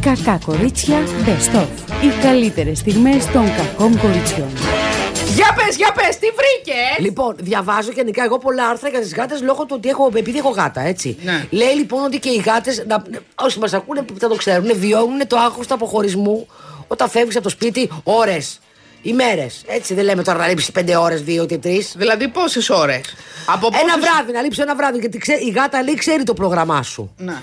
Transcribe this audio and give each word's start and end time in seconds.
Κακά 0.00 0.38
κορίτσια 0.44 0.98
Best 1.26 1.56
of. 1.60 1.66
Οι 2.02 2.22
καλύτερες 2.22 2.78
στιγμές 2.78 3.26
των 3.26 3.44
κακών 3.56 3.98
κοριτσιών. 4.00 4.48
Για 5.34 5.54
πες, 5.56 5.76
για 5.76 5.92
πες, 5.92 6.18
τι 6.18 6.26
βρήκες! 6.26 6.98
Λοιπόν, 6.98 7.34
διαβάζω 7.38 7.90
γενικά 7.90 8.24
εγώ 8.24 8.38
πολλά 8.38 8.66
άρθρα 8.68 8.88
για 8.88 9.00
τις 9.00 9.14
γάτες 9.14 9.42
λόγω 9.42 9.64
του 9.64 9.74
ότι 9.78 9.88
έχω, 9.88 10.10
επειδή 10.16 10.38
έχω 10.38 10.48
γάτα, 10.48 10.80
έτσι. 10.80 11.16
Ναι. 11.22 11.46
Λέει 11.50 11.74
λοιπόν 11.74 12.04
ότι 12.04 12.18
και 12.18 12.28
οι 12.28 12.42
γάτες, 12.46 12.84
όσοι 13.34 13.58
μας 13.58 13.72
ακούνε 13.72 14.02
που 14.02 14.14
θα 14.18 14.28
το 14.28 14.34
ξέρουν, 14.34 14.70
βιώνουν 14.78 15.26
το 15.26 15.36
άγχος 15.36 15.66
του 15.66 15.74
αποχωρισμού 15.74 16.46
όταν 16.86 17.08
φεύγεις 17.08 17.34
από 17.34 17.44
το 17.44 17.50
σπίτι 17.50 17.90
ώρες. 18.02 18.60
ημέρες. 19.02 19.62
Έτσι 19.66 19.94
δεν 19.94 20.04
λέμε 20.04 20.22
τώρα 20.22 20.38
να 20.38 20.48
λείψεις 20.48 20.70
πέντε 20.72 20.96
ώρες, 20.96 21.22
δύο 21.22 21.46
και 21.46 21.58
τρεις. 21.58 21.94
Δηλαδή 21.96 22.28
πόσες 22.28 22.70
ώρες; 22.70 23.00
Από 23.46 23.68
Ένα 23.72 23.82
πόσες- 23.82 24.00
βράδυ, 24.10 24.32
να 24.32 24.42
λείψεις 24.42 24.62
ένα 24.62 24.76
βράδυ. 24.76 24.98
Γιατί 24.98 25.18
ξέ- 25.18 25.40
η 25.42 25.50
γάτα 25.50 25.82
λέει 25.82 25.94
ξέρει 25.94 26.22
το 26.22 26.34
πρόγραμμά 26.34 26.82
σου. 26.82 27.14
Ναι. 27.16 27.34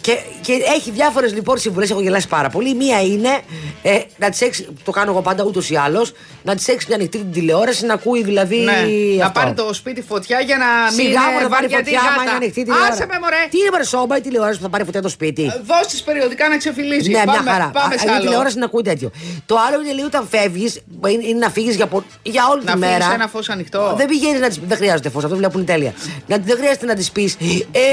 Και, 0.00 0.18
και 0.40 0.52
έχει 0.76 0.90
διάφορες 0.90 1.32
λοιπόν 1.34 1.58
συμβουλές, 1.58 1.90
έχω 1.90 2.00
γελάσει 2.00 2.28
πάρα 2.28 2.48
πολύ. 2.48 2.74
Μία 2.74 3.00
είναι 3.02 3.38
ε, 3.82 3.98
να 4.18 4.30
τη 4.30 4.46
έχεις, 4.46 4.68
το 4.84 4.90
κάνω 4.90 5.10
εγώ 5.10 5.22
πάντα 5.22 5.44
ούτως 5.44 5.70
ή 5.70 5.76
άλλως, 5.76 6.12
να 6.42 6.54
τη 6.54 6.64
έχεις 6.72 6.86
μια 6.86 6.96
ανοιχτή 6.96 7.18
την 7.18 7.32
τηλεόραση, 7.32 7.86
να 7.86 7.94
ακούει 7.94 8.22
δηλαδή. 8.22 8.56
Ναι. 8.56 8.72
Να 9.18 9.26
αυτό. 9.26 9.40
πάρει 9.40 9.52
το 9.54 9.74
σπίτι 9.74 10.02
φωτιά 10.02 10.40
για 10.40 10.56
να 10.56 10.66
μην 10.96 11.04
Σιγά 11.06 11.20
μου 11.20 11.30
είναι 11.32 11.42
να 11.42 11.48
πάρει 11.48 11.66
βαριά 11.66 11.78
φωτιά, 11.78 12.00
άμα 12.00 12.22
είναι 12.22 12.30
ανοιχτή 12.30 12.62
τηλεόραση. 12.64 12.90
Άσε 12.92 13.06
με 13.06 13.18
μωρέ. 13.22 13.36
Τι 13.50 13.58
είναι 13.58 13.68
μωρέ 13.72 13.84
σόμπα 13.84 14.16
η 14.16 14.20
τηλεόραση 14.20 14.56
που 14.58 14.62
θα 14.62 14.68
πάρει 14.70 14.84
φωτιά 14.84 15.02
το 15.02 15.08
σπίτι; 15.08 15.42
Δώσ' 15.64 15.86
της 15.86 16.02
περιοδικά 16.02 16.48
να 16.48 16.56
ξεφυλίζει. 16.56 17.10
ναι, 17.10 17.22
πάμε, 17.24 17.42
μια 17.42 17.52
χαρά. 17.52 17.70
Πάμε 17.70 17.94
Α, 17.94 17.98
σε 17.98 18.06
η 18.06 18.10
άλλο. 18.10 18.20
τηλεόραση 18.20 18.58
να 18.58 18.64
ακούει 18.64 18.82
τέτοιο. 18.82 19.10
Το 19.46 19.56
άλλο 19.68 19.80
είναι 19.82 19.92
λίγο 19.92 20.06
όταν 20.06 20.26
φεύγεις, 20.30 20.80
είναι 21.28 21.38
να 21.38 21.50
φύγεις 21.50 21.74
για, 21.76 21.86
πο- 21.86 22.04
για 22.22 22.42
όλη 22.52 22.64
Να 22.64 22.72
τη 22.72 22.78
αφήνεις 22.84 22.98
μέρα. 23.04 23.14
ένα 23.14 23.28
φως 23.28 23.48
ανοιχτό. 23.48 23.94
Δεν 23.96 24.06
πηγαίνεις 24.06 24.40
να 24.40 24.48
της, 24.48 24.60
Δεν 24.66 24.76
χρειάζεται 24.76 25.10
φως, 25.10 25.24
αυτό 25.24 25.36
βλέπουν 25.36 25.64
τέλεια. 25.64 25.92
να, 26.26 26.36
δεν 26.38 26.56
χρειάζεται 26.56 26.86
να 26.86 26.94
τη 26.94 27.06
πεις, 27.12 27.36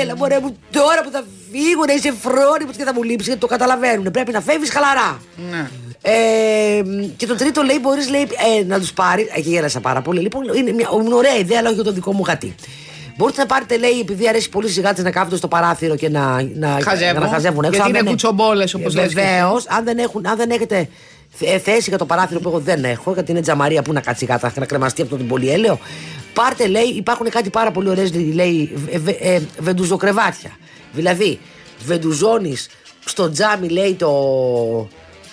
Έλα, 0.01 0.15
μωρέ 0.15 0.39
μου, 0.39 0.57
τώρα 0.71 1.01
που 1.03 1.09
θα 1.11 1.23
φύγω 1.53 1.83
να 1.87 1.93
είσαι 1.93 2.13
φρόνιμος 2.21 2.75
και 2.77 2.83
θα 2.83 2.93
μου 2.93 3.03
λείψεις, 3.03 3.25
γιατί 3.27 3.41
το 3.41 3.47
καταλαβαίνουν. 3.47 4.11
Πρέπει 4.11 4.31
να 4.31 4.41
φεύγεις 4.41 4.69
χαλαρά. 4.71 5.21
Ναι. 5.51 5.69
Ε, 6.01 6.83
και 7.17 7.25
το 7.27 7.35
τρίτο 7.35 7.61
λέει: 7.61 7.77
Μπορείς 7.81 8.07
ε, 8.07 8.63
να 8.65 8.79
τους 8.79 8.93
πάρει. 8.93 9.29
Εκεί 9.35 9.49
γέλασα 9.49 9.79
πάρα 9.79 10.01
πολύ. 10.01 10.19
Λοιπόν, 10.21 10.43
είναι 10.55 10.71
μια 10.71 10.89
είναι 11.03 11.13
ωραία 11.13 11.35
ιδέα, 11.37 11.57
αλλά 11.59 11.67
όχι 11.67 11.75
για 11.75 11.83
το 11.83 11.91
δικό 11.91 12.13
μου 12.13 12.23
γατί. 12.27 12.55
Μπορείτε 13.17 13.39
να 13.41 13.45
πάρετε, 13.47 13.77
λέει, 13.77 13.99
επειδή 14.01 14.27
αρέσει 14.27 14.49
πολύ 14.49 14.69
στις 14.69 14.83
γάτες 14.83 15.03
να 15.03 15.11
κάθονται 15.11 15.35
στο 15.35 15.47
παράθυρο 15.47 15.95
και 15.95 16.09
να, 16.09 16.41
να, 16.55 16.77
Χαζεύουν. 16.83 17.21
να 17.21 17.27
χαζεύουν 17.27 17.63
έξω. 17.63 17.69
Γιατί 17.69 17.81
Αν 17.81 17.87
είναι 17.89 17.97
δεν- 17.97 18.07
κουτσομπόλες, 18.07 18.73
όπως 18.73 18.95
λες 18.95 19.13
και 19.13 19.19
εσύ. 19.19 19.29
Βεβαίως, 19.29 19.65
αν, 19.67 19.83
δεν 19.83 19.97
έχουν- 19.97 20.27
αν 20.27 20.37
δεν 20.37 20.49
έχετε 20.49 20.89
θ- 21.31 21.61
θέση 21.63 21.89
για 21.89 21.97
το 21.97 22.05
παράθυρο 22.05 22.39
που 22.39 22.49
εγώ 22.49 22.59
δεν 22.59 22.83
έχω, 22.83 23.13
γιατί 23.13 23.31
είναι 23.31 23.41
τζαμαρία 23.41 23.81
που 23.81 23.93
να 23.93 23.99
κάτσει 24.01 24.23
η 24.23 24.27
γάτα 24.27 24.53
να 24.59 24.65
κρεμαστεί 24.65 25.01
από 25.01 25.17
τον 25.17 25.27
πολυέλαιο. 25.27 25.79
Πάρτε, 26.33 26.67
λέει, 26.67 26.83
υπάρχουν 26.83 27.29
κάτι 27.29 27.49
πάρα 27.49 27.71
πολύ 27.71 27.89
ωραίες, 27.89 28.13
λέει, 28.33 28.73
ε, 28.91 28.97
βε- 28.99 29.21
ε, 29.25 29.41
βεντουζοκρεβάτια. 29.59 30.51
Δηλαδή, 30.93 31.39
βεντουζώνεις 31.85 32.67
στο 33.05 33.29
τζάμι, 33.31 33.69
λέει, 33.69 33.93
το. 33.93 34.07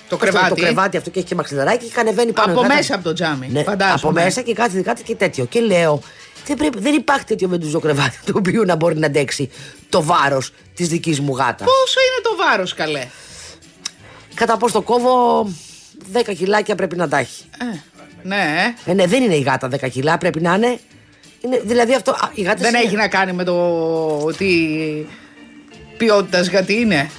Το 0.09 0.17
αυτό, 0.17 0.17
κρεβάτι. 0.17 0.49
Το 0.49 0.55
κρεβάτι 0.55 0.97
αυτό 0.97 1.11
και 1.11 1.19
έχει 1.19 1.29
και 1.29 1.35
μαξιλαράκι 1.35 1.85
και 1.87 2.01
ανεβαίνει 2.01 2.33
πάνω. 2.33 2.53
Από 2.53 2.61
κάτω. 2.61 2.75
μέσα 2.75 2.95
από 2.95 3.05
το 3.05 3.13
τζάμι, 3.13 3.49
Ναι, 3.49 3.63
φαντάζομαι. 3.63 3.95
από 4.03 4.11
μέσα 4.13 4.41
και 4.41 4.53
κάτσε 4.53 4.81
κάτω 4.83 5.03
και 5.03 5.15
τέτοιο. 5.15 5.45
Και 5.45 5.61
λέω, 5.61 6.01
δεν, 6.47 6.57
πρέπει, 6.57 6.79
δεν 6.79 6.95
υπάρχει 6.95 7.25
τέτοιο 7.25 7.49
βεντουζό 7.49 7.81
κρεβάτι 7.81 8.19
το 8.27 8.33
οποίο 8.37 8.65
να 8.65 8.77
μπορεί 8.77 8.99
να 8.99 9.07
αντέξει 9.07 9.51
το 9.89 10.03
βάρος 10.03 10.53
της 10.75 10.89
δικής 10.89 11.21
μου 11.21 11.37
γάτας. 11.37 11.67
Πόσο 11.67 11.99
είναι 12.01 12.23
το 12.23 12.37
βάρος, 12.45 12.75
καλέ; 12.75 13.07
Κατά 14.35 14.57
πώς 14.57 14.73
το 14.73 14.81
κόβω, 14.83 15.43
10 16.13 16.35
κιλάκια 16.37 16.75
πρέπει 16.75 16.97
να 16.97 17.09
τα 17.09 17.19
έχει. 17.19 17.45
Ε, 17.61 17.65
ναι, 18.23 18.75
ε. 18.87 18.91
Ε, 18.91 18.95
ναι, 18.95 19.07
δεν 19.07 19.23
είναι 19.23 19.35
η 19.35 19.41
γάτα 19.41 19.69
10 19.81 19.89
κιλά, 19.91 20.19
πρέπει 20.19 20.41
να 20.41 20.55
είναι. 20.55 20.79
είναι 21.41 21.61
δηλαδή 21.65 21.95
αυτό. 21.95 22.11
α, 22.11 22.31
οι 22.35 22.43
γάτες 22.43 22.61
Δεν 22.61 22.75
είναι- 22.75 22.85
έχει 22.87 22.97
να 22.97 23.09
κάνει 23.09 23.33
με 23.33 23.45
το 23.45 23.55
ότι 24.23 25.09
ποιότητας 26.05 26.49
γατή 26.51 26.81
είναι. 26.81 27.11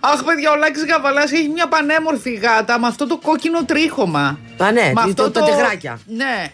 Αχ, 0.00 0.22
παιδιά, 0.24 0.50
ο 0.50 0.56
Λάκης 0.56 0.84
Γαβαλάς 0.84 1.32
έχει 1.32 1.48
μια 1.48 1.68
πανέμορφη 1.68 2.32
γάτα 2.34 2.78
με 2.80 2.86
αυτό 2.86 3.06
το 3.06 3.16
κόκκινο 3.16 3.64
τρίχωμα. 3.64 4.38
Α, 4.58 4.72
ναι, 4.72 4.92
με 4.94 5.12
το- 5.14 5.30
τα 5.30 5.42
τεγράκια. 5.42 5.98
Ναι. 6.06 6.46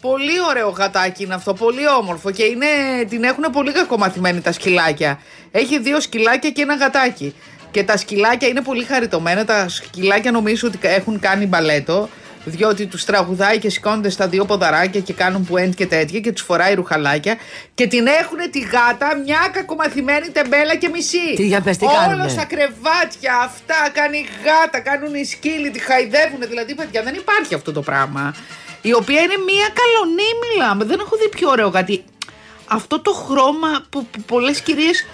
Πολύ 0.00 0.40
ωραίο 0.48 0.68
γατάκι 0.68 1.22
είναι 1.22 1.34
αυτό, 1.34 1.52
πολύ 1.54 1.88
όμορφο 1.98 2.30
και 2.30 2.42
είναι, 2.44 2.66
την 3.08 3.24
έχουν 3.24 3.44
πολύ 3.52 3.72
κακομαθημένη 3.72 4.40
τα 4.40 4.52
σκυλάκια. 4.52 5.18
Έχει 5.50 5.78
δύο 5.78 6.00
σκυλάκια 6.00 6.50
και 6.50 6.62
ένα 6.62 6.74
γατάκι. 6.74 7.34
Και 7.70 7.84
τα 7.84 7.96
σκυλάκια 7.96 8.48
είναι 8.48 8.60
πολύ 8.62 8.84
χαριτωμένα. 8.84 9.44
Τα 9.44 9.68
σκυλάκια 9.68 10.30
νομίζω 10.30 10.68
ότι 10.68 10.78
έχουν 10.82 11.20
κάνει 11.20 11.46
μπαλέτο. 11.46 12.08
Διότι 12.48 12.86
τους 12.86 13.04
τραγουδάει 13.04 13.58
και 13.58 13.70
σηκώνονται 13.70 14.10
στα 14.10 14.28
δύο 14.28 14.44
ποδαράκια 14.44 15.00
και 15.00 15.12
κάνουν 15.12 15.44
πουέντ 15.44 15.74
και 15.74 15.86
τέτοια 15.86 16.20
και 16.20 16.32
τους 16.32 16.42
φοράει 16.42 16.74
ρουχαλάκια. 16.74 17.36
Και 17.74 17.86
την 17.86 18.06
έχουν 18.06 18.50
τη 18.50 18.60
γάτα 18.60 19.16
μια 19.24 19.48
κακομαθημένη 19.52 20.28
τεμπέλα 20.28 20.74
και 20.74 20.88
μισή. 20.88 21.34
Τι, 21.34 21.46
για 21.46 21.60
πες, 21.60 21.76
τι 21.76 21.84
Όλο 21.84 21.94
κάνουνε; 21.94 22.28
στα 22.28 22.44
κρεβάτια 22.44 23.34
αυτά 23.44 23.90
κάνει 23.92 24.26
γάτα, 24.44 24.80
κάνουν 24.80 25.14
οι 25.14 25.24
σκύλοι, 25.24 25.70
τη 25.70 25.78
χαϊδεύουν. 25.78 26.40
Δηλαδή, 26.48 26.74
παιδιά, 26.74 27.02
δεν 27.02 27.14
υπάρχει 27.14 27.54
αυτό 27.54 27.72
το 27.72 27.82
πράγμα. 27.82 28.34
Η 28.82 28.92
οποία 28.94 29.20
είναι 29.20 29.38
μία 29.46 29.68
καλονή, 29.80 30.30
μιλάμε. 30.42 30.84
Δεν 30.84 30.98
έχω 31.00 31.16
δει 31.16 31.28
πιο 31.28 31.48
ωραίο 31.50 31.70
κάτι. 31.70 32.04
Αυτό 32.66 33.00
το 33.00 33.12
χρώμα 33.12 33.68
που, 33.90 34.06
που 34.06 34.20
πολλές 34.20 34.60
κυρίες 34.60 35.06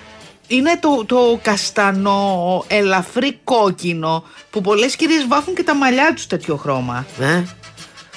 είναι 0.47 0.79
το, 0.81 1.05
το 1.07 1.39
καστανό, 1.43 2.65
ελαφρύ 2.69 3.39
κόκκινο, 3.45 4.25
που 4.51 4.61
πολλές 4.61 4.97
κυρίες 4.97 5.27
βάφουν 5.29 5.55
και 5.55 5.63
τα 5.63 5.75
μαλλιά 5.75 6.13
τους 6.15 6.27
τέτοιο 6.27 6.57
χρώμα. 6.57 7.07
Ε; 7.21 7.43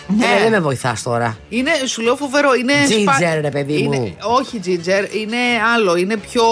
Ναι. 0.07 0.25
Ε, 0.25 0.41
δεν 0.41 0.51
με 0.51 0.59
βοηθάς 0.59 1.03
τώρα. 1.03 1.37
Είναι, 1.49 1.71
σου 1.85 2.01
λέω 2.01 2.15
φοβερό, 2.15 2.53
είναι. 2.53 2.73
Ginger, 2.89 3.41
ρε 3.41 3.49
παιδί 3.49 3.81
μου. 3.83 3.93
είναι, 3.93 4.15
Όχι 4.21 4.59
ginger, 4.65 5.15
είναι 5.15 5.37
άλλο, 5.75 5.95
είναι 5.95 6.17
πιο. 6.17 6.43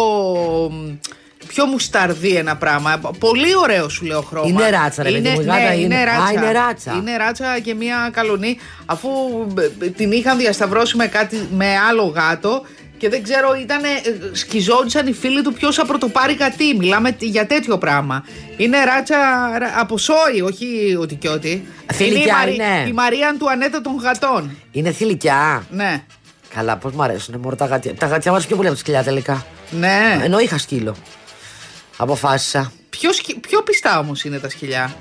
Πιο 1.48 1.66
μουσταρδί 1.66 2.36
ένα 2.36 2.56
πράγμα. 2.58 3.00
Πολύ 3.20 3.56
ωραίο 3.56 3.90
σου 3.90 4.06
λέω 4.06 4.22
χρώμα. 4.22 4.48
Είναι 4.48 4.70
ράτσα, 4.70 5.04
ρε 5.04 5.12
παιδί 5.12 5.30
μου, 5.30 5.42
η 5.42 5.44
γάτα 5.44 5.60
ναι, 5.60 5.74
είναι. 5.76 5.84
είναι 5.84 5.96
Α, 5.96 6.06
ράτσα. 6.06 6.32
είναι 6.34 6.52
ράτσα. 6.52 6.94
Είναι 6.94 7.18
ράτσα 7.18 7.60
και 7.60 7.74
μία 7.74 8.10
καλονή. 8.14 8.58
Αφού 8.86 9.10
ε, 9.82 9.88
την 9.88 10.12
είχαν 10.12 10.38
διασταυρώσει 10.38 10.98
με, 10.98 11.08
κάτι, 11.08 11.48
με 11.52 11.66
άλλο 11.90 12.04
γάτο 12.04 12.62
και 12.98 13.10
δεν 13.10 13.24
ξέρω, 13.24 13.54
ήταν, 13.62 13.82
σκιζόντουσαν 14.32 15.08
οι 15.08 15.14
φίλοι 15.14 15.42
του 15.42 15.54
ποιος 15.54 15.76
θα 15.76 15.86
πρωτοπάρει 15.86 16.34
γατί. 16.34 16.76
Μιλάμε 16.78 17.12
τ- 17.12 17.24
για 17.24 17.46
τέτοιο 17.48 17.78
πράγμα. 17.78 18.26
Είναι 18.58 18.84
ράτσα 18.84 19.16
ρα- 19.60 19.74
από 19.80 19.98
σόι, 19.98 20.42
όχι 20.44 20.98
ότι 21.00 21.16
και 21.16 21.30
ότι. 21.30 21.68
Θηλυκιά 21.94 22.22
είναι 22.22 22.52
η, 22.54 22.58
Μαρι- 22.58 22.80
είναι. 22.80 22.88
η 22.90 22.94
Μαρία 22.94 23.28
Αντουανέτα 23.30 23.82
των 23.82 23.96
γατών. 23.96 24.58
Είναι 24.72 24.92
θηλυκιά. 24.92 25.66
Ναι. 25.70 26.04
Καλά, 26.56 26.78
πώς 26.78 26.92
μου 26.92 27.04
αρέσουν 27.04 27.36
μωρέ, 27.40 27.56
τα 27.56 27.66
γάτια. 27.66 27.94
Τα 27.96 28.06
γάτια 28.06 28.32
μου 28.32 28.38
αρέσουν 28.38 28.48
πιο 28.48 28.56
πολύ 28.56 28.68
από 28.68 28.76
τα 28.78 28.82
σκυλιά 28.82 29.04
τελικά. 29.04 29.46
Ναι. 29.70 30.20
Ενώ 30.24 30.40
είχα 30.40 30.58
σκύλο. 30.58 30.96
Αποφάσισα. 31.98 32.72
Πιο, 32.90 33.14
σκι- 33.14 33.40
πιο 33.48 33.62
πιστά 33.64 34.00
όμως 34.00 34.24
είναι 34.24 34.40
τα 34.40 34.50
σκυλιά; 34.50 34.96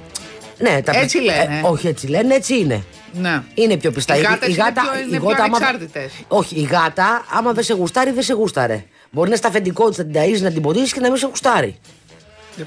Ναι, 0.58 0.82
τα 0.82 0.92
Έτσι 0.98 1.18
πι- 1.18 1.26
λένε. 1.26 1.60
Ε, 1.64 1.68
όχι, 1.68 1.86
έτσι 1.88 2.06
λένε, 2.06 2.34
έτσι 2.34 2.58
είναι. 2.58 2.84
Ναι. 3.12 3.42
Είναι 3.54 3.76
πιο 3.76 3.90
πιστά. 3.90 4.16
Οι 4.16 4.20
γάτες 4.20 4.48
είναι 4.48 4.56
πιο- 4.72 5.08
είναι 5.08 5.18
πιο 5.18 5.28
άμα- 5.28 5.44
ανεξάρτητες. 5.44 6.12
Όχι, 6.28 6.56
η 6.56 6.62
γάτα, 6.62 7.24
άμα 7.32 7.52
δεν 7.52 7.64
σε 7.64 7.72
γουστάρει, 7.74 8.10
δεν 8.10 8.22
σε 8.22 8.32
γούσταρε. 8.32 8.84
Μπορεί 9.10 9.20
να 9.20 9.26
είναι 9.26 9.36
στα 9.36 9.48
αφεντικό 9.48 9.90
τη, 9.90 9.98
να 9.98 10.04
την 10.06 10.20
ταΐζεις, 10.22 10.40
να 10.42 10.50
την 10.52 10.62
ποτίσει 10.62 10.92
και 10.94 11.00
να 11.00 11.08
μην 11.08 11.16
σε 11.18 11.26
γουστάρει. 11.26 11.78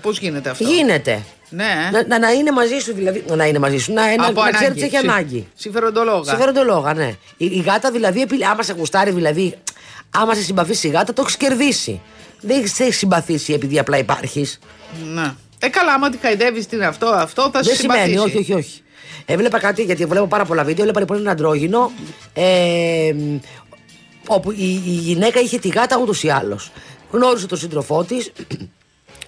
Πώς 0.01 0.19
γίνεται 0.19 0.49
αυτό; 0.49 0.63
Γίνεται. 0.63 1.21
Ναι. 1.49 1.89
Να, 1.91 2.07
να, 2.07 2.19
να 2.19 2.31
είναι 2.31 2.51
μαζί 2.51 2.77
σου, 2.79 2.93
δηλαδή. 2.93 3.23
Να 3.35 3.45
είναι 3.45 3.59
μαζί 3.59 3.77
σου. 3.77 3.93
Να, 3.93 4.15
να, 4.15 4.25
Από 4.27 4.41
να 4.43 4.49
ξέρεις 4.49 4.57
ανάγκη. 4.67 4.71
ότι 4.71 4.81
έχει 4.87 4.95
Συ- 4.97 5.09
ανάγκη. 5.09 5.47
Συμφεροντολόγα. 5.55 6.29
Συμφεροντολόγα, 6.29 6.93
ναι. 6.93 7.15
Η, 7.37 7.45
η 7.45 7.63
γάτα 7.67 7.91
δηλαδή, 7.91 8.21
επι- 8.21 8.43
άμα 8.45 8.63
σε 8.63 8.73
γουστάρει, 8.77 9.11
δηλαδή, 9.11 9.55
άμα 10.17 10.33
σε 10.35 10.41
συμπαθήσει 10.41 10.87
η 10.87 10.89
γάτα, 10.89 11.13
το 11.13 11.21
έχεις 11.21 11.37
κερδίσει. 11.37 12.01
Δεν 12.41 12.67
σε 12.67 12.83
έχεις 12.83 12.97
συμπαθήσει 12.97 13.53
επειδή 13.53 13.79
απλά 13.79 13.97
υπάρχεις. 13.97 14.59
Ναι. 15.13 15.33
Ε, 15.59 15.67
καλά, 15.69 15.93
άμα 15.93 16.09
τη 16.09 16.17
χαϊδεύεις 16.17 16.65
την 16.67 16.83
αυτό, 16.83 17.05
αυτό 17.07 17.41
θα 17.41 17.49
Δεν 17.51 17.63
σε 17.63 17.75
σημαίνει, 17.75 18.09
συμπαθήσει. 18.09 18.37
όχι, 18.37 18.37
όχι, 18.37 18.53
όχι. 18.53 18.81
Έβλεπα 19.25 19.59
κάτι, 19.59 19.83
γιατί 19.83 20.05
βλέπω 20.05 20.25
πάρα 20.27 20.45
πολλά 20.45 20.63
βίντεο, 20.63 20.79
έβλεπα 20.81 20.99
λοιπόν 20.99 21.17
ένα 21.17 21.31
αντρόγινο. 21.31 21.91
Ε, 22.33 23.13
όπου 24.27 24.51
η, 24.51 24.81
η 24.85 24.89
γυναίκα 24.89 25.39
είχε 25.39 25.59
τη 25.59 25.67
γάτα 25.67 25.97
ούτως 25.97 26.23
ή 26.23 26.29
άλλως. 26.29 26.71
Γνώρισε 27.11 27.47
τον 27.47 27.57
σύντροφό 27.57 28.03
της, 28.03 28.31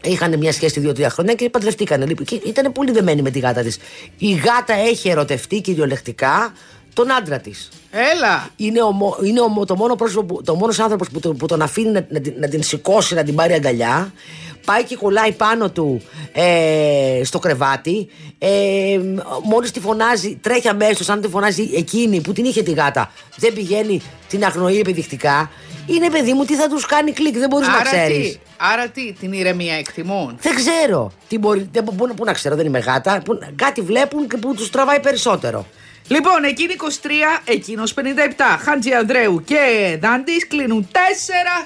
είχαν 0.04 0.38
μια 0.38 0.52
σχέση 0.52 0.80
δύο-τρία 0.80 1.10
χρόνια 1.10 1.34
και 1.34 1.50
παντρευτήκανε. 1.50 2.06
Λοιπόν, 2.06 2.26
και 2.26 2.42
Ήταν 2.46 2.72
πολύ 2.72 2.92
δεμένη 2.92 3.22
με 3.22 3.30
τη 3.30 3.40
γάτα 3.40 3.62
της. 3.62 3.78
Η 4.18 4.31
γάτα 4.34 4.74
έχει 4.74 5.10
ερωτευτεί 5.10 5.62
κυριολεκτικά 5.62 6.54
τον 6.94 7.12
άντρα 7.12 7.40
της. 7.40 7.70
Έλα. 8.16 8.50
Είναι, 8.56 8.81
ο, 8.81 8.92
μο- 8.92 9.18
είναι 9.24 9.40
ο, 9.42 9.66
το 9.66 9.76
μόνο 9.76 9.96
πρόσωπο, 9.96 10.34
που- 10.36 10.44
το 10.44 10.56
μόνος 10.56 10.80
άνθρωπος 10.80 11.10
που, 11.10 11.20
τον- 11.20 11.38
που 11.38 11.46
τον 11.46 11.62
αφήνει 11.62 11.92
να, 11.92 12.06
να, 12.10 12.20
την- 12.22 12.34
να 12.40 12.48
την 12.48 12.64
σηκώσει, 12.64 13.14
να 13.14 13.24
την 13.24 13.36
πάρει 13.36 13.54
αγκαλιά. 13.54 14.14
Πάει 14.69 14.83
και 14.83 14.95
κολλάει 14.95 15.31
πάνω 15.31 15.69
του 15.71 16.01
ε, 16.33 17.21
στο 17.24 17.39
κρεβάτι. 17.39 18.10
Ε, 18.38 19.00
μόλις 19.44 19.71
τη 19.71 19.80
φωνάζει, 19.80 20.36
τρέχει 20.42 20.68
αμέσως, 20.68 21.10
αν 21.10 21.21
τη 21.21 21.27
φωνάζει 21.27 21.69
εκείνη 21.75 22.21
που 22.21 22.33
την 22.33 22.45
είχε 22.45 22.63
τη 22.63 22.71
γάτα. 22.71 23.12
Δεν 23.36 23.54
πηγαίνει, 23.54 24.01
την 24.27 24.44
αγνοεί 24.44 24.80
επιδεικτικά. 24.80 25.51
Είναι 25.88 26.10
παιδί 26.10 26.33
μου, 26.33 26.45
τι 26.45 26.56
θα 26.56 26.68
τους 26.69 26.86
κάνει 26.86 27.12
κλικ, 27.12 27.38
δεν 27.38 27.50
μπορείς 27.50 27.68
να 27.68 27.74
Άρα 27.74 27.83
ξέρεις. 27.83 28.31
τι, 28.31 28.39
άρα 28.57 28.88
τι, 28.88 29.13
την 29.13 29.31
ηρεμία 29.33 29.74
εκτιμούν; 29.75 30.38
Δεν 30.42 30.56
ξέρω. 30.56 31.12
Τι 31.27 31.38
μπορεί, 31.38 31.69
δεν, 31.71 31.83
πού, 31.83 31.95
πού 32.16 32.25
να 32.25 32.33
ξέρω, 32.33 32.56
δεν 32.56 32.66
είμαι 32.66 32.80
γάτα. 32.80 33.21
Πού- 33.25 33.39
κάτι 33.56 33.81
βλέπουν 33.81 34.27
και 34.27 34.38
που 34.38 34.56
τους 34.56 34.69
τραβάει 34.69 35.00
περισσότερο. 35.00 35.66
Λοιπόν, 36.07 36.44
εκείνη 36.44 36.74
23, 36.74 36.81
εκείνος 37.45 37.94
57. 37.94 38.00
Χάντζη 38.60 38.94
Ανδρέου 38.94 39.44
και 39.45 39.57
Δάντης 40.01 40.48
κλείνουν 40.48 40.88
4 40.92 40.98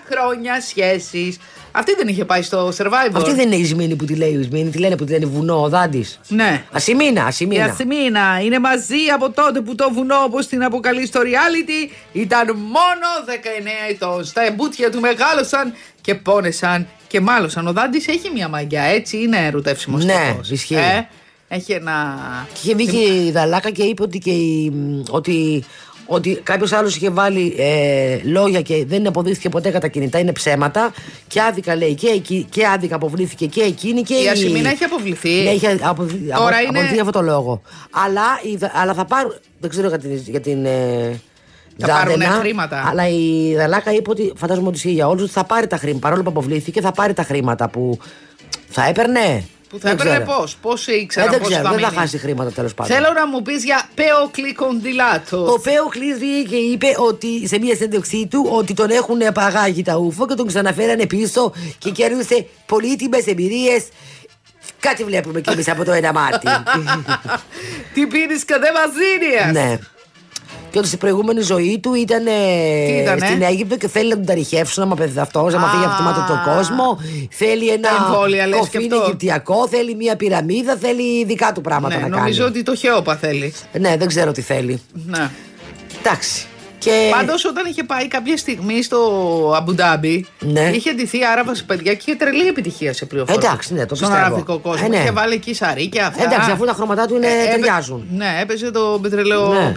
χρόνια 0.10 0.62
σχέσης. 0.62 1.38
Αυτή 1.76 1.96
δεν 1.96 2.08
είχε 2.08 2.26
πάει 2.26 2.42
στο 2.42 2.74
survivor. 2.78 3.12
Αυτή 3.14 3.34
δεν 3.34 3.46
είναι 3.46 3.56
η 3.56 3.66
Σμήνη 3.66 3.96
που 3.96 4.06
τη 4.06 4.16
λέει 4.16 4.30
η 4.30 4.44
Σμήνη, 4.44 4.70
τη 4.70 4.78
λένε 4.78 4.96
που 4.96 5.06
τη 5.06 5.12
λένε 5.12 5.26
βουνό, 5.26 5.62
ο 5.62 5.70
Δάντης. 5.70 6.20
Ναι. 6.28 6.64
Ασημίνα, 6.72 7.22
Η 7.22 7.24
ασημίνα. 7.28 7.66
Ασημίνα 7.66 8.40
είναι 8.44 8.60
μαζί 8.60 8.96
από 9.14 9.32
τότε 9.32 9.62
που 9.62 9.76
το 9.76 9.90
βουνό, 9.94 10.16
όπως 10.24 10.48
την 10.48 10.64
αποκαλεί 10.64 11.06
στο 11.06 11.20
reality, 11.20 11.92
ήταν 12.12 12.56
μόνο 12.56 13.08
19 13.26 13.90
ετών. 13.90 14.26
Στα 14.26 14.46
εμπούτια 14.46 14.92
του 14.92 15.00
μεγάλωσαν 15.00 15.74
και 16.02 16.16
πόνεσαν 16.16 16.88
και 17.08 17.22
μάλωσαν. 17.22 17.68
Ο 17.68 17.72
Δάντης 17.72 18.08
έχει 18.08 18.30
μια 18.34 18.48
μαγιά, 18.48 18.84
έτσι 18.84 19.18
είναι 19.18 19.38
ερωτεύσιμος. 19.46 20.06
Ναι, 20.06 20.38
ισχύει. 20.52 20.76
Ε, 20.76 21.08
έχει 21.48 21.72
ένα. 21.72 22.18
Και 22.54 22.60
είχε 22.64 22.76
βγει 22.76 22.88
και 22.88 23.26
η 23.26 23.32
Δαλάκα 23.32 23.70
και 23.70 23.84
είπε 23.84 24.04
ότι, 24.04 24.18
και 24.18 24.32
η, 24.32 24.70
μ, 24.70 25.02
ότι, 25.10 25.64
ότι 26.06 26.40
κάποιος 26.44 26.72
άλλος 26.72 26.96
είχε 26.96 27.10
βάλει 27.10 27.56
ε, 27.58 28.18
λόγια 28.24 28.62
και 28.62 28.86
δεν 28.88 29.08
αποδείχθηκε 29.08 29.50
ποτέ 29.50 29.70
κατά 29.70 29.88
κινητά. 29.88 30.20
Είναι 30.20 30.32
ψέματα. 30.32 30.94
Και 31.28 31.42
άδικα 31.42 31.76
λέει 31.76 31.94
και, 31.94 32.08
εκεί, 32.08 32.48
και 32.50 32.68
άδικα 32.68 32.96
αποβλήθηκε 32.96 33.46
και 33.46 33.62
εκείνη 33.62 34.02
και 34.02 34.14
Η 34.14 34.28
Ασημίνα 34.28 34.70
έχει 34.70 34.84
αποβληθεί. 34.84 35.30
Ναι, 35.44 35.50
είχε 35.50 35.78
αποβη- 35.82 36.28
Τώρα 36.30 36.46
απο- 36.46 36.58
είναι- 36.58 36.68
αποβληθεί 36.68 36.94
για 36.94 37.02
αυτό 37.04 37.20
το 37.20 37.22
λόγο. 37.26 37.62
Αλλά, 37.92 38.22
η 38.52 38.56
Δα- 38.56 38.72
αλλά 38.76 38.94
θα 38.94 39.06
πάρουν. 39.06 39.34
Δεν 39.60 39.70
ξέρω 39.70 39.88
για 39.88 39.98
την. 40.00 40.12
Για 40.26 40.40
την 40.42 40.66
ε, 40.66 41.22
Θα 41.78 41.88
πάρουνε 41.88 42.16
Τζάντενα, 42.18 42.40
χρήματα. 42.40 42.86
Αλλά 42.90 43.08
η 43.08 43.54
Δαλάκα 43.56 43.92
είπε 43.94 44.10
ότι 44.10 44.34
φαντάζομαι 44.36 44.68
ότι 44.68 44.76
ισχύει 44.76 44.92
για 44.92 45.08
όλους 45.08 45.22
ότι 45.24 45.32
θα 45.32 45.44
πάρει 45.44 45.68
τα 45.68 45.78
χρήματα. 45.78 46.00
Παρόλο 46.00 46.24
που 46.24 46.30
αποβλήθηκε, 46.30 46.82
θα 46.82 46.92
πάρει 46.92 47.14
τα 47.14 47.24
χρήματα 47.24 47.70
που 47.70 47.98
θα 48.70 48.86
έπαιρνε. 48.88 49.44
Που 49.74 49.80
θα 49.80 49.90
Δεν 49.90 49.98
έπαιρνε 49.98 50.24
ξέρω. 50.26 50.40
πώς, 50.40 50.56
πώς 50.62 50.88
Ε, 50.88 50.94
ήξερα 50.96 51.30
δεν 51.30 51.40
πώς 51.40 51.48
ξέρω, 51.48 51.64
θα 51.64 51.70
δεν 51.72 51.80
θα 51.80 51.86
μείνει. 51.90 52.00
χάσει 52.00 52.18
χρήματα 52.18 52.52
τέλος 52.52 52.74
πάντων. 52.74 52.96
Θέλω 52.96 53.14
να 53.14 53.28
μου 53.28 53.42
πεις 53.42 53.64
για 53.64 53.90
Πέο 53.94 54.30
Κλικοντιλάτο. 54.32 55.46
Ο 55.54 55.60
Πέο 55.60 55.86
Κλείδη 55.88 56.44
και 56.50 56.56
είπε 56.56 56.88
ότι 56.98 57.48
σε 57.48 57.60
μια 57.60 57.76
συνέντευξή 57.76 58.28
του 58.28 58.48
ότι 58.52 58.74
τον 58.74 58.90
έχουν 58.90 59.26
απαγάγει 59.28 59.84
τα 59.84 59.96
ούφο 59.98 60.28
και 60.28 60.34
τον 60.34 60.48
ξαναφέρανε 60.48 61.06
πίσω 61.08 61.54
και 61.78 61.90
κέρδισε 61.90 62.46
πολύτιμες 62.66 63.26
εμπειρίες. 63.28 63.84
Κάτι 64.80 65.04
βλέπουμε 65.04 65.42
κι 65.42 65.50
εμείς 65.50 65.70
από 65.70 65.84
το 65.84 65.92
1 65.92 66.12
Μάρτι. 66.14 66.48
Τι 67.94 68.08
πίνεις 68.08 68.44
και 68.46 68.56
δεν 68.60 68.72
μας 68.74 68.90
δίνεις. 68.94 69.52
ναι. 69.62 69.78
Και 70.74 70.80
ότι 70.80 70.88
στην 70.88 71.00
προηγούμενη 71.00 71.42
ζωή 71.42 71.80
του 71.80 71.94
ήταν 71.94 72.24
Τι 72.26 72.92
ήτανε; 73.02 73.26
στην 73.26 73.42
Αίγυπτο 73.42 73.78
και 73.78 73.88
θέλει 73.88 74.10
να 74.10 74.16
τον 74.16 74.26
ταριχεύσουν 74.26 74.84
άμα 74.84 74.96
παιδί 74.96 75.20
αυτός, 75.20 75.54
άμα 75.54 75.66
Α. 75.68 75.70
φύγει 75.70 75.84
από 75.86 75.98
το 75.98 76.04
μάτι 76.04 76.20
τον 76.28 76.54
κόσμο. 76.56 77.00
Θέλει 77.30 77.68
ένα 77.70 77.90
Τα 77.90 78.06
εμβόλια, 78.08 78.48
λες 78.48 78.60
και 78.60 78.78
κοφίνι 78.78 78.94
αυτό. 78.94 79.06
Αιγυπτιακό, 79.06 79.68
θέλει 79.68 79.96
μια 79.96 80.16
πυραμίδα, 80.16 80.76
θέλει 80.82 81.26
δικά 81.26 81.52
του 81.52 81.62
πράγματα 81.62 81.96
Ναι, 81.96 82.02
να 82.02 82.08
νομίζω 82.08 82.44
κάνει. 82.44 82.50
ότι 82.56 82.64
το 82.64 82.76
Χέοπα 82.76 83.16
θέλει. 83.16 83.54
Ναι, 83.80 83.96
δεν 83.98 84.08
ξέρω 84.08 84.32
τι 84.32 84.42
θέλει. 84.42 84.82
Ναι. 85.06 85.30
Εντάξει. 86.00 86.46
Και... 86.78 86.92
Πάντως, 87.12 87.46
όταν 87.46 87.66
είχε 87.70 87.84
πάει 87.84 88.08
κάποια 88.08 88.38
στιγμή 88.38 88.84
στο 88.84 89.00
Αμπουντάμπι, 89.56 90.26
Ναι. 90.40 90.70
είχε 90.74 90.94
ντυθεί 90.94 91.26
Άραβας 91.26 91.58
σε 91.58 91.64
παιδιά 91.64 91.94
και 91.94 92.04
είχε 92.08 92.16
τρελή 92.16 92.48
επιτυχία 92.48 92.94
σε 92.94 93.06
πληροφορία. 93.06 93.42
Εντάξει, 93.48 93.74
ναι, 93.74 93.86
το 93.86 93.96
Στον 93.96 94.08
πιστεύω. 94.08 94.26
αραβικό 94.28 94.60
κόσμο. 94.60 94.86
Ε, 94.86 94.90
ναι. 94.90 94.98
Είχε 94.98 95.12
βάλει 95.12 95.34
εκεί 95.34 95.54
σαρίκια. 95.54 96.08
Αυτά. 96.08 96.24
Εντάξει, 96.24 96.52
αφού 96.52 96.66
τα 96.66 96.74
χρώματά 96.74 97.06
του 97.06 97.16
είναι, 97.16 97.28
Ε, 97.28 97.30
έπαι- 97.44 97.50
ταιριάζουν. 97.50 98.06
Ναι, 98.12 98.38
έπαιζε 98.42 98.72
το 98.72 99.00
πετρελαίο 99.02 99.54
Ναι. 99.54 99.72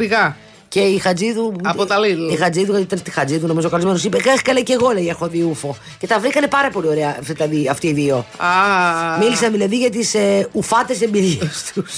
Πηγά. 0.80 0.88
Και 0.88 0.94
η 0.94 0.98
Χατζίδου. 0.98 1.56
Από 1.64 1.86
τα 1.86 1.96
Lidl. 1.98 2.32
Η 2.32 2.36
Χατζίδου, 2.36 2.76
ήταν 2.76 2.98
στη 2.98 3.10
Χατζίδου, 3.10 3.46
νομίζω, 3.46 3.66
ο 3.66 3.70
καλεσμένος 3.70 4.04
είπε: 4.04 4.16
Έχει 4.16 4.42
καλέ 4.42 4.60
και 4.60 4.72
εγώ, 4.72 4.90
λέει, 4.90 5.08
έχω 5.08 5.26
δει 5.28 5.42
ούφο. 5.42 5.76
Και 5.98 6.06
τα 6.06 6.18
βρήκανε 6.18 6.46
πάρα 6.46 6.70
πολύ 6.70 6.88
ωραία 6.88 7.16
αυτά 7.20 7.34
τα 7.34 7.46
δι- 7.46 7.68
αυτοί 7.68 7.86
οι 7.86 7.92
δύο. 7.92 8.16
Α, 8.36 9.18
Μίλησαν 9.18 9.52
δηλαδή 9.52 9.76
για 9.76 9.90
τις 9.90 10.14
ε, 10.14 10.48
ουφάτες 10.52 11.00
εμπειρίες 11.00 11.70
τους. 11.74 11.92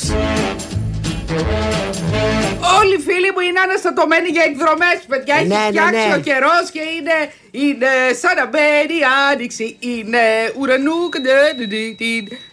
Όλοι 2.80 2.94
οι 2.94 3.00
φίλοι 3.08 3.30
μου 3.34 3.40
είναι 3.48 3.60
αναστατωμένοι 3.60 4.28
για 4.28 4.42
εκδρομές, 4.50 4.98
παιδιά. 5.08 5.34
Έχει 5.34 5.46
Ναι, 5.46 5.54
ναι, 5.56 5.66
φτιάξει 5.68 6.08
ναι. 6.08 6.14
ο 6.14 6.20
καιρός 6.28 6.64
και 6.74 6.82
είναι, 6.96 7.16
είναι 7.64 7.90
σαν 8.20 8.34
να 8.40 8.46
μπαίνει 8.46 8.96
η 9.02 9.04
άνοιξη. 9.30 9.76
Είναι 9.80 10.22
ουρανού. 10.60 10.98
κντε- 11.08 11.56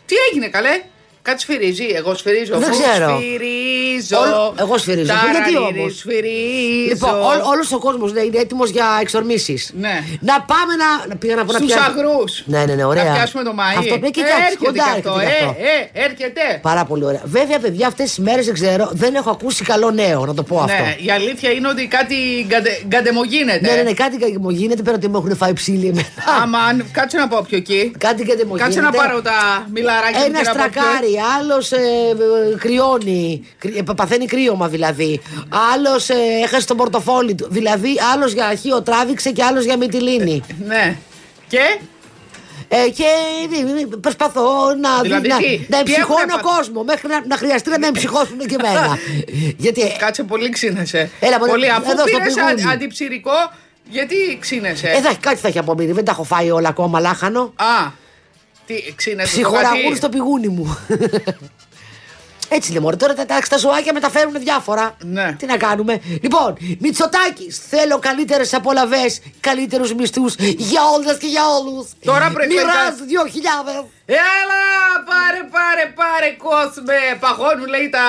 Τι 0.10 0.16
έγινε, 0.30 0.48
καλέ; 0.48 0.76
Κάτι 1.28 1.42
σφυρίζει. 1.42 1.86
Εγώ 1.96 2.16
σφυρίζω. 2.16 2.58
Δεν 2.60 2.70
Αφού 2.70 2.80
ξέρω. 2.82 3.08
Σφυρίζω. 3.20 4.18
Όλο- 4.24 4.54
εγώ 4.60 4.78
σφυρίζω. 4.78 5.08
Ταραρίρι, 5.14 5.32
Γιατί 5.52 5.58
όμως; 5.80 5.96
Σφυρίζω. 5.98 6.88
Λοιπόν, 6.88 7.42
όλος 7.52 7.72
ο 7.72 7.80
κόσμος 7.80 8.10
είναι 8.12 8.40
έτοιμος 8.40 8.70
για 8.70 8.86
εξορμήσεις. 9.02 9.72
Ναι. 9.86 9.96
Να 10.20 10.34
πάμε 10.52 10.74
να. 10.82 11.08
να 11.08 11.16
πήγα 11.16 11.36
να 11.36 11.46
πω 11.46 11.52
να 11.52 11.58
Στους 11.58 11.72
πιάσω- 11.74 11.90
αγρούς. 11.98 12.44
Ναι, 12.46 12.66
ναι, 12.66 12.74
ναι, 12.74 12.84
ωραία. 12.86 13.04
Να 13.04 13.14
πιάσουμε 13.14 13.44
το 13.44 13.54
Μάη. 13.54 13.76
Αυτό 13.78 13.98
πρέπει 13.98 14.12
και 14.12 14.22
Ε, 14.22 14.24
κάτι. 14.24 14.42
έρχεται 14.42 14.66
Κοντά 14.66 14.84
και 14.84 14.90
έρχεται 14.90 15.10
αυτό. 15.10 15.20
και 15.22 15.26
αυτό. 15.46 15.56
Ε, 15.94 16.00
ε, 16.00 16.04
έρχεται. 16.06 16.42
Πάρα 16.62 16.86
πολύ 16.86 17.04
ωραία. 17.06 17.22
Βέβαια, 17.26 17.60
παιδιά, 17.60 17.88
αυτές 17.88 18.06
τις 18.10 18.18
μέρες 18.20 18.46
δεν 18.46 18.54
ξέρω, 18.54 18.90
δεν 18.94 19.16
έχω 19.16 19.30
ακούσει 19.30 19.64
καλό 19.64 19.92
νέο, 19.92 20.26
να 20.26 20.34
το 20.34 20.44
πω 20.44 20.58
αυτό. 20.60 20.84
Ναι, 20.84 20.96
η 21.08 21.12
αλήθεια 21.12 21.50
είναι 21.52 21.68
ότι 21.68 21.88
κάτι 21.88 22.16
γκαντε- 22.48 22.82
γκαντεμογίνεται. 22.88 23.68
Ναι, 23.70 23.76
ναι, 23.76 23.82
ναι, 23.82 23.94
κάτι 23.94 24.38
μου 24.40 24.50
γίνεται 24.50 24.82
πέρα 24.82 24.96
ότι 24.96 25.08
μου 25.10 25.18
έχουν 25.18 25.36
φάει 25.38 25.54
ψήλοι 25.54 25.88
εμένα. 25.88 26.08
Αμάν, 26.42 26.86
κάτσε 26.92 27.18
να 27.18 27.28
πω 27.28 27.46
πιο 27.48 27.58
εκεί. 27.58 27.92
Κάτι 27.98 28.24
και 28.26 28.36
δεν 28.36 28.46
μου 28.50 28.56
Κάτσε 28.58 28.80
να 28.82 28.92
πάρω 28.92 29.22
τα 29.22 29.68
μιλαράκια 29.74 30.20
μου 30.20 30.26
Ένα 30.26 30.40
και 30.42 30.46
να 30.48 30.52
πω 30.54 30.66
πιο- 30.72 30.82
στρακάρι, 30.82 31.15
άλλος 31.40 31.72
κρυώνει, 32.60 33.48
κρυ- 33.58 33.78
ε, 33.78 33.94
παθαίνει 33.96 34.26
κρύωμα 34.26 34.68
δηλαδή. 34.68 35.22
Άλλος 35.74 36.10
έχασε 36.44 36.68
το 36.68 36.76
πορτοφόλι 36.76 37.36
του. 37.36 37.48
Δηλαδή, 37.50 37.96
άλλος 38.14 38.32
για 38.34 38.56
χείο 38.56 38.82
τράβηξε 38.82 39.32
και 39.32 39.44
άλλος 39.44 39.64
για 39.66 39.78
μυτιλίνη. 39.78 40.42
Ναι. 40.66 40.98
Και; 41.48 41.78
Ε, 42.68 42.90
και 42.90 43.04
ε, 43.04 43.98
προσπαθώ 44.02 44.42
να, 44.82 45.02
Δηλαδή 45.02 45.28
να, 45.28 45.38
τι, 45.38 45.66
να 45.70 45.84
τι 45.84 45.94
εμψυχώνω 45.94 46.20
έχουνε 46.20 46.34
πα- 46.42 46.50
κόσμο 46.58 46.84
μέχρι 46.84 47.08
να, 47.08 47.22
να 47.28 47.38
χρειαστεί 47.38 47.70
να 47.70 47.80
με 47.80 47.88
εμψυχώσουν 47.88 48.38
και 48.38 48.56
εμένα. 48.64 48.98
Γιατί 49.64 49.82
ε, 49.82 49.88
κάτσε 49.98 50.24
πολύ 50.24 50.50
ξύνεσαι. 50.50 51.10
Έλα, 51.20 51.38
μωρέ, 51.40 51.52
πολύ, 51.52 51.70
αφού 51.70 51.92
εδώ 51.92 52.08
στο 52.08 52.18
πήρες 52.18 52.34
πηγούνι. 52.34 52.64
αντιψυρικό, 52.74 53.32
γιατί 53.90 54.16
ξύνεσαι; 54.40 54.88
ε, 54.88 55.02
θα, 55.02 55.14
κάτι 55.20 55.36
θα 55.36 55.48
έχει 55.48 55.58
απομείνει. 55.60 55.92
Δεν 55.92 56.06
τα 56.06 56.12
έχω 56.12 56.24
φάει 56.24 56.52
όλα 56.52 56.70
ακόμα 56.70 57.00
λάχανο. 57.00 57.54
Α, 57.56 57.92
τι 58.66 58.94
ξύνεσαι. 58.96 59.36
το 59.36 59.42
Ψυχοραγούν 59.42 59.84
κάτι; 59.84 59.96
στο 59.96 60.10
πηγούνι 60.10 60.48
μου. 60.48 60.78
Έτσι 62.50 62.70
λέμε, 62.72 62.82
μωρέ. 62.84 62.96
Τώρα 62.96 63.14
τα, 63.14 63.26
τα, 63.26 63.40
τα 63.50 63.58
ζωάκια 63.58 63.94
μεταφέρουν 63.94 64.34
διάφορα. 64.40 64.96
Ναι. 65.04 65.36
Τι 65.40 65.46
να 65.46 65.58
κάνουμε; 65.58 66.02
Λοιπόν, 66.22 66.58
Μητσοτάκης, 66.80 67.62
θέλω 67.70 68.00
καλύτερες 68.00 68.54
απολαυές, 68.54 69.22
καλύτερους 69.40 69.94
μισθούς 69.94 70.36
για 70.58 70.82
όλες 70.96 71.18
και 71.18 71.28
για 71.28 71.42
όλους. 71.48 71.88
Τώρα 72.04 72.30
προεκλογικά- 72.34 72.66
Μοιράζ 72.66 72.96
2000. 73.00 73.86
Έλα, 74.06 74.64
πάρε, 75.06 75.42
πάρε, 75.52 75.94
πάρε, 75.96 76.36
κόσμε. 76.48 76.94
Παγώνουν, 77.20 77.68
λέει 77.68 77.90
τα. 77.90 78.02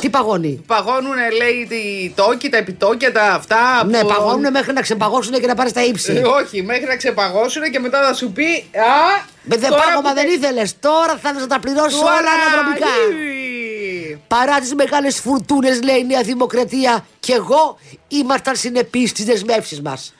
Τι 0.00 0.08
παγώνει; 0.10 0.62
Παγώνουν, 0.66 1.14
λέει, 1.36 1.66
τη 1.68 2.10
τόκη, 2.14 2.48
τα 2.48 2.56
επιτόκια, 2.56 3.12
τα 3.12 3.22
αυτά. 3.32 3.84
Ναι, 3.86 4.00
που- 4.00 4.06
παγώνουν 4.08 4.50
μέχρι 4.50 4.72
να 4.72 4.80
ξεπαγώσουν 4.80 5.32
και 5.40 5.46
να 5.46 5.54
πάρεις 5.54 5.72
τα 5.72 5.84
ύψη. 5.84 6.12
Ε, 6.12 6.22
όχι, 6.26 6.62
μέχρι 6.62 6.84
να 6.86 6.96
ξεπαγώσουν 6.96 7.62
και 7.62 7.78
μετά 7.78 8.06
θα 8.06 8.14
σου 8.14 8.30
πει. 8.32 8.44
Α, 8.44 9.34
Με 9.35 9.35
δεν 9.46 9.70
τώρα 9.70 9.82
πάγωμα 9.82 10.08
που 10.08 10.14
δεν 10.14 10.24
τε- 10.24 10.34
ήθελες. 10.36 10.74
Τώρα 10.80 11.18
θα 11.22 11.32
να 11.32 11.46
τα 11.46 11.58
πληρώσεις 11.60 11.98
Τώρα, 11.98 12.12
όλα 12.12 12.30
αναδρομικά. 12.36 12.86
ι. 12.86 14.18
Παρά 14.28 14.58
τι 14.60 14.74
μεγάλες 14.74 15.18
φουρτούνες, 15.20 15.82
λέει 15.82 15.98
η 15.98 16.04
Νέα 16.04 16.22
Δημοκρατία, 16.22 17.06
και 17.20 17.32
εγώ 17.32 17.78
ήμασταν 18.08 18.56
συνεπείς 18.56 19.10
στις 19.10 19.24
δεσμεύσεις 19.24 19.80
μας. 19.80 20.14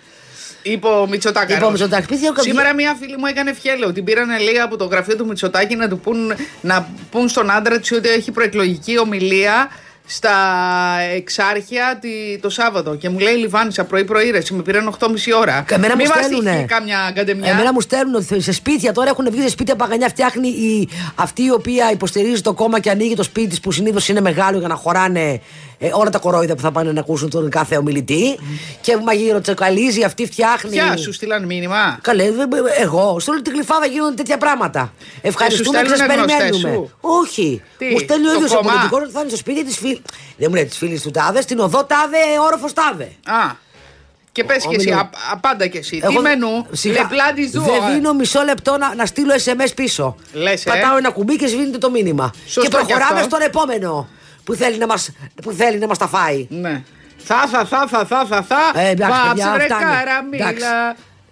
Είπε 0.62 0.86
ο 0.86 1.06
Μητσοτάκη. 1.06 1.52
Είπε 1.52 1.64
ο 1.64 1.70
Μητσοτάκης. 1.70 2.06
Παιδιά, 2.06 2.32
ο- 2.38 2.42
Σήμερα 2.42 2.74
μια 2.74 2.96
φίλη 3.00 3.16
μου 3.16 3.26
έκανε 3.26 3.52
φιέλο. 3.52 3.92
Την 3.92 4.04
πήραν 4.04 4.28
λέει 4.40 4.58
από 4.58 4.76
το 4.76 4.84
γραφείο 4.84 5.16
του 5.16 5.26
Μητσοτάκη 5.26 5.74
να 5.76 5.88
του 5.88 5.98
πούν, 5.98 6.34
να 6.60 6.88
πούν 7.10 7.28
στον 7.28 7.50
άντρα 7.50 7.78
της 7.78 7.92
ότι 7.92 8.08
έχει 8.08 8.30
προεκλογική 8.30 8.98
ομιλία 8.98 9.70
στα 10.06 10.34
εξάρχεια 11.14 11.98
τη- 12.00 12.38
το 12.40 12.50
Σάββατο. 12.50 12.94
Και 12.94 13.08
μου 13.08 13.18
λέει 13.18 13.34
Λιβάνισα 13.34 13.84
πρωί-πρωί, 13.84 14.30
ρε, 14.30 14.40
με 14.50 14.62
πήραν 14.62 14.88
8.30 14.88 15.32
ώρα. 15.40 15.64
Εμένα 15.70 15.96
μου 15.96 16.02
Μη 16.02 16.08
μας 16.08 16.18
στέλνουνε. 16.24 16.50
τύχει 16.52 16.64
κάμια 16.64 17.12
καντεμιά. 17.14 17.50
Εμένα 17.50 17.72
μου 17.72 17.80
στέλνουν 17.80 18.14
ότι 18.14 18.40
σε 18.40 18.52
σπίτια 18.52 18.92
τώρα 18.92 19.08
έχουν 19.10 19.28
βγει 19.30 19.40
σε 19.40 19.48
σπίτια 19.48 19.76
παγανιά. 19.76 20.08
Φτιάχνει 20.08 20.48
η, 20.48 20.88
αυτή 21.14 21.42
η 21.42 21.50
οποία 21.50 21.90
υποστηρίζει 21.90 22.40
το 22.40 22.52
κόμμα 22.54 22.80
και 22.80 22.90
ανοίγει 22.90 23.14
το 23.14 23.22
σπίτι 23.22 23.46
της 23.48 23.60
που 23.60 23.72
συνήθως 23.72 24.08
είναι 24.08 24.20
μεγάλο 24.20 24.58
για 24.58 24.68
να 24.68 24.74
χωράνε 24.74 25.40
ε, 25.78 25.90
όλα 25.92 26.10
τα 26.10 26.18
κορόιδα 26.18 26.54
που 26.54 26.60
θα 26.60 26.70
πάνε 26.72 26.92
να 26.92 27.00
ακούσουν 27.00 27.30
τον 27.30 27.50
κάθε 27.50 27.76
ομιλητή. 27.76 28.38
Και 28.80 28.96
μαγειροτσεκαλίζει, 28.96 30.02
αυτή 30.02 30.26
φτιάχνει. 30.26 30.70
Ποια 30.70 30.96
σου 30.96 31.12
στείλαν 31.12 31.44
μήνυμα; 31.44 31.98
Καλέ, 32.02 32.30
δεν- 32.32 32.48
εγώ. 32.80 33.20
Σε 33.20 33.30
όλη 33.30 33.42
την 33.42 33.52
κλειφάδα 33.52 33.86
γίνονται 33.86 34.14
τέτοια 34.14 34.38
πράγματα. 34.38 34.92
Ευχαριστούμε 35.22 35.82
και 35.82 35.88
σα 35.88 35.94
στέλνουνε 35.96 36.22
γνωστές 36.22 36.48
περιμένουμε. 36.50 36.86
σου; 36.86 36.96
Όχι. 37.00 37.62
Τι, 37.78 37.84
μου 37.86 37.98
στέλνει 37.98 38.26
ο 38.26 38.30
το 38.30 38.36
ίδιος 38.36 38.52
ο 38.52 38.56
κόμμα; 38.56 38.72
πολιτικός 38.72 39.12
θα 39.12 39.20
είναι 39.20 39.28
στο 39.28 39.38
σπίτι 39.38 39.64
της 39.64 39.76
φίλη. 39.76 40.02
Δεν 40.36 40.46
μου 40.48 40.54
λέει 40.54 40.64
της 40.64 40.76
φίλης 40.76 41.02
του 41.02 41.10
τάδε, 41.10 41.40
στην 41.40 41.58
οδό 41.58 41.84
τάδε, 41.84 42.16
όροφος 42.46 42.72
τάδε. 42.72 43.04
Α. 43.24 43.64
Και 44.32 44.44
πες 44.44 44.66
και 44.68 44.74
εσύ, 44.76 44.88
Ομιλώ. 44.88 45.00
α- 45.02 45.10
απάντα 45.32 45.66
και 45.66 45.78
εσύ. 45.78 45.90
Τι 46.00 46.06
Εγώ- 46.06 46.20
μενού, 46.20 46.66
σιγά, 46.72 47.00
λεπλάντι 47.02 47.50
ζώα. 47.54 47.64
Δεν 47.64 47.94
δίνω 47.94 48.12
μισό 48.14 48.42
λεπτό 48.42 48.76
να, 48.76 48.94
να 48.94 49.06
στείλω 49.06 49.32
SMS 49.44 49.70
πίσω. 49.74 50.16
Λες, 50.32 50.66
ε. 50.66 50.70
Πατάω 50.70 50.96
ένα 50.96 51.10
κουμπί 51.10 51.36
και 51.36 51.46
σβήνεται 51.46 51.78
το 51.78 51.90
μήνυμα. 51.90 52.30
Σωστό 52.46 52.60
και 52.60 52.66
κι 52.68 52.74
προχωράμε 52.74 53.20
αυτό. 53.20 53.36
στον 53.36 53.40
επόμενο 53.46 54.08
που 54.46 54.54
θέλει 54.54 54.78
να 54.78 54.86
μας, 54.86 55.10
που 55.42 55.50
θέλει 55.52 55.78
να 55.78 55.86
μας 55.86 55.98
τα 55.98 56.06
φάει. 56.06 56.46
Ναι. 56.50 56.82
Θα, 57.16 57.46
θα, 57.50 57.64
θα, 57.64 57.86
θα, 57.86 58.04
θα, 58.06 58.24
θα, 58.26 58.42
θα. 58.42 58.80
Ε, 58.80 58.88
εντάξει, 58.88 59.20
παιδιά, 59.28 59.44
Βάψε, 59.44 59.56
βρε 59.56 59.64
φτάνει. 59.64 59.84
καραμίλα. 59.84 60.48
Εντάξει. 60.48 60.66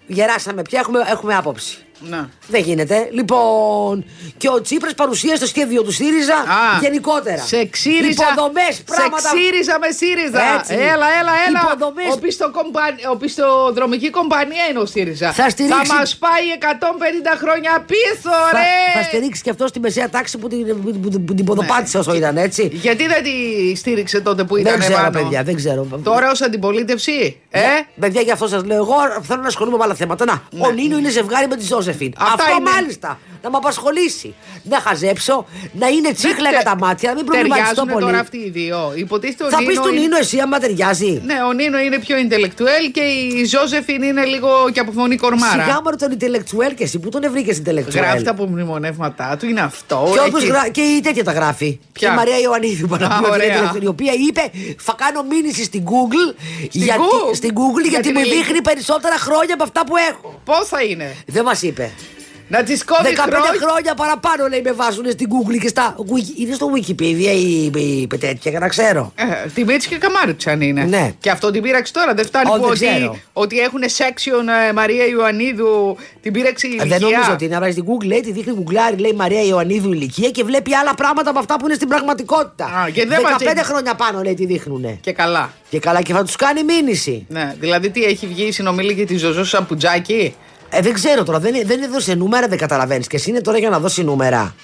Γεράσαμε 0.07 0.63
πια, 0.63 0.79
έχουμε, 0.81 0.99
έχουμε 1.11 1.35
άποψη. 1.37 1.84
Να. 2.09 2.29
Δεν 2.49 2.63
γίνεται. 2.63 3.09
Λοιπόν, 3.13 4.05
και 4.37 4.49
ο 4.49 4.61
Τσίπρας 4.61 4.95
παρουσίασε 4.95 5.41
το 5.41 5.47
σχέδιο 5.47 5.83
του 5.83 5.93
ΣΥΡΙΖΑ 5.93 6.35
Α, 6.35 6.79
γενικότερα. 6.81 7.43
Σε 7.43 7.65
ξύριζα. 7.67 8.25
Υποδομές, 8.33 8.83
πράγματα. 8.85 9.29
Σε 9.29 9.37
ξύριζα 9.37 9.79
με 9.79 9.91
ΣΥΡΙΖΑ. 10.01 10.43
Έτσι. 10.59 10.75
Έλα, 10.75 11.07
έλα, 11.21 11.33
έλα. 11.49 11.61
Υποδομές. 11.65 12.13
Ο, 12.15 12.19
πιστοκομπα- 12.19 13.01
ο 13.13 13.17
πιστοδρομική 13.17 14.11
κομπανία 14.11 14.65
είναι 14.71 14.79
ο 14.79 14.87
ΣΥΡΙΖΑ. 14.87 15.33
Θα 15.33 15.49
στηρίξει- 15.51 15.93
μας 15.93 16.17
πάει 16.17 16.45
150 16.59 17.33
χρόνια 17.43 17.85
πίσω, 17.87 18.31
Θα, 18.51 18.59
ρε. 18.59 19.01
θα 19.01 19.03
στηρίξει 19.09 19.43
και 19.43 19.51
αυτός 19.51 19.69
στη 19.69 19.81
μεσαία 19.81 20.09
τάξη 20.11 20.39
που 20.39 20.49
την, 20.49 20.67
που, 20.83 20.91
που- 21.01 21.21
που 21.27 21.35
την 21.35 21.45
ποδοπάτησε 21.45 21.99
όσο 21.99 22.15
ήταν, 22.15 22.37
έτσι. 22.37 22.71
Γιατί 22.73 23.07
δεν 23.07 23.23
τη 23.23 23.33
στήριξε 23.77 24.21
τότε 24.21 24.45
που 24.45 24.57
ήταν 24.57 24.73
Δεν 24.73 24.81
ξέρω, 24.81 24.97
πάνω. 24.97 25.11
παιδιά, 25.11 25.43
δεν 25.43 25.55
ξέρω. 25.57 25.87
Τώρα 26.03 26.31
ως 26.31 26.41
αντιπολίτευση, 26.43 27.41
ε; 27.51 27.61
Παιδιά, 28.01 28.21
γι' 28.21 28.31
αυτό 28.31 28.47
σας 28.49 28.65
λέω. 28.65 28.77
Εγώ 28.77 28.95
θέλω 29.23 29.41
να 29.43 29.47
ασχολούμαι 29.49 29.77
με 29.77 29.83
άλλα 29.85 29.95
θέματα. 29.95 30.25
Να, 30.25 30.43
ο 30.67 30.71
Νίνο 30.71 30.99
είναι 30.99 31.09
ζευγάρι 31.11 31.47
με 31.49 31.57
τη 31.57 31.65
Ζώσεφιν. 31.65 31.94
Ναι. 31.99 32.09
Αυτά 32.17 32.33
αυτό 32.45 32.57
είναι. 32.61 32.71
μάλιστα 32.71 33.19
να 33.45 33.51
με 33.51 33.57
απασχολήσει. 33.57 34.35
Να 34.63 34.81
χαζέψω, 34.81 35.47
να 35.73 35.87
είναι 35.89 36.13
τσίχλα 36.13 36.51
για 36.51 36.63
τα 36.63 36.77
μάτια, 36.77 37.09
να 37.09 37.15
μην 37.15 37.25
προβληματιστώ 37.25 37.67
Ταιριάζουν 37.75 37.93
πολύ. 37.93 38.05
τώρα 38.05 38.19
αυτοί 38.19 38.37
οι 38.37 38.51
δύο. 38.51 38.93
Υποτίθεται 38.97 39.45
ο 39.45 39.49
Θα 39.49 39.57
πεις 39.59 39.67
Νίνο 39.67 39.83
του 39.83 39.89
είναι- 39.89 40.01
Νίνο 40.01 40.17
εσύ, 40.17 40.39
άμα 40.41 40.59
ταιριάζει. 40.59 41.23
Ναι, 41.25 41.35
ο 41.49 41.53
Νίνο 41.53 41.79
είναι 41.79 41.99
πιο 41.99 42.17
intellectual 42.25 42.85
και 42.93 43.01
η 43.01 43.45
Ζώζεφιν 43.45 44.03
είναι 44.03 44.25
λίγο 44.25 44.49
και 44.73 44.81
από 44.81 44.93
φωνή 44.93 45.17
κορμάρα. 45.17 45.63
Σιγά 45.65 45.81
μου 45.85 45.97
τον 45.99 46.11
intellectual 46.19 46.75
και 46.77 46.83
εσύ, 46.85 46.99
πού 46.99 47.09
τον 47.09 47.23
βρήκε 47.31 47.63
intellectual; 47.65 47.95
Γράφει 47.95 48.23
τα 48.23 48.31
από 48.31 48.45
μνημονεύματά 48.47 49.37
του, 49.39 49.47
είναι 49.49 49.61
αυτό. 49.61 50.11
Και, 50.13 50.21
όντως 50.21 50.43
έχει- 50.43 50.51
γρα... 50.51 50.69
και 50.69 50.81
η 50.81 51.01
τέτοια 51.01 51.25
τα 51.25 51.33
γράφει. 51.33 51.79
Ποια; 51.93 52.09
Και 52.09 52.15
η 52.15 52.17
Μαρία 52.17 52.39
Ιωαννίδη 52.41 52.87
που 52.87 52.95
Α, 52.95 52.97
αναπληρώτρια 53.01 53.45
ωραία. 53.47 53.57
ελεύθερη, 53.59 53.85
η 53.85 53.89
οποία 53.89 54.13
είπε 54.29 54.51
θα 54.79 54.95
κάνω 54.97 55.23
μήνυση 55.23 55.65
στην 55.65 55.83
Google, 55.85 56.35
γιατί, 56.71 57.01
Google? 57.01 57.35
στην 57.35 57.51
Google 57.55 57.81
Για 57.83 57.91
γιατί 57.91 58.03
την 58.07 58.15
με 58.15 58.21
ηλικία. 58.21 58.39
δείχνει 58.43 58.63
περισσότερα 58.63 59.19
χρόνια 59.19 59.55
από 59.55 59.63
αυτά 59.63 59.85
που 59.87 59.95
έχω. 60.11 60.41
Πώς 60.45 60.69
θα 60.69 60.83
είναι; 60.83 61.15
Δεν 61.27 61.45
μας 61.45 61.63
είπε. 61.63 61.91
Να 62.49 62.63
τη 62.63 62.79
κόβεις 62.85 63.11
15 63.17 63.21
χρόνια. 63.21 63.61
χρόνια. 63.67 63.95
παραπάνω 63.95 64.47
λέει 64.49 64.61
με 64.65 64.73
βάζουν 64.73 65.05
στην 65.11 65.29
Google 65.33 65.59
και 65.61 65.69
στα. 65.69 65.95
Wiki- 65.99 66.39
Είναι 66.41 66.55
στο 66.55 66.71
Wikipedia 66.75 67.35
η, 67.37 67.65
η 68.01 68.07
πετέτια 68.07 68.51
για 68.51 68.61
να 68.61 68.69
ξέρω. 68.69 69.13
Ε, 69.17 69.25
τη 69.55 69.65
Μίτση 69.65 69.89
και 69.89 69.97
Καμάριτσαν 69.99 70.61
είναι. 70.61 70.83
Ναι. 70.85 71.13
Και 71.21 71.31
αυτό 71.31 71.51
την 71.51 71.63
πείραξε 71.63 71.93
τώρα. 71.93 72.15
Δεν 72.15 72.25
φτάνει 72.27 72.51
Ω, 72.51 72.53
που 72.53 72.61
δεν 72.61 72.71
ότι, 72.71 72.79
ξέρω. 72.79 73.19
ότι 73.33 73.59
έχουν 73.59 73.81
section 73.83 74.69
ε, 74.69 74.73
Μαρία 74.73 75.07
Ιωαννίδου 75.07 75.97
την 76.23 76.33
πείραξε 76.33 76.67
η 76.67 76.71
Ε, 76.71 76.75
ηλικία. 76.75 76.99
Δεν 76.99 77.09
νομίζω 77.09 77.33
ότι 77.33 77.45
είναι. 77.45 77.57
Αλλά 77.57 77.71
στην 77.71 77.85
Google 77.85 78.07
λέει, 78.07 78.21
τη 78.21 78.33
δείχνει 78.33 78.53
γκουγκλάρι, 78.53 78.97
λέει 78.97 79.13
Μαρία 79.13 79.43
Ιωαννίδου 79.43 79.93
ηλικία 79.93 80.31
και 80.31 80.45
βλέπει 80.45 80.75
άλλα 80.75 80.95
πράγματα 80.95 81.31
από 81.31 81.39
αυτά 81.39 81.57
που 81.59 81.65
είναι 81.67 81.75
στην 81.75 81.89
πραγματικότητα. 81.89 82.65
Α, 82.65 82.91
και 82.91 83.07
δεν 83.07 83.19
15 83.19 83.23
μας 83.23 83.37
δείχνει. 83.39 83.63
χρόνια 83.63 83.95
πάνω 83.95 84.23
λέει 84.23 84.35
τη 84.35 84.47
δείχνουνε. 84.47 84.99
Και 85.01 85.13
καλά. 85.13 85.53
Και 85.71 85.79
καλά 85.79 86.03
και 86.03 86.13
θα 86.13 86.25
τους 86.25 86.37
κάνει 86.37 86.63
μήνυση. 86.65 87.27
Ναι, 87.29 87.55
δηλαδή 87.61 87.91
τι 87.91 88.05
έχει 88.05 88.27
βγει 88.27 88.43
η 88.45 88.53
συνομιλή 88.53 89.05
τη 89.05 89.17
Ζωζό 89.17 89.45
Σαμπουτζάκη; 89.45 90.35
Ε, 90.77 90.81
δεν 90.81 90.93
ξέρω 90.93 91.23
τώρα, 91.23 91.39
δεν, 91.39 91.55
δεν 91.65 91.83
έδωσε 91.83 92.15
νούμερα, 92.15 92.47
δεν 92.49 92.59
καταλαβαίνεις. 92.59 93.07
Και 93.07 93.17
εσύ 93.17 93.31
είναι 93.31 93.41
τώρα 93.41 93.59
για 93.59 93.69
να 93.71 93.79
δώσει 93.81 94.05
νούμερα. 94.05 94.55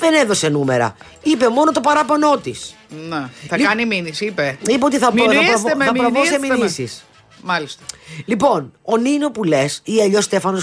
Δεν 0.00 0.14
έδωσε 0.14 0.48
νούμερα. 0.48 0.96
Είπε 1.22 1.48
μόνο 1.48 1.72
το 1.72 1.80
παράπονό 1.80 2.36
της. 2.38 2.74
Ναι. 3.08 3.28
Θα 3.48 3.56
Λι- 3.56 3.66
κάνει 3.66 3.86
μήνυση, 3.86 4.24
είπε. 4.24 4.58
Είπε 4.68 4.84
ότι 4.84 4.98
θα, 4.98 5.10
προ- 5.12 5.24
θα, 5.24 5.30
Μηνύεστε 5.32 5.52
προβώ- 5.52 5.76
με, 5.76 5.84
θα 5.84 5.92
προβώ 5.92 6.24
σε 6.24 6.38
μηνύεστε 6.38 6.46
με. 6.46 6.56
μηνύσεις. 6.56 7.04
Μάλιστα. 7.42 7.82
Λοιπόν, 8.24 8.72
ο 8.82 8.96
Νίνο 8.96 9.30
που 9.30 9.44
λες, 9.44 9.80
ή 9.84 10.00
αλλιώς 10.02 10.24
Στέφανος 10.24 10.62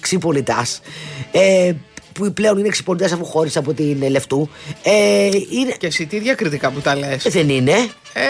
Ξυπολιτά, 0.00 0.70
ε, 1.32 1.72
που 2.12 2.32
πλέον 2.32 2.58
είναι 2.58 2.68
ξυπολιτά 2.68 3.04
αφού 3.04 3.24
χώρισε 3.24 3.58
από 3.58 3.72
την 3.72 4.02
ε, 4.02 4.08
Λευτού, 4.08 4.48
ε, 4.82 5.26
είναι, 5.50 5.72
Και 5.78 5.86
εσύ 5.86 6.06
τι 6.06 6.18
διακριτικά 6.18 6.70
που 6.70 6.80
τα 6.80 6.96
λες. 6.96 7.24
ε, 7.24 7.30
δεν 7.30 7.48
είναι. 7.48 7.72
Ε, 8.12 8.24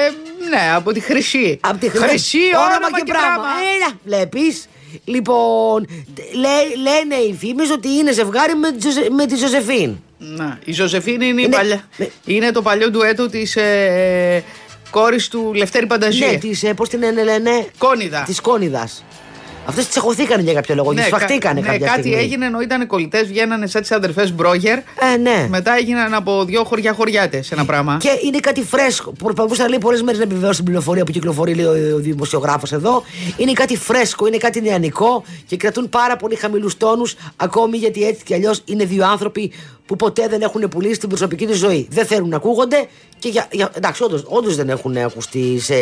ναι, 0.51 0.73
από 0.75 0.93
τη 0.93 1.01
χρυσή. 1.01 1.59
Από 1.63 1.79
τη 1.79 1.89
χρυσή 1.89 2.39
όνομα, 2.57 3.01
και 3.05 3.13
πράγμα. 3.13 3.45
Έλα, 3.77 3.93
βλέπεις. 4.05 4.69
Λοιπόν, 5.05 5.87
λέ- 6.33 6.77
λένε 6.83 7.15
οι 7.15 7.35
φήμες 7.35 7.71
ότι 7.71 7.89
είναι 7.89 8.13
ζευγάρι 8.13 8.55
με, 8.55 8.73
τη 8.73 8.81
Ζωζε- 8.81 9.11
με 9.11 9.27
τη 9.27 9.37
Ζωζεφίν. 9.37 9.97
Να, 10.19 10.59
η 10.65 10.73
Ζωζεφίνη 10.73 11.27
είναι, 11.27 11.41
η 11.41 11.45
Είναι- 11.47 11.57
παλιά. 11.57 11.89
ναι. 11.97 12.09
είναι 12.25 12.51
το 12.51 12.63
παλιό 12.63 12.91
ντουέτο 12.91 13.29
της 13.29 13.57
ε, 13.57 14.45
κόρης 14.91 15.29
του 15.29 15.53
Λευτέρη 15.55 15.87
Πανταζή. 15.87 16.25
Ναι, 16.25 16.35
της. 16.39 16.65
Πώς 16.77 16.89
την 16.89 16.99
λένε, 16.99 17.23
λένε; 17.25 17.67
Κόνιδα. 17.79 18.23
Της 18.27 18.41
Κόνιδας. 18.41 19.05
Αυτές 19.67 19.89
τσακωθήκανε 19.89 20.43
για 20.43 20.53
κάποιο 20.53 20.75
λόγο. 20.75 20.93
Ναι, 20.93 21.01
κα- 21.01 21.07
σφαχτήκανε 21.07 21.61
ναι, 21.61 21.67
κάποια 21.67 21.87
κάτι 21.87 22.01
στιγμή. 22.01 22.19
έγινε 22.21 22.47
ενώ 22.47 22.61
ήταν 22.61 22.87
κολλητές, 22.87 23.27
βγαίνανε 23.27 23.67
σαν 23.67 23.81
τις 23.81 23.91
αδερφές 23.93 24.33
Μπρόγιερ. 24.33 24.79
Ε, 24.79 25.17
ναι. 25.23 25.47
Μετά 25.51 25.77
έγιναν 25.77 26.15
από 26.15 26.45
δύο 26.45 26.65
χωριά 26.65 26.93
χωριάτες 26.93 27.51
ένα 27.51 27.65
πράγμα. 27.65 27.97
Και 28.01 28.09
είναι 28.25 28.39
κάτι 28.39 28.63
φρέσκο. 28.63 29.13
Προσπαθούσα 29.13 29.63
να 29.63 29.69
λέει 29.69 29.79
πολλές 29.79 30.03
μέρες 30.03 30.19
να 30.19 30.25
επιβεβαιώσει 30.25 30.57
την 30.57 30.65
πληροφορία 30.65 31.05
που 31.05 31.13
κυκλοφορεί, 31.13 31.55
λέει 31.55 31.65
ο, 31.65 31.95
ο 31.95 31.99
δημοσιογράφος 31.99 32.73
εδώ. 32.73 33.03
Είναι 33.37 33.53
κάτι 33.53 33.77
φρέσκο, 33.77 34.27
είναι 34.27 34.37
κάτι 34.37 34.61
νεανικό 34.61 35.25
και 35.47 35.57
κρατούν 35.57 35.89
πάρα 35.89 36.17
πολύ 36.17 36.35
χαμηλούς 36.35 36.77
τόνους, 36.77 37.15
ακόμη 37.37 37.77
γιατί 37.77 38.07
έτσι 38.07 38.25
κι 38.25 38.35
αλλιώς 38.35 38.63
είναι 38.65 38.85
δύο 38.85 39.07
άνθρωποι 39.07 39.53
που 39.87 39.97
ποτέ 39.97 40.27
δεν 40.29 40.41
έχουν 40.43 40.69
πουλήσει 40.69 40.99
την 40.99 41.09
προσωπική 41.09 41.47
τους 41.47 41.57
ζωή. 41.59 41.89
Δεν 41.91 42.07
θέλουν 42.07 42.29
να 42.29 42.37
ακούγονται 42.37 42.87
και 43.19 43.29
για. 43.29 43.47
για 43.51 43.71
εντάξει, 43.75 44.03
όντως 44.25 44.57
δεν 44.57 44.69
έχουν 44.69 44.97
ακουστεί 44.97 45.59
σε. 45.61 45.75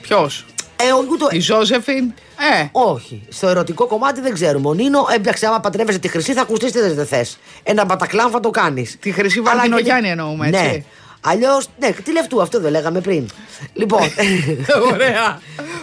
Ποιος; 0.00 0.44
Ε, 0.76 0.92
ο- 0.92 1.06
ούτε, 1.10 1.36
Η 1.36 1.40
Ζώζεφιν. 1.40 2.12
Ε, 2.60 2.68
όχι. 2.72 3.22
Στο 3.28 3.48
ερωτικό 3.48 3.86
κομμάτι 3.86 4.20
δεν 4.20 4.32
ξέρουμε. 4.34 4.68
Ο 4.68 4.72
Νίνο, 4.74 5.06
ε, 5.10 5.14
εντάξει, 5.14 5.46
άμα 5.46 5.60
παντρεύεσαι 5.60 5.98
τη 5.98 6.08
χρυσή 6.08 6.32
θα 6.32 6.40
ακουστείς 6.40 6.72
τι 6.72 6.80
δεν 6.80 7.06
θες. 7.06 7.38
Ένα 7.62 7.84
μπατακλάν 7.84 8.30
θα 8.30 8.40
το 8.40 8.50
κάνεις. 8.50 8.96
Τη 9.00 9.12
Χρυσή 9.12 9.40
Βαρδινογιάννη 9.40 10.08
εννοούμε, 10.08 10.48
έτσι. 10.48 10.62
Ναι. 10.62 10.82
Αλλιώς, 11.24 11.66
ναι, 11.78 11.90
τι 11.90 12.12
λεφτού, 12.12 12.42
αυτό 12.42 12.60
δεν 12.60 12.70
λέγαμε 12.70 13.00
πριν. 13.00 13.26
Λοιπόν. 13.72 14.00
Ωραία. 14.92 15.40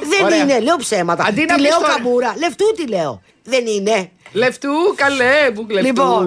δεν 0.09 0.25
Ωραία. 0.25 0.37
είναι, 0.37 0.59
λέω 0.59 0.75
ψέματα. 0.77 1.23
Αντί 1.23 1.39
τι 1.41 1.45
να 1.45 1.55
πεις 1.55 1.63
λέω 1.63 1.79
τώρα- 1.79 1.93
καμπούρα. 1.93 2.35
Λεφτού 2.39 2.65
τι 2.75 2.87
λέω. 2.87 3.21
Δεν 3.43 3.65
είναι. 3.65 4.09
Λεφτού, 4.31 4.69
καλέ, 4.95 5.51
που 5.53 5.65
λεφτού. 5.69 5.87
Λοιπόν, 5.87 6.25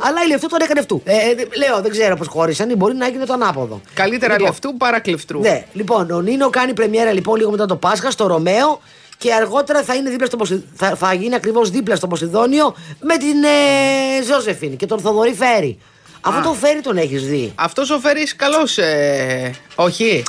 αλλά 0.00 0.22
η 0.24 0.28
λεφτού 0.28 0.46
τον 0.48 0.58
έκανε 0.60 0.78
λεφτού. 0.80 1.02
Ε, 1.04 1.16
ε, 1.16 1.34
λέω, 1.56 1.80
δεν 1.80 1.90
ξέρω 1.90 2.16
πώς 2.16 2.26
χώρισαν, 2.26 2.70
ή 2.70 2.74
μπορεί 2.74 2.94
να 2.94 3.06
έγινε 3.06 3.24
το 3.24 3.32
ανάποδο. 3.32 3.80
Καλύτερα 3.94 4.32
Λοιπόν, 4.32 4.48
λεφτού 4.48 4.76
παρά 4.76 5.00
κλεφτρού. 5.00 5.40
Ναι, 5.40 5.64
λοιπόν, 5.72 6.10
ο 6.10 6.20
Νίνο 6.20 6.50
κάνει 6.50 6.72
πρεμιέρα 6.74 7.12
λοιπόν 7.12 7.36
λίγο 7.36 7.50
μετά 7.50 7.66
το 7.66 7.76
Πάσχα 7.76 8.10
στο 8.10 8.26
Ρωμαίο 8.26 8.80
και 9.18 9.32
αργότερα 9.34 9.82
θα, 9.82 9.94
είναι 9.94 10.10
δίπλα 10.10 10.26
στο 10.26 10.36
Ποσι... 10.36 10.64
θα, 10.74 10.94
θα 10.96 11.12
γίνει 11.14 11.34
ακριβώς 11.34 11.70
δίπλα 11.70 11.96
στο 11.96 12.06
Ποσειδόνιο 12.06 12.74
με 13.00 13.16
την 13.16 13.42
ε, 13.44 14.22
Ζώσεφιν 14.22 14.76
και 14.76 14.86
τον 14.86 14.98
Θοδωρή 15.00 15.34
Φέρι. 15.34 15.78
Αυτό 16.20 16.48
το 16.48 16.54
Φέρι 16.54 16.80
τον 16.80 16.96
έχεις 16.96 17.26
δει. 17.26 17.52
Αυτός 17.54 17.90
ο 17.90 17.98
Φέρι 17.98 18.22
καλός. 18.36 18.78
Ε, 18.78 19.50
όχι. 19.74 20.22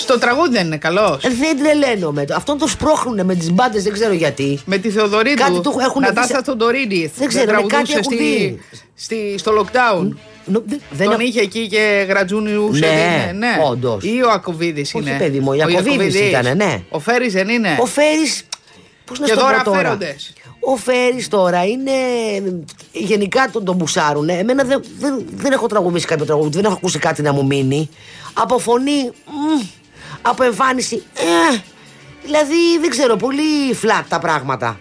Στο 0.00 0.18
τραγούδι 0.18 0.50
δεν 0.56 0.66
είναι 0.66 0.76
καλός. 0.76 1.24
Ε, 1.24 1.28
δεν 1.28 1.58
τρελαίνομαι. 1.62 2.24
Αυτόν 2.34 2.58
τον 2.58 2.68
σπρώχνουνε 2.68 3.22
με 3.24 3.34
τις 3.34 3.50
μπάντες, 3.50 3.82
δεν 3.82 3.92
ξέρω 3.92 4.12
γιατί. 4.12 4.60
Με 4.64 4.78
τη 4.78 4.90
Θεοδωρίδου. 4.90 5.36
Κάτι 5.36 5.60
του 5.60 5.74
έχουν 5.80 6.02
Νατάστα 6.02 6.36
δει- 6.38 6.44
Θοντορίδη. 6.44 7.12
Δεν 7.16 7.28
ξέρω, 7.28 7.52
με 7.60 7.66
κάτι 7.66 7.92
έχουν 7.92 8.16
δει. 8.18 8.60
στη, 8.94 9.34
στο 9.38 9.52
lockdown. 9.60 10.08
Νο- 10.44 10.62
δεν- 10.66 10.80
δεν 10.90 11.06
Τον 11.10 11.20
α- 11.20 11.22
είχε 11.22 11.40
εκεί 11.40 11.66
και 11.68 12.06
γρατζούνιουσε. 12.08 12.78
Ναι, 12.86 12.86
είναι, 12.86 13.32
ναι. 13.46 13.58
όντως. 13.70 14.04
Ή 14.04 14.22
ο 14.26 14.30
Ακοβίδη 14.30 14.80
Όχι, 14.80 14.98
είναι. 14.98 15.16
παιδί 15.18 15.40
μου, 15.40 15.48
ο 15.50 15.54
Ιακωβίδης 15.54 16.20
ήτανε, 16.20 16.54
ναι. 16.54 16.82
Ο 16.88 16.98
Φέρι 16.98 17.28
δεν 17.28 17.48
είναι. 17.48 17.76
Ο 17.80 17.86
Φέρι. 17.86 18.32
Πώς 19.10 19.18
να 19.18 19.26
Και 19.26 19.32
στο 19.32 19.40
πω 19.40 19.46
δώρα 19.46 19.62
τώρα; 19.62 19.78
φέροντες. 19.78 20.32
Ο 20.60 20.76
Φέρι 20.76 21.26
τώρα 21.28 21.64
είναι. 21.64 21.90
Γενικά 22.92 23.48
τον, 23.52 23.64
τον 23.64 23.76
μπουσάρουνε. 23.76 24.32
Εμένα 24.32 24.64
δεν, 24.64 24.82
δεν, 24.98 25.24
δεν 25.34 25.52
έχω 25.52 25.66
τραγουδίσει 25.66 26.06
κάποιο 26.06 26.24
τραγούδι, 26.24 26.50
δεν 26.50 26.64
έχω 26.64 26.74
ακούσει 26.74 26.98
κάτι 26.98 27.22
να 27.22 27.32
μου 27.32 27.46
μείνει. 27.46 27.90
Από 28.32 28.58
φωνή. 28.58 29.10
μμ, 29.26 29.66
από 30.22 30.42
εμφάνιση. 30.42 31.02
Ε, 31.14 31.58
δηλαδή 32.22 32.78
δεν 32.80 32.90
ξέρω, 32.90 33.16
πολύ 33.16 33.74
φλατ 33.74 34.08
τα 34.08 34.18
πράγματα. 34.18 34.80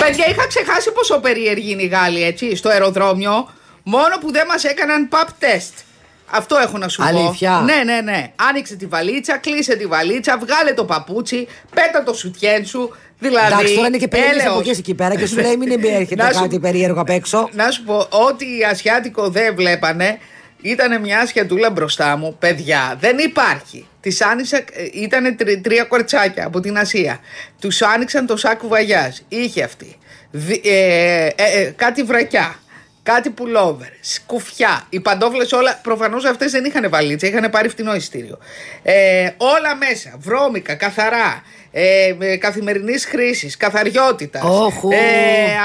Παιδιά, 0.00 0.26
είχα 0.28 0.46
ξεχάσει 0.46 0.92
πόσο 0.92 1.20
περίεργοι 1.20 1.70
είναι 1.70 1.82
οι 1.82 1.86
Γάλλοι, 1.86 2.22
έτσι, 2.22 2.56
στο 2.56 2.68
αεροδρόμιο. 2.68 3.48
Μόνο 3.82 4.18
που 4.20 4.32
δεν 4.32 4.46
μας 4.46 4.64
έκαναν 4.64 5.08
pap 5.12 5.26
test. 5.26 5.82
Αυτό 6.30 6.56
έχω 6.56 6.78
να 6.78 6.88
σου 6.88 7.02
Αλήθεια; 7.04 7.58
πω. 7.58 7.64
Ναι, 7.64 7.82
ναι, 7.84 8.00
ναι. 8.00 8.32
Άνοιξε 8.48 8.76
τη 8.76 8.86
βαλίτσα, 8.86 9.36
κλείσε 9.36 9.76
τη 9.76 9.86
βαλίτσα, 9.86 10.38
βγάλε 10.38 10.72
το 10.72 10.84
παπούτσι, 10.84 11.48
πέτα 11.74 12.02
το 12.02 12.14
σουτιέν 12.14 12.66
σου. 12.66 12.94
Δηλαδή. 13.18 13.52
Εντάξει, 13.52 13.74
τώρα 13.74 13.86
είναι 13.86 13.96
και 13.96 14.08
περίεργες 14.08 14.40
έλεος. 14.42 14.54
εποχές 14.56 14.78
εκεί 14.78 14.94
πέρα 14.94 15.14
και 15.16 15.26
σου 15.26 15.36
λέει 15.40 15.56
μην 15.56 15.70
έρχεται 15.84 16.22
Να 16.22 16.32
σου- 16.32 16.40
κάτι 16.40 16.58
περίεργο 16.58 17.00
απ' 17.00 17.08
έξω. 17.08 17.48
Να 17.52 17.70
σου 17.70 17.84
πω, 17.84 17.96
ό,τι 18.10 18.46
ασιάτικο 18.70 19.28
δεν 19.28 19.54
βλέπανε, 19.54 20.18
ήταν 20.62 21.00
μια 21.00 21.20
ασιατούλα 21.20 21.70
μπροστά 21.70 22.16
μου. 22.16 22.36
Παιδιά, 22.38 22.96
δεν 23.00 23.18
υπάρχει. 23.18 23.86
Τη 24.00 24.16
άνοιξα, 24.30 24.64
ήταν 24.92 25.36
τρία 25.62 25.84
κορτσάκια 25.84 26.46
από 26.46 26.60
την 26.60 26.78
Ασία. 26.78 27.18
Τους 27.60 27.82
άνοιξαν 27.82 28.26
το 28.26 28.36
σάκου 28.36 28.68
βαγιά. 28.68 29.14
Είχε 29.28 29.62
αυτή. 29.62 29.96
Δι- 30.30 30.66
ε, 30.66 31.26
ε, 31.26 31.32
ε, 31.36 31.72
κάτι 31.76 32.02
βρακιά. 32.02 32.54
Κάτι 33.02 33.30
πουλόβερ, 33.30 33.88
σκουφιά, 34.00 34.86
οι 34.88 35.00
παντόφλες 35.00 35.52
όλα. 35.52 35.80
Προφανώς 35.82 36.24
αυτές 36.24 36.50
δεν 36.52 36.64
είχαν 36.64 36.86
βαλίτσα, 36.90 37.26
είχαν 37.26 37.50
πάρει 37.50 37.68
φτηνό 37.68 37.94
ειστήριο. 37.94 38.38
Ε, 38.82 39.30
όλα 39.36 39.76
μέσα, 39.76 40.14
βρώμικα, 40.18 40.74
καθαρά. 40.74 41.42
Ε, 41.70 42.14
καθημερινής 42.38 43.04
χρήσης, 43.06 43.56
καθαριότητας. 43.56 44.42
Όχου. 44.44 44.90
Ε, 44.92 44.96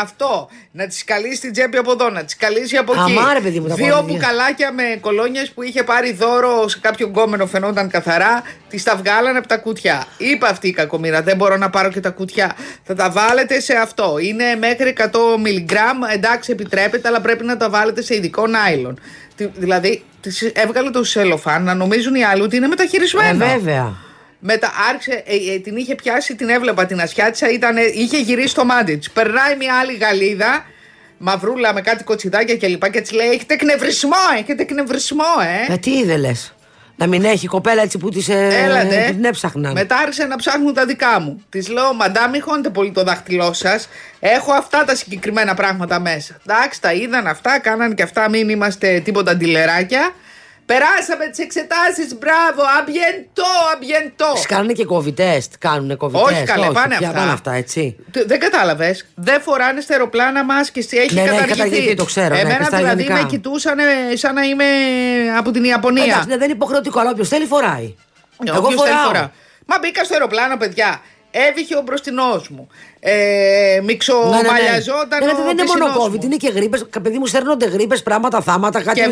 αυτό. 0.02 0.50
Να 0.72 0.88
τη 0.88 1.04
καλείς 1.06 1.38
στην 1.38 1.52
τσέπη 1.52 1.78
από 1.78 1.92
εδώ, 1.92 2.10
να 2.10 2.24
τη 2.24 2.36
καλήσει 2.38 2.78
από 2.78 2.92
εκεί. 2.92 3.02
Αμά, 3.18 3.34
ρε, 3.34 3.40
παιδί 3.40 3.60
μου, 3.60 3.68
τα 3.68 3.76
Δύο 3.76 3.86
κορίτσια. 3.94 4.14
μπουκαλάκια 4.16 4.72
με 4.74 4.84
κολόνιες 5.02 5.50
που 5.52 5.64
είχε 5.64 5.84
πάρει 5.84 6.14
δώρο 6.14 6.68
σε 6.68 6.80
κάποιο 6.82 7.08
γκόμενο, 7.08 7.46
φαινόταν 7.46 7.90
καθαρά. 7.90 8.44
Τη 8.70 8.84
τα 8.84 8.96
βγάλανε 8.96 9.38
από 9.38 9.48
τα 9.48 9.58
κουτιά. 9.58 10.06
Είπα 10.18 10.48
αυτή 10.48 10.68
η 10.68 10.72
κακομήρα, 10.72 11.22
δεν 11.22 11.36
μπορώ 11.36 11.58
να 11.58 11.70
πάρω 11.70 11.90
και 11.90 12.00
τα 12.00 12.10
κουτιά. 12.10 12.56
Θα 12.84 12.94
τα 12.96 13.10
βάλετε 13.10 13.60
σε 13.60 13.74
αυτό. 13.74 14.18
Είναι 14.22 14.56
μέχρι 14.60 14.94
100 14.98 15.38
μιλιγκράμμ, 15.40 16.04
εντάξει, 16.14 16.52
επιτρέπεται, 16.52 17.08
αλλά 17.08 17.22
πρέπει 17.22 17.44
να 17.46 17.58
τα 17.58 17.70
βάλετε 17.70 18.02
σε 18.02 18.16
ειδικό 18.16 18.48
νάιλον. 18.48 19.00
Τι- 19.36 19.50
Δηλαδή, 19.56 20.04
της 20.22 20.42
έβγαλε 20.42 20.90
το 20.90 21.04
σελοφάν 21.04 21.64
να 21.64 21.74
νομίζουν 21.74 22.16
οι 22.16 22.24
άλλοι 22.24 22.42
ότι 22.42 22.56
είναι 22.56 22.66
Ε, 22.66 22.70
μεταχειρισμένο. 22.70 23.46
βέβαια. 23.46 23.96
Μετά 24.44 24.72
άρχισε, 24.90 25.24
ε, 25.26 25.54
ε, 25.54 25.60
την 25.60 25.78
είχε 25.78 25.96
πιάσει, 25.96 26.36
την 26.36 26.50
έβλεπα 26.50 26.86
την 26.86 27.02
ασιάτισα, 27.02 27.50
ήταν, 27.50 27.78
είχε 27.78 28.18
γυρίσει 28.18 28.56
το 28.56 28.66
μάτι 28.66 28.98
της. 28.98 29.12
Περνάει 29.12 29.56
μια 29.56 29.74
άλλη 29.80 29.94
γαλίδα, 29.94 30.66
μαυρούλα 31.18 31.74
με 31.74 31.82
κάτι 31.82 32.04
κοτσιδάκια 32.04 32.58
κλπ. 32.58 32.90
Και 32.90 33.02
της 33.02 33.12
λέει: 33.12 33.30
Έχετε 33.30 33.54
εκνευρισμό, 33.54 34.16
έχετε 34.40 34.62
εκνευρισμό, 34.62 35.26
ε. 35.68 35.74
Ε, 35.74 35.78
τι 35.78 35.92
είδε 35.92 36.18
λες. 36.18 36.54
Να 36.96 37.08
μην 37.08 37.24
έχει 37.24 37.48
κοπέλα 37.48 37.82
έτσι 37.82 37.98
που 37.98 38.10
της 38.10 38.30
ε, 38.30 38.48
Έλατε. 38.64 39.06
που 39.08 39.14
την 39.14 39.26
έψαχναν. 39.26 39.72
Μετά 39.72 39.98
άρχισε 39.98 40.26
να 40.26 40.36
ψάχνουν 40.36 40.74
τα 40.74 40.86
δικά 40.86 41.20
μου. 41.20 41.44
Της 41.50 41.70
λέω: 41.70 41.94
Μαντά, 41.94 42.30
μην 42.30 42.42
χώνετε 42.42 42.70
πολύ 42.70 42.92
το 42.92 43.04
δάχτυλό 43.04 43.54
σας. 43.54 43.90
Έχω 44.20 44.52
αυτά 44.54 44.84
τα 44.84 44.96
συγκεκριμένα 44.96 45.54
πράγματα 45.54 46.00
μέσα. 46.00 46.38
Εντάξει, 46.48 46.82
τα 46.82 46.94
είδαν 46.94 47.28
αυτά, 47.28 47.60
κάναν 47.60 47.96
και 47.96 48.04
αυτά, 48.04 48.30
μην 48.30 48.50
είμαστε 48.50 49.00
τίποτα 49.00 49.36
ντιλεράκια. 49.36 50.14
Περάσαμε 50.66 51.26
τις 51.30 51.40
εξετάσεις, 51.40 52.18
μπράβο, 52.20 52.62
αμπιεντό, 52.80 53.52
αμπιεντό. 53.76 54.34
Τις 54.34 54.46
κάνουν 54.46 54.74
και 54.74 54.86
COVID 54.90 55.16
test. 55.22 55.52
Κάνουνε 55.60 55.96
COVID 56.00 56.12
Όχι, 56.14 56.36
test. 56.42 56.46
καλέ, 56.46 56.68
πάνε 56.72 56.96
πια 56.98 57.08
αυτά. 57.08 57.20
πάνε 57.20 57.32
αυτά, 57.32 57.52
έτσι. 57.54 57.96
Τε- 58.12 58.28
Δεν 58.28 58.40
κατάλαβες. 58.40 59.06
Δεν 59.16 59.42
φοράνε 59.42 59.82
στα 59.82 59.94
αεροπλάνα 59.94 60.44
μάσκες 60.44 60.86
και 60.86 60.98
έχει 61.00 61.14
Ναι, 61.14 61.22
ναι, 61.22 61.28
έχει 61.28 61.38
καταργηθεί. 61.38 61.58
καταργηθεί, 61.70 61.96
το 61.96 62.06
ξέρω, 62.06 62.34
ναι, 62.36 62.40
Εμένα 62.40 62.58
και 62.58 62.64
στα 62.64 62.78
δηλαδή 62.78 63.02
ελληνικά. 63.02 63.22
με 63.24 63.30
κοιτούσαν 63.30 63.78
σαν 64.14 64.34
να 64.34 64.42
είμαι 64.44 64.66
από 65.38 65.52
την 65.52 65.64
Ιαπωνία. 65.64 66.04
Εντάξει, 66.04 66.28
ναι, 66.28 66.34
δεν 66.38 66.44
είναι 66.44 66.54
υποχρεωτικό, 66.54 67.00
αλλά 67.00 67.10
όποιος 67.10 67.28
θέλει 67.28 67.46
φοράει. 67.46 67.96
Ναι, 68.44 68.50
Εγώ 68.52 68.60
όποιος 68.60 68.82
θέλει 68.82 68.94
φοράω. 68.94 69.06
φορά. 69.08 69.32
Μα 69.66 69.78
μπήκα 69.82 70.04
στο 70.04 70.14
αεροπλάνο, 70.14 70.58
παιδιά. 70.58 71.02
Έβηχε 71.32 71.78
ο 71.78 71.82
μπροστινός 71.82 72.50
μου. 72.50 72.68
Ε, 73.00 73.80
μιξομαλιαζόταν 73.84 75.20
Ναι, 75.20 75.26
ναι, 75.26 75.32
ο 75.32 75.36
δεν 75.36 75.50
είναι 75.58 75.64
μόνο 75.64 75.86
πισινός 75.86 76.06
COVID, 76.06 76.10
μου. 76.16 76.20
είναι 76.24 76.36
και 76.36 76.50
γρήπες. 76.50 76.86
Παιδί 77.02 77.18
μου 77.18 77.26
στέλνονται 77.26 77.66
γρήπες, 77.66 78.04
πράγματα, 78.04 78.42
θάματα, 78.42 78.82
κάτι 78.84 79.00
Και 79.00 79.08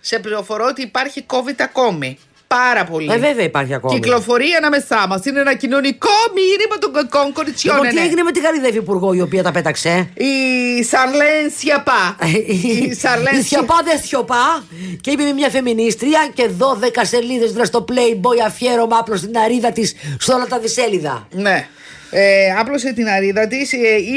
σε 0.00 0.18
πνευμονίες. 0.18 0.18
πληροφορώ, 0.18 0.18
σε 0.18 0.18
πληροφορώ 0.18 0.64
ότι 0.64 0.82
υπάρχει 0.82 1.26
COVID 1.28 1.56
ακόμη. 1.58 2.18
Πάρα 2.48 2.84
πολύ. 2.84 3.12
Ε, 3.12 3.18
βέβαια 3.18 3.44
υπάρχει 3.44 3.74
ακόμη. 3.74 3.94
Κυκλοφορεί 3.94 4.46
ανάμεσά 4.58 5.06
μας. 5.08 5.24
Είναι 5.24 5.40
ένα 5.40 5.54
κοινωνικό 5.54 6.10
μήνυμα 6.34 6.78
των 6.78 6.92
κακών 6.92 7.32
κοριτσιών. 7.32 7.74
Λοιπόν, 7.74 7.86
ναι, 7.86 7.92
τι 7.92 7.98
ναι. 7.98 8.06
έγινε 8.06 8.22
με 8.22 8.32
τη 8.32 8.40
γαρίδα 8.40 8.68
υφυπουργό 8.68 9.12
η 9.12 9.20
οποία 9.20 9.42
τα 9.42 9.52
πέταξε; 9.52 10.10
Η 10.14 10.82
Σαρλέν 10.82 11.50
Σιαπά. 11.56 12.16
Η 12.46 12.94
Σαρλέν 12.94 13.38
Η 13.38 13.42
σιωπά 13.42 13.80
δεν 13.84 14.00
σιωπά 14.02 14.64
και 15.00 15.10
είπε 15.10 15.22
με 15.22 15.32
μια 15.32 15.50
φεμινίστρια 15.50 16.30
και 16.34 16.50
12 16.58 16.64
σελίδες 17.02 17.52
δρα 17.52 17.64
στο 17.64 17.84
Playboy 17.88 18.44
αφιέρωμα 18.46 18.96
απλώς 18.98 19.18
στην 19.18 19.38
αρίδα 19.38 19.72
της 19.72 19.94
σε 20.18 20.32
όλα 20.32 20.46
τα 20.46 20.58
δισέλιδα. 20.58 21.28
Ναι. 21.30 21.68
Ε, 22.10 22.50
άπλωσε 22.60 22.92
την 22.92 23.08
αρίδα 23.08 23.46
της. 23.46 23.72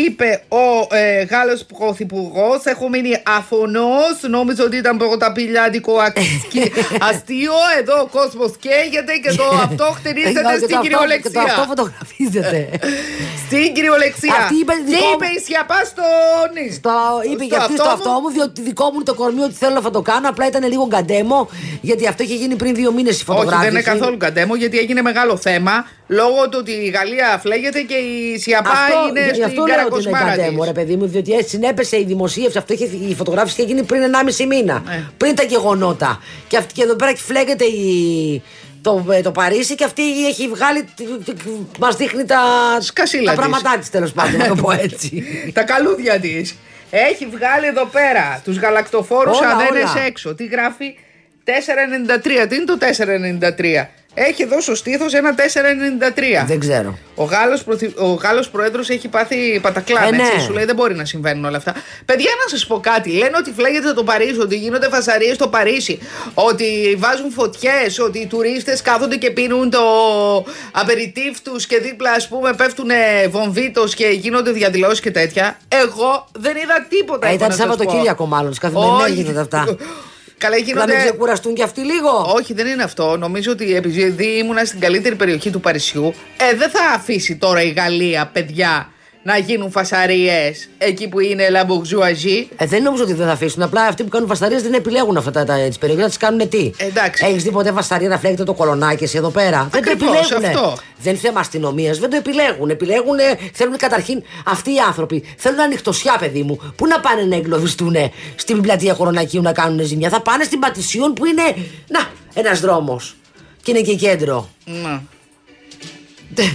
είπε 0.07 0.41
ο 0.49 0.95
ε, 0.95 1.23
Γάλλος 1.23 1.65
Πρωθυπουργός: 1.77 2.63
Έχω 2.65 2.89
μείνει 2.89 3.21
αφωνός. 3.37 4.15
Νόμιζα 4.29 4.63
ότι 4.63 4.77
ήταν 4.77 4.97
πρωταπηλιάτικο 4.97 5.93
ασκ- 5.97 6.71
αστείο. 7.09 7.53
Εδώ 7.79 7.95
ο 8.01 8.07
κόσμος 8.17 8.51
καίγεται 8.59 9.13
και 9.23 9.31
το 9.35 9.43
αυτό 9.65 9.85
Ε, 9.91 9.93
χτενίζεται 9.97 10.31
και 10.31 10.41
το 10.41 10.49
στην 10.49 10.53
αυτό- 10.53 10.67
Και 10.67 10.69
το 10.69 10.77
αυτό 10.77 10.81
κυριολεξία. 10.81 11.65
φωτογραφίζεται. 11.71 12.59
Στην 13.45 13.73
κυριολεξία. 13.73 14.35
Αυτή 14.41 14.55
είπε 14.61 14.73
Τι 14.73 14.83
δικό 14.91 15.05
μου- 15.05 15.13
είπε 15.13 15.25
η 15.37 15.39
Σιαπά 15.45 15.79
στο 15.91 16.03
νη. 16.55 16.65
Το 16.87 16.91
είπε 17.31 17.43
για 17.43 17.57
αυτή 17.57 17.73
στο 17.77 17.89
αυτό 17.89 18.09
μου, 18.21 18.29
διότι 18.35 18.61
δικό 18.61 18.85
μου 18.85 18.95
είναι 18.95 19.03
το 19.11 19.13
κορμί 19.13 19.41
ότι 19.41 19.53
θέλω 19.53 19.73
να 19.73 19.81
θα 19.81 19.91
το 19.91 20.01
κάνω. 20.01 20.29
Απλά 20.29 20.45
ήταν 20.47 20.63
λίγο 20.73 20.85
γκαντέμο, 20.91 21.49
γιατί 21.81 22.07
αυτό 22.07 22.23
είχε 22.23 22.35
γίνει 22.35 22.55
πριν 22.55 22.75
δύο 22.75 22.91
μήνες 22.91 23.11
η 23.13 23.15
Όχι, 23.15 23.23
φωτογράφηση. 23.25 23.61
δεν 23.61 23.71
είναι 23.71 23.81
καθόλου 23.91 24.17
καντέμο 24.17 24.55
γιατί 24.55 24.77
έγινε 24.79 25.01
μεγάλο 25.01 25.37
θέμα 25.37 25.73
λόγω 26.11 26.49
του 26.49 26.57
ότι 26.61 26.71
η 26.71 26.89
Γαλλία 26.89 27.39
φλέγεται 27.41 27.81
και 27.81 27.93
η 27.93 28.37
Σιαπά 28.39 28.69
Αυτό, 28.71 29.07
είναι 29.09 29.23
γι' 29.25 29.29
στην 29.29 29.43
αυτό 29.43 29.55
λέω 29.55 29.63
ότι 29.63 29.73
είναι 29.73 29.75
καρακοσμάρα 29.75 30.35
γκαντέμο, 30.35 30.63
ρε 30.63 30.71
της. 30.71 30.79
παιδί 30.81 30.95
μου, 30.95 31.05
διότι 31.07 31.31
έτσι 31.33 31.49
συνέπεσε 31.49 31.97
η 31.99 32.03
δημοσίευση. 32.03 32.57
Αυτό 32.57 32.73
είχε, 32.73 32.85
η 33.09 33.15
φωτογράφηση 33.15 33.61
είχε 33.61 33.67
γίνει 33.73 33.83
πριν 33.83 34.01
1,5 34.37 34.45
μήνα. 34.45 34.83
Ναι. 34.85 35.03
Πριν 35.17 35.35
τα 35.35 35.43
γεγονότα. 35.43 36.19
Και, 36.47 36.57
αυτή, 36.57 36.73
και 36.73 36.81
εδώ 36.83 36.95
πέρα 36.95 37.15
φλέγεται 37.15 37.65
η, 37.65 38.41
το, 38.81 39.05
ε, 39.11 39.21
το 39.21 39.31
Παρίσι 39.31 39.75
και 39.75 39.83
αυτή 39.83 40.27
έχει 40.27 40.47
βγάλει. 40.47 40.85
Μας 41.79 41.95
δείχνει 41.95 42.25
τα, 42.25 42.39
Σκασίλα 42.79 43.23
τα 43.23 43.31
της. 43.31 43.39
πράγματά 43.39 43.77
της 43.79 43.89
τέλος 43.89 44.11
πάντων, 44.11 44.39
να 44.39 44.47
το 44.47 44.55
πω 44.55 44.71
έτσι. 44.71 45.23
τα 45.53 45.63
καλούδια 45.63 46.19
της. 46.19 46.55
Έχει 46.89 47.25
βγάλει 47.25 47.65
εδώ 47.67 47.85
πέρα 47.85 48.41
τους 48.43 48.57
γαλακτοφόρους 48.57 49.37
Όλα, 49.39 49.49
αδένε 49.49 49.79
όλα. 49.79 50.05
έξω. 50.05 50.35
Τι 50.35 50.45
γράφει; 50.45 50.95
493. 51.45 52.47
Τι 52.49 52.55
είναι 52.55 52.65
το 52.65 52.77
493. 52.79 53.87
Έχει 54.13 54.41
εδώ 54.41 54.61
στο 54.61 54.75
στήθος 54.75 55.13
ένα 55.13 55.35
493. 55.35 56.45
δεν 56.47 56.59
ξέρω. 56.59 56.97
Ο 57.15 57.23
Γάλλος, 57.23 57.63
πρωθυ... 57.63 57.93
ο 57.97 58.05
Γάλλος 58.05 58.49
Πρόεδρος 58.49 58.89
έχει 58.89 59.07
πάθει 59.07 59.59
πατακλάν, 59.61 60.13
Ε, 60.13 60.15
ναι. 60.15 60.23
έτσι, 60.23 60.39
σου 60.39 60.53
λέει 60.53 60.65
δεν 60.65 60.75
μπορεί 60.75 60.95
να 60.95 61.05
συμβαίνουν 61.05 61.45
όλα 61.45 61.57
αυτά. 61.57 61.73
Παιδιά 62.05 62.29
να 62.43 62.49
σας 62.49 62.67
πω 62.67 62.79
κάτι, 62.79 63.09
λένε 63.11 63.37
ότι 63.37 63.51
φλέγεται 63.57 63.93
το 63.93 64.03
Παρίσι, 64.03 64.39
ότι 64.39 64.55
γίνονται 64.55 64.89
φασαρίες 64.89 65.35
στο 65.35 65.47
Παρίσι, 65.47 65.99
ότι 66.33 66.95
βάζουν 66.97 67.31
φωτιές, 67.31 67.99
ότι 67.99 68.19
οι 68.19 68.25
τουρίστες 68.27 68.81
κάθονται 68.81 69.15
και 69.15 69.31
πίνουν 69.31 69.69
το 69.69 69.79
απεριτίφ 70.71 71.41
τους 71.41 71.65
και 71.65 71.77
δίπλα 71.77 72.11
ας 72.11 72.27
πούμε 72.27 72.53
πέφτουν 72.53 72.89
βομβίτος 73.29 73.93
και 73.93 74.07
γίνονται 74.07 74.51
διαδηλώσεις 74.51 74.99
και 74.99 75.11
τέτοια. 75.11 75.57
Εγώ 75.67 76.27
δεν 76.31 76.55
είδα 76.55 76.85
τίποτα. 76.89 77.27
Ε, 77.27 77.29
έχω 77.29 77.35
ήταν 77.35 77.49
να 77.49 77.55
σας 77.55 77.65
πω. 77.65 77.71
Σαββατοκύριακο 77.71 78.25
μάλλον, 78.25 78.53
στις 78.53 78.59
καθημερινές 78.59 79.03
Όχι. 79.03 79.13
γίνονται 79.13 79.39
αυτά. 79.39 79.65
Καλά 80.41 80.55
Να 80.55 80.61
γίνονται... 80.61 80.93
μην 80.93 81.03
ξεκουραστούν 81.03 81.53
κι 81.53 81.63
αυτοί 81.63 81.81
λίγο. 81.81 82.33
Όχι, 82.35 82.53
δεν 82.53 82.67
είναι 82.67 82.83
αυτό. 82.83 83.17
Νομίζω 83.17 83.51
ότι 83.51 83.75
επειδή 83.75 84.37
ήμουνα 84.37 84.65
στην 84.65 84.79
καλύτερη 84.79 85.15
περιοχή 85.15 85.49
του 85.49 85.59
Παρισιού, 85.59 86.13
ε, 86.37 86.55
δεν 86.55 86.69
θα 86.69 86.83
αφήσει 86.95 87.35
τώρα 87.35 87.61
η 87.61 87.69
Γαλλία, 87.69 88.29
παιδιά, 88.33 88.91
να 89.23 89.37
γίνουν 89.37 89.71
φασαρίε 89.71 90.53
εκεί 90.77 91.07
που 91.07 91.19
είναι 91.19 91.47
la 91.51 91.65
bourgeoisie. 91.69 92.45
Ε, 92.57 92.65
δεν 92.65 92.83
νομίζω 92.83 93.03
ότι 93.03 93.13
δεν 93.13 93.25
θα 93.25 93.31
αφήσουν. 93.31 93.61
Απλά 93.61 93.81
αυτοί 93.81 94.03
που 94.03 94.09
κάνουν 94.09 94.27
φασταρίε 94.27 94.59
δεν 94.59 94.73
επιλέγουν 94.73 95.17
αυτά 95.17 95.31
τα, 95.31 95.45
τα, 95.45 95.55
τις 95.55 95.77
περιοχές, 95.77 96.03
να 96.03 96.09
τις 96.09 96.17
κάνουν 96.17 96.49
τι. 96.49 96.71
Εντάξει. 96.77 97.25
Έχεις 97.25 97.43
δει 97.43 97.51
ποτέ 97.51 97.71
φασταρία 97.71 98.09
να 98.09 98.17
φλέγεται 98.17 98.43
το 98.43 98.53
κολονάκι 98.53 99.03
εσύ 99.03 99.17
εδώ 99.17 99.29
πέρα; 99.29 99.67
δεν 99.71 99.83
το 99.83 99.91
Ακριβώς, 99.91 100.31
επιλέγουν. 100.31 100.45
αυτό. 100.57 100.77
Δεν 100.97 101.13
είναι 101.13 101.21
θέμα 101.21 101.39
αστυνομίας, 101.39 101.97
δεν 101.99 102.09
το 102.09 102.15
επιλέγουν. 102.15 102.69
Επιλέγουν, 102.69 103.17
θέλουν 103.53 103.77
καταρχήν 103.77 104.23
αυτοί 104.45 104.71
οι 104.73 104.79
άνθρωποι. 104.87 105.23
Θέλουν 105.37 105.59
ανοιχτοσιά, 105.59 106.17
παιδί 106.19 106.43
μου. 106.43 106.73
Πού 106.75 106.87
να 106.87 106.99
πάνε 106.99 107.21
να 107.23 107.35
εγκλωβιστούν 107.35 107.95
στην 108.35 108.61
πλατεία 108.61 108.93
Κορονακίου 108.93 109.41
να 109.41 109.51
κάνουν 109.51 109.85
ζημιά; 109.85 110.09
Θα 110.09 110.21
πάνε 110.21 110.43
στην 110.43 110.59
Πατησιόν 110.59 111.13
που 111.13 111.25
είναι. 111.25 111.41
Να, 111.87 111.99
ένας 112.33 112.59
δρόμος. 112.59 113.15
Και 113.63 113.71
είναι 113.71 113.81
και 113.81 113.95
κέντρο. 113.95 114.49
Να. 114.65 115.03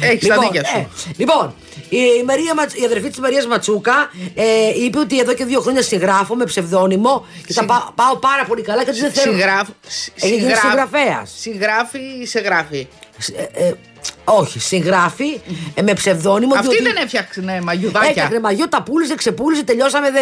Έχεις 0.00 0.28
τα 0.28 0.38
δίκια 0.38 0.64
σου. 0.64 0.76
ε, 0.78 0.86
λοιπόν, 1.16 1.54
η, 1.96 2.22
Μαρία, 2.26 2.54
Ματ- 2.54 2.78
η 2.78 2.84
αδερφή 2.84 3.08
της 3.08 3.18
Μαρίας 3.18 3.46
Ματσούκα 3.46 4.10
ε, 4.34 4.44
είπε 4.84 4.98
ότι 4.98 5.18
εδώ 5.20 5.34
και 5.34 5.44
δύο 5.44 5.60
χρόνια 5.60 5.82
συγγράφω 5.82 6.34
με 6.34 6.44
ψευδόνυμο 6.44 7.26
και 7.46 7.52
θα 7.52 7.60
Συ- 7.60 7.68
πά- 7.68 7.92
πάω 7.94 8.16
πάρα 8.16 8.44
πολύ 8.44 8.62
καλά 8.62 8.84
και 8.84 8.90
ότι 8.90 9.00
δεν 9.00 9.12
θέλω. 9.12 9.32
Συγγράφ... 9.32 9.68
Έχει 10.20 10.34
γίνει 10.36 10.54
συγγραφέας. 10.54 11.32
Συγγράφει 11.38 11.98
ή 12.20 12.26
σε 12.26 12.40
γράφει; 12.40 12.86
Ε, 13.36 13.66
ε, 13.66 13.72
όχι, 14.24 14.60
συγγράφει 14.60 15.40
ε, 15.74 15.82
με 15.82 15.92
ψευδόνυμο. 15.92 16.54
Αυτή 16.54 16.68
διότι 16.68 16.82
δεν 16.82 16.96
έφτιαξε 17.02 17.60
μαγιουδάκια. 17.62 18.08
Έφτιαχνε 18.08 18.40
μαγιό, 18.40 18.68
τα 18.68 18.82
πούλησε, 18.82 19.14
ξεπούλησε, 19.14 19.64
τελειώσαμε. 19.64 20.10
Δε, 20.10 20.18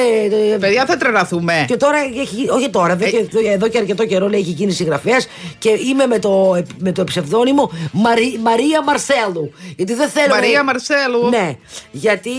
δε- 0.51 0.57
Παιδιά 0.59 0.87
θα 0.87 0.97
τρελαθούμε. 0.97 1.64
και 1.69 1.77
τώρα 1.77 1.99
έχει, 1.99 2.49
όχι 2.51 2.71
τώρα, 2.71 2.93
εδώ, 2.93 3.05
Ε. 3.05 3.11
και, 3.11 3.27
εδώ 3.51 3.69
και 3.69 3.79
αρκετό 3.79 4.07
καιρό 4.07 4.29
λέει 4.29 4.41
έχει 4.41 4.51
γίνει 4.51 4.73
συγγραφέας 4.73 5.29
και 5.59 5.69
είμαι 5.69 6.07
με 6.07 6.19
το, 6.19 6.62
με 6.79 6.93
το 6.93 7.05
ψευδόνυμο 7.05 7.71
Μαρι- 7.93 8.38
Μαρία 8.43 8.83
Μαρσέλου. 8.83 9.53
Γιατί 9.77 9.95
δεν 9.95 10.09
θέλω. 10.09 10.35
Μαρία 10.35 10.49
λέει- 10.51 10.62
Μαρσέλου. 10.64 11.29
Ναι, 11.29 11.57
γιατί 11.91 12.31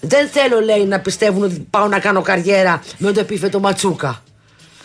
δεν 0.00 0.28
θέλω 0.28 0.60
λέει 0.60 0.84
να 0.84 1.00
πιστεύουν 1.00 1.42
ότι 1.42 1.66
πάω 1.70 1.86
να 1.88 1.98
κάνω 1.98 2.20
καριέρα 2.22 2.82
με 2.98 3.12
το 3.12 3.20
επίθετο 3.20 3.60
Ματσούκα. 3.60 4.22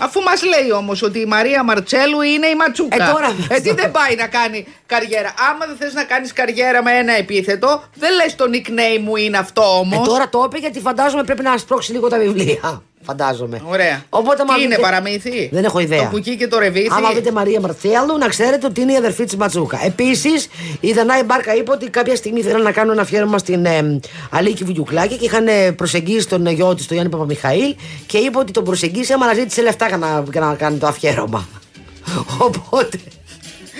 Αφού 0.01 0.21
μας 0.21 0.43
λέει 0.43 0.71
όμως 0.71 1.01
ότι 1.01 1.19
η 1.19 1.25
Μαρία 1.25 1.63
Μαρτσέλου 1.63 2.21
είναι 2.21 2.47
η 2.47 2.55
Ματσούκα. 2.55 3.09
Ε, 3.09 3.11
τώρα- 3.11 3.35
ε, 3.49 3.59
τι 3.59 3.73
δεν 3.73 3.91
πάει 3.91 4.15
να 4.15 4.27
κάνει 4.27 4.67
καριέρα. 4.85 5.33
Άμα 5.51 5.65
δεν 5.65 5.75
θες 5.79 5.93
να 5.93 6.03
κάνεις 6.03 6.33
καριέρα 6.33 6.83
με 6.83 6.91
ένα 6.91 7.13
επίθετο, 7.13 7.83
δεν 7.95 8.13
λες 8.15 8.35
το 8.35 8.45
nickname 8.53 9.01
μου 9.01 9.15
είναι 9.15 9.37
αυτό 9.37 9.61
όμως. 9.79 10.07
Ε, 10.07 10.09
τώρα 10.09 10.29
το 10.29 10.43
είπε 10.45 10.57
γιατί 10.57 10.79
φαντάζομαι 10.79 11.23
πρέπει 11.23 11.43
να 11.43 11.57
σπρώξει 11.57 11.91
λίγο 11.91 12.07
τα 12.07 12.17
βιβλία. 12.17 12.83
Φαντάζομαι. 13.15 13.61
Ωραία. 13.65 14.03
Οπότε, 14.09 14.35
Τι 14.43 14.49
μα 14.49 14.55
είναι, 14.57 14.67
δείτε- 14.67 14.81
παραμύθι; 14.81 15.49
Δεν 15.51 15.63
έχω 15.63 15.79
ιδέα. 15.79 15.99
Το 16.03 16.09
κουκί 16.11 16.37
και 16.37 16.47
το 16.47 16.59
ρεβίθι. 16.59 16.87
Άμα 16.91 17.11
δείτε 17.11 17.31
Μαρία 17.31 17.59
Μαρτσέλου, 17.59 18.17
να 18.19 18.27
ξέρετε 18.27 18.65
ότι 18.65 18.81
είναι 18.81 18.91
η 18.93 18.95
αδερφή 18.95 19.23
της 19.23 19.35
Ματσούκα. 19.35 19.79
Επίσης, 19.85 20.47
η 20.79 20.91
Δανάη 20.91 21.23
Μπάρκα 21.23 21.55
είπε 21.55 21.71
ότι 21.71 21.89
κάποια 21.89 22.15
στιγμή 22.15 22.41
θέλουν 22.41 22.61
να 22.61 22.71
κάνουν 22.71 22.91
ένα 22.93 23.01
αφιέρωμα 23.01 23.37
στην 23.37 23.65
ε, 23.65 23.99
Αλίκη 24.29 24.63
Βουγιουκλάκη 24.63 25.17
και 25.17 25.25
είχαν 25.25 25.47
ε, 25.47 25.71
προσεγγίσει 25.71 26.27
τον 26.27 26.47
γιο 26.47 26.75
της, 26.75 26.85
τον 26.85 26.95
Γιάννη 26.95 27.11
Παπαμιχαήλ, 27.11 27.75
και 28.05 28.17
είπε 28.17 28.37
ότι 28.37 28.51
τον 28.51 28.63
προσεγγίσει, 28.63 29.13
άμα 29.13 29.25
να 29.25 29.33
ζήτησε 29.33 29.61
λεφτά 29.61 29.87
για 29.87 29.97
να, 29.97 30.23
για 30.31 30.41
να 30.41 30.53
κάνει 30.55 30.77
το 30.77 30.87
αφιέρωμα. 30.87 31.47
Οπότε. 32.47 32.99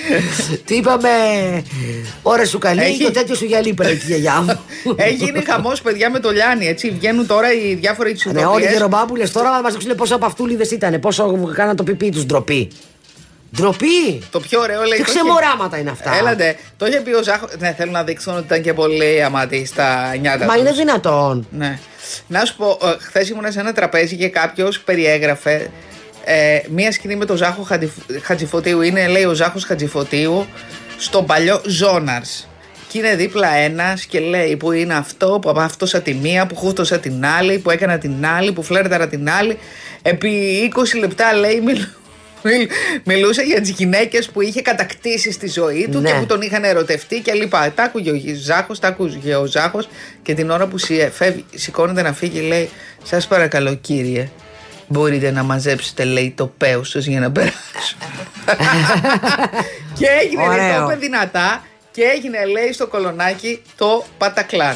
Τι 0.66 0.76
είπαμε, 0.76 1.10
ώρα 2.22 2.46
σου 2.46 2.58
καλή 2.58 2.82
Έχει- 2.82 2.98
και 2.98 3.06
ο 3.06 3.12
τέτοιο 3.12 3.36
σου 3.36 3.46
γυαλί 3.46 3.74
πρέπει 3.74 3.96
τη 3.96 4.06
γιαγιά 4.06 4.42
μου. 4.42 4.60
Έχει 4.96 5.14
γίνει 5.16 5.44
χαμός, 5.44 5.82
παιδιά, 5.82 6.10
με 6.10 6.20
το 6.20 6.32
Λιάνι. 6.32 6.68
Έτσι. 6.68 6.90
Βγαίνουν 6.92 7.28
τώρα 7.28 7.54
οι 7.54 7.74
διάφοροι 7.76 8.10
Ναι, 8.10 8.16
όλοι 8.16 8.36
οι 8.36 8.36
τσιντοπλίε. 8.40 8.70
γερομπάμπουλε 8.72 9.28
τώρα 9.28 9.62
μας 9.62 9.74
δείξουν 9.74 9.96
πόσο 9.96 10.16
από 10.16 10.26
αυτούλιδε 10.26 10.64
ήταν, 10.72 11.00
πόσο 11.00 11.52
κάναν 11.56 11.76
το 11.76 11.84
πιπί 11.84 12.10
τους 12.10 12.26
ντροπή. 12.26 12.68
Ντροπή! 13.56 14.22
Το 14.32 14.40
πιο 14.40 14.60
ωραίο 14.60 14.82
λέει. 14.84 14.98
Τι 14.98 15.04
το 15.04 15.12
είχε- 15.12 15.20
ξεμοράματα 15.20 15.78
είναι 15.78 15.90
αυτά. 15.90 16.16
Έλατε, 16.18 16.56
το 16.78 16.86
είχε 16.86 17.00
πει 17.00 17.14
ο 17.14 17.24
Ζάχο. 17.24 17.48
Ναι, 17.60 17.74
θέλω 17.78 17.92
να 17.92 18.04
δείξουν 18.04 18.34
ότι 18.36 18.44
ήταν 18.46 18.62
και 18.62 18.74
πολύ 18.74 19.24
αματή 19.24 19.66
στα 19.66 20.16
νιάτα. 20.22 20.46
Μα 20.46 20.54
τους. 20.54 20.62
είναι 20.62 20.72
δυνατόν. 20.72 21.48
Ναι. 21.52 21.80
Να 22.28 22.46
σου 22.46 22.56
πω, 22.56 22.78
χθες 23.00 23.30
ήμουν 23.30 23.52
σε 23.52 23.60
ένα 23.60 23.74
τραπέζι 23.74 24.16
και 24.16 24.28
κάποιος 24.30 24.80
περιέγραφε 24.80 25.70
ε, 26.24 26.60
μία 26.70 26.92
σκηνή 26.92 27.16
με 27.16 27.26
τον 27.26 27.36
Ζάχο 27.38 27.62
Χατζη- 27.64 28.22
Χατζηφωτίου. 28.22 28.82
Είναι, 28.82 29.08
λέει, 29.08 29.24
ο 29.24 29.34
Ζάχος 29.34 29.64
Χατζηφωτίου 29.64 30.46
στον 30.98 31.26
παλιό 31.26 31.62
Ζώναρς. 31.66 32.46
Και 32.88 32.98
είναι 32.98 33.16
δίπλα 33.16 33.54
ένας 33.56 34.06
και 34.06 34.20
λέει 34.20 34.56
που 34.58 34.72
είναι 34.72 34.94
αυτό, 34.94 35.40
που 35.42 35.50
απάφτωσα 35.50 36.02
τη 36.02 36.14
μία, 36.14 36.46
που 36.48 36.56
χούφτωσα 36.56 37.00
την 37.00 37.26
άλλη, 37.26 37.60
που 37.60 37.70
έκανα 37.70 37.98
την 37.98 38.26
άλλη, 38.26 38.52
που 38.52 38.64
φλέρταρα 38.64 39.08
την 39.08 39.30
άλλη. 39.30 39.58
Επί 40.02 40.30
20 40.76 40.98
λεπτά 41.00 41.34
λέει 41.34 41.62
μιλ, 41.62 41.86
μιλ- 42.44 42.70
μιλούσε 43.04 43.42
για 43.42 43.62
τις 43.62 43.70
γυναίκες 43.70 44.30
που 44.30 44.42
είχε 44.42 44.62
κατακτήσει 44.62 45.32
στη 45.32 45.50
ζωή 45.50 45.88
του 45.92 46.00
Ναι. 46.00 46.12
και 46.12 46.18
που 46.20 46.26
τον 46.26 46.42
είχαν 46.42 46.64
ερωτευτεί 46.64 47.20
και 47.20 47.34
λοιπά. 47.34 47.72
Τα 47.76 47.84
άκουγε 47.84 48.12
ο 48.12 48.16
Ζάχος, 48.36 48.80
τα 48.80 48.88
άκουγε 48.88 49.36
ο 49.36 49.46
Ζάχος 49.46 49.88
και 50.22 50.34
την 50.34 50.50
ώρα 50.50 50.68
που 50.68 50.78
σι- 50.78 51.12
φεύγει, 51.14 51.46
σηκώνεται 51.56 52.02
να 52.02 52.14
φύγει 52.14 52.40
λέει: 52.40 52.70
Σας 53.04 53.28
παρακαλώ 53.28 53.74
κύριε, 53.76 54.30
μπορείτε 54.92 55.32
να 55.32 55.44
μαζέψετε 55.44 56.04
λέει 56.04 56.34
το 56.38 56.48
πέος 56.58 56.90
σας 56.90 57.06
για 57.06 57.20
να 57.20 57.32
περάσω. 57.32 57.96
και 59.98 60.06
έγινε, 60.22 60.48
λέει, 60.48 60.58
Ωραίο. 60.58 60.78
το 60.78 60.92
είπε 60.92 61.00
δυνατά 61.00 61.64
και 61.92 62.04
έγινε 62.04 62.46
λέει 62.46 62.74
στο 62.74 62.88
κολονάκι 62.88 63.62
το 63.78 64.06
Πατακλάν. 64.18 64.76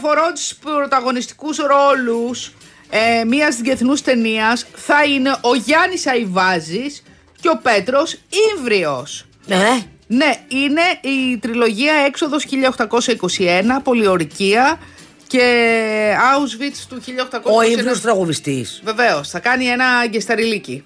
Πρώτους 0.00 0.54
πρωταγωνιστικούς 0.54 1.56
ρόλους 1.56 2.52
ε, 2.90 3.24
μιας 3.24 3.56
διεθνούς 3.56 4.02
ταινίας 4.02 4.66
θα 4.74 5.04
είναι 5.04 5.36
ο 5.40 5.54
Γιάννης 5.54 6.06
Αϊβάζης 6.06 7.02
και 7.40 7.48
ο 7.48 7.58
Πέτρος 7.62 8.18
Ήμβριος. 8.54 9.26
Ναι. 9.46 9.86
Ναι, 10.06 10.32
είναι 10.48 10.82
η 11.00 11.38
τριλογία 11.38 11.94
Έξοδος 11.94 12.46
1821, 12.46 13.80
Πολιορκία 13.82 14.78
και 15.26 16.14
Auschwitz 16.16 16.86
του 16.88 17.00
1821. 17.00 17.40
Ο 17.42 17.62
ύμνο 17.62 17.92
τραγουδιστής. 18.02 18.80
Βεβαίως, 18.84 19.28
θα 19.28 19.38
κάνει 19.38 19.66
ένα 19.66 20.06
γκεσταριλίκι. 20.06 20.84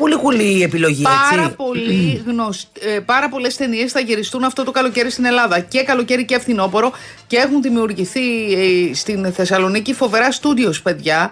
Πολύ 0.00 0.16
κουλή 0.16 0.56
η 0.58 0.62
επιλογή, 0.62 1.02
Πάρα, 1.02 1.42
έτσι. 1.42 1.56
πολύ 1.56 2.22
γνωσ... 2.26 2.68
ε, 2.80 2.98
πάρα 3.00 3.28
πολλές 3.28 3.56
ταινίες 3.56 3.92
θα 3.92 4.00
γυριστούν 4.00 4.44
αυτό 4.44 4.64
το 4.64 4.70
καλοκαίρι 4.70 5.10
στην 5.10 5.24
Ελλάδα. 5.24 5.60
Και 5.60 5.82
καλοκαίρι 5.82 6.24
και 6.24 6.38
φθινόπωρο. 6.38 6.92
Και 7.26 7.36
έχουν 7.36 7.62
δημιουργηθεί 7.62 8.52
ε, 8.52 8.94
στην 8.94 9.32
Θεσσαλονίκη 9.32 9.94
φοβερά 9.94 10.28
studios, 10.30 10.82
παιδιά. 10.82 11.30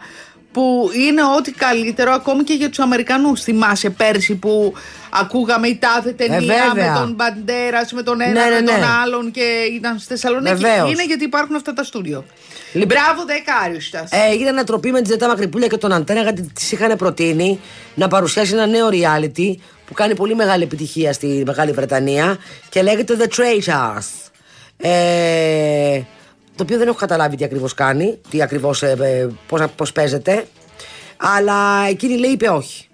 Που 0.53 0.91
είναι 0.95 1.21
ό,τι 1.39 1.53
καλύτερο 1.53 2.13
ακόμη 2.13 2.43
και 2.45 2.53
για 2.55 2.69
τους 2.69 2.79
Αμερικανούς. 2.79 3.43
Θυμάσαι 3.43 3.91
πέρσι 3.91 4.35
που 4.35 4.73
ακούγαμε 5.11 5.69
η 5.69 5.77
τάδε 5.79 6.11
ταινία 6.13 6.41
με 6.41 6.73
βέβαια. 6.75 6.95
τον 7.01 7.13
Μπαντέρας, 7.13 7.93
με 7.93 8.03
τον 8.03 8.21
ένα, 8.21 8.33
Ναι, 8.33 8.41
ναι, 8.55 8.61
με 8.61 8.63
τον 8.67 8.81
ναι. 8.81 8.87
άλλον 9.03 9.31
και 9.31 9.43
ήταν 9.75 9.99
στη 9.99 10.09
Θεσσαλονίκη. 10.09 10.55
Βεβαίως. 10.55 10.93
Είναι 10.93 11.05
γιατί 11.05 11.25
υπάρχουν 11.25 11.57
αυτά 11.57 11.73
τα 11.73 11.83
στούντιο. 11.85 12.25
Λοιπόν- 12.73 12.99
Μπράβο, 12.99 13.25
δεκάριστας. 13.25 14.11
Ε, 14.13 14.17
έγινε 14.33 14.49
ανατροπή 14.49 14.91
με 14.93 15.01
τη 15.03 15.09
Ζετά 15.11 15.27
Μακρυπούλια 15.29 15.67
και 15.67 15.77
τον 15.77 15.93
Αντένα 15.93 16.23
γιατί 16.23 16.43
της 16.55 16.73
είχαν 16.73 16.97
προτείνει 16.97 17.61
να 17.95 18.09
παρουσιάσει 18.09 18.53
ένα 18.53 18.67
νέο 18.67 18.89
reality 18.89 19.55
που 19.87 19.93
κάνει 19.95 20.15
πολύ 20.15 20.35
μεγάλη 20.35 20.63
επιτυχία 20.63 21.13
στη 21.13 21.43
Μεγάλη 21.47 21.73
Βρετανία 21.73 22.37
και 22.69 22.83
λέγεται 22.83 23.17
The 23.21 23.27
Traitors. 23.37 24.31
Ε, 24.77 26.01
το 26.59 26.65
οποίο 26.65 26.79
δεν 26.79 26.89
έχω 26.89 26.97
καταλάβει 26.99 27.37
τι 27.37 27.45
ακριβώς 27.45 27.75
κάνει, 27.75 28.19
τι 28.31 28.43
ακριβώς, 28.43 28.83
ε, 28.83 28.97
ε, 29.01 29.29
πώς, 29.49 29.63
πώς 29.77 29.93
παίζεται. 29.93 30.47
Αλλά 31.17 31.87
εκείνη 31.89 32.19
λέει 32.19 32.31
είπε 32.31 32.49
όχι. 32.49 32.88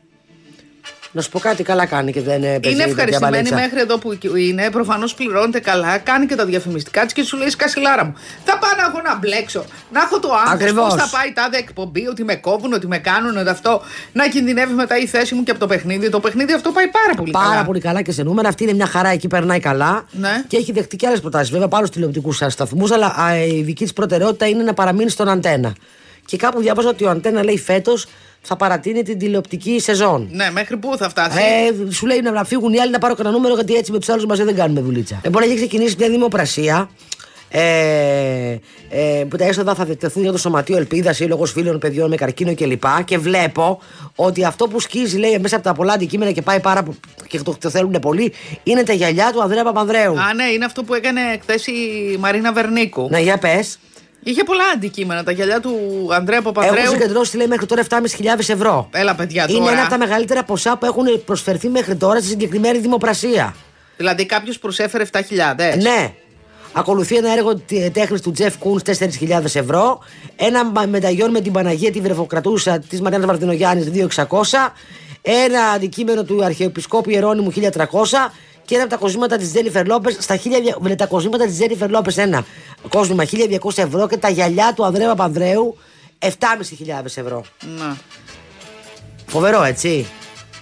Να 1.16 1.22
σου 1.22 1.30
πω 1.30 1.38
κάτι, 1.38 1.62
καλά 1.62 1.86
κάνει 1.86 2.12
και 2.12 2.20
δεν 2.20 2.42
ε, 2.42 2.46
παίζει 2.46 2.58
Είναι 2.62 2.72
τέτοια 2.76 2.84
ευχαριστημένη 2.84 3.32
μπαλίτσα. 3.32 3.54
μέχρι 3.54 3.80
εδώ 3.80 3.98
που 3.98 4.18
είναι. 4.36 4.70
Προφανώς 4.70 5.14
πληρώνεται 5.14 5.60
καλά. 5.60 5.98
Κάνει 5.98 6.26
και 6.26 6.34
τα 6.34 6.44
διαφημιστικά 6.44 7.04
της 7.04 7.12
και 7.12 7.22
σου 7.22 7.36
λέει 7.36 7.48
Σκασιλάρα 7.48 8.04
μου. 8.04 8.14
Θα 8.44 8.58
πάω 8.58 8.70
να 8.76 8.82
έχω 8.88 9.00
να 9.08 9.18
μπλέξω. 9.18 9.64
Να 9.92 10.00
έχω 10.00 10.20
το 10.20 10.28
άγχος. 10.32 10.52
Ακριβώς. 10.52 10.84
Πώς 10.94 10.94
θα 11.02 11.08
πάει 11.16 11.28
η 11.28 11.32
τάδε 11.32 11.56
εκπομπή, 11.56 12.06
ότι 12.06 12.24
με 12.24 12.34
κόβουν, 12.34 12.72
ότι 12.72 12.86
με 12.86 12.98
κάνουν, 12.98 13.36
ότι 13.36 13.48
αυτό. 13.48 13.82
Να 14.12 14.28
κινδυνεύει 14.28 14.72
μετά 14.72 14.96
η 14.98 15.06
θέση 15.06 15.34
μου 15.34 15.42
και 15.42 15.50
από 15.50 15.60
το 15.60 15.66
παιχνίδι. 15.66 16.08
Το 16.10 16.20
παιχνίδι 16.20 16.52
αυτό 16.52 16.70
πάει 16.70 16.88
πάρα 16.88 17.14
πολύ 17.16 17.30
Πάρα 17.30 17.48
καλά. 17.48 17.64
πολύ 17.64 17.80
καλά 17.80 18.02
και 18.02 18.12
σε 18.12 18.22
νούμερα. 18.22 18.48
Αυτή 18.48 18.62
είναι 18.62 18.72
μια 18.72 18.86
χαρά, 18.86 19.08
εκεί 19.08 19.28
περνάει 19.28 19.60
καλά. 19.60 20.04
Ναι. 20.10 20.42
Και 20.46 20.56
έχει 20.56 20.72
δεχτεί 20.72 20.96
και 20.96 21.06
άλλες 21.06 21.20
προτάσεις. 21.20 21.50
Βέβαια, 21.50 21.68
πάνω 21.68 21.86
στου 21.86 21.94
τηλεοπτικούς 21.94 22.42
σταθμούς, 22.48 22.90
αλλά 22.90 23.06
α, 23.06 23.36
η 23.44 23.62
δική 23.62 23.82
της 23.82 23.92
προτεραιότητα 23.92 24.46
είναι 24.48 24.62
να 24.62 24.74
παραμείνει 24.74 25.10
στον 25.10 25.28
αντένα. 25.28 25.72
Και 26.26 26.36
κάπου 26.36 26.60
διάβαζα 26.60 26.88
ότι 26.88 27.04
ο 27.04 27.10
αντένα 27.10 27.44
λέει 27.44 27.58
φέτος 27.58 28.06
θα 28.46 28.56
παρατείνει 28.56 29.02
την 29.02 29.18
τηλεοπτική 29.18 29.80
σεζόν. 29.80 30.28
Ναι, 30.32 30.50
μέχρι 30.52 30.76
πού 30.76 30.96
θα 30.96 31.08
φτάσει; 31.08 31.38
Ε, 31.38 31.90
σου 31.92 32.06
λέει 32.06 32.20
να 32.20 32.44
φύγουν 32.44 32.72
οι 32.72 32.80
άλλοι 32.80 32.90
να 32.90 32.98
πάρω 32.98 33.14
κανένα 33.14 33.34
νούμερο 33.34 33.54
γιατί 33.54 33.74
έτσι 33.74 33.92
με 33.92 33.98
τους 33.98 34.08
άλλους 34.08 34.26
μαζί 34.26 34.42
δεν 34.42 34.54
κάνουμε 34.54 34.80
δουλίτσα. 34.80 35.20
Λοιπόν, 35.24 35.42
έχει 35.42 35.54
ξεκινήσει 35.54 35.94
μια 35.98 36.08
δημοπρασία 36.08 36.88
ε, 37.56 38.58
ε, 38.88 39.24
που 39.28 39.36
τα 39.36 39.44
έσοδα 39.44 39.74
θα 39.74 39.84
διατεθούν 39.84 40.22
για 40.22 40.32
το 40.32 40.38
Σωματείο 40.38 40.76
Ελπίδα, 40.76 41.12
Σύλλογος 41.12 41.52
Φίλων 41.52 41.78
Παιδιών 41.78 42.08
με 42.08 42.16
Καρκίνο 42.16 42.54
κλπ. 42.54 42.82
Και, 42.82 43.02
και 43.04 43.18
βλέπω 43.18 43.80
ότι 44.14 44.44
αυτό 44.44 44.68
που 44.68 44.80
σκίζει 44.80 45.16
λέει 45.16 45.38
μέσα 45.38 45.56
από 45.56 45.64
τα 45.64 45.74
πολλά 45.74 45.92
αντικείμενα 45.92 46.30
και 46.30 46.42
πάει 46.42 46.60
πάρα 46.60 46.82
πο- 46.82 46.94
και 47.26 47.38
το, 47.38 47.56
το 47.60 47.70
θέλουν 47.70 47.96
πολύ 48.00 48.32
είναι 48.62 48.82
τα 48.82 48.92
γυαλιά 48.92 49.30
του 49.32 49.42
Ανδρέα 49.42 49.64
Παπανδρέου. 49.64 50.20
Α, 50.20 50.34
ναι, 50.34 50.44
είναι 50.44 50.64
αυτό 50.64 50.82
που 50.82 50.94
έκανε 50.94 51.20
χθες 51.40 51.66
η 51.66 51.72
Μαρίνα 52.18 52.52
Βερνίκου. 52.52 53.08
Να 53.10 53.18
για 53.18 53.38
πες. 53.38 53.78
Είχε 54.24 54.44
πολλά 54.44 54.64
αντικείμενα. 54.74 55.22
Τα 55.24 55.30
γυαλιά 55.32 55.60
του 55.60 55.78
Ανδρέα 56.10 56.38
Έχουν 56.38 56.52
Παπανδρέου. 56.52 56.90
συγκεντρώσει 56.90 57.36
λέει 57.36 57.46
μέχρι 57.46 57.66
τώρα 57.66 57.82
7.500 57.88 57.98
ευρώ. 58.46 58.88
Έλα, 58.92 59.14
παιδιά, 59.14 59.46
Είναι 59.48 59.58
τώρα. 59.58 59.72
ένα 59.72 59.80
από 59.80 59.90
τα 59.90 59.98
μεγαλύτερα 59.98 60.44
ποσά 60.44 60.76
που 60.76 60.86
έχουν 60.86 61.24
προσφερθεί 61.24 61.68
μέχρι 61.68 61.94
τώρα 61.96 62.18
στη 62.18 62.28
συγκεκριμένη 62.28 62.78
δημοπρασία. 62.78 63.54
Δηλαδή 63.96 64.26
κάποιος 64.26 64.58
προσέφερε 64.58 65.04
7.000. 65.04 65.76
Ναι. 65.80 66.12
Ακολουθεί 66.72 67.16
ένα 67.16 67.32
έργο 67.32 67.60
τέχνης 67.92 68.20
του 68.20 68.30
Τζεφ 68.30 68.58
Κούνς 68.58 68.82
4.000 68.82 69.54
ευρώ. 69.54 69.98
Ένα 70.36 70.64
μα- 70.64 70.86
μεταγιόν 70.86 71.30
με 71.30 71.40
την 71.40 71.52
Παναγία 71.52 71.90
τη 71.92 72.00
Βρεφοκρατούσα 72.00 72.78
της 72.78 73.00
Μαριάννα 73.00 73.26
Βαρδινογιάννης 73.26 73.86
2.600. 73.90 74.72
Ένα 75.22 75.60
αντικείμενο 75.74 76.24
του 76.24 76.44
Αρχιεπισκόπου 76.44 77.10
Ιερώνυμου 77.10 77.50
1.300. 77.50 78.32
Και 78.64 78.74
ένα 78.74 78.82
από 78.84 78.92
τα 78.92 78.98
κοσμήματα 78.98 79.36
της 79.36 79.50
Τζένιφερ 79.52 79.86
Λόπες. 79.86 80.16
Στα 80.20 80.36
χίλια, 80.36 80.60
δια- 80.60 80.76
με 80.80 80.94
τα 80.96 81.06
κοσμήματα 81.06 81.44
της 81.46 81.54
Τζένιφερ 81.54 81.90
Λόπες 81.90 82.16
ένα 82.16 82.44
κόσμημα 82.88 83.24
1.200 83.24 83.82
ευρώ 83.82 84.08
και 84.08 84.16
τα 84.16 84.28
γυαλιά 84.28 84.72
του 84.76 84.84
Ανδρέα 84.84 85.08
Παπανδρέου 85.08 85.76
7.500 86.18 87.20
ευρώ. 87.20 87.44
Να. 87.78 87.96
Φοβερό, 89.26 89.62
έτσι. 89.62 90.06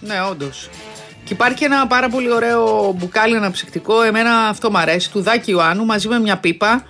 Ναι, 0.01 0.15
όντως. 0.31 0.69
Και 1.25 1.33
υπάρχει 1.33 1.65
ένα 1.65 1.87
πάρα 1.87 2.09
πολύ 2.09 2.33
ωραίο 2.33 2.93
μπουκάλι 2.99 3.37
αναψυκτικό. 3.37 4.03
Εμένα 4.03 4.49
αυτό 4.49 4.71
μου 4.71 4.79
αρέσει. 4.79 5.11
Του 5.11 5.23
Δάκη 5.23 5.51
Ιωάννου 5.51 5.85
μαζί 5.85 6.09
με 6.09 6.19
μια 6.21 6.37
πίπα. 6.39 6.85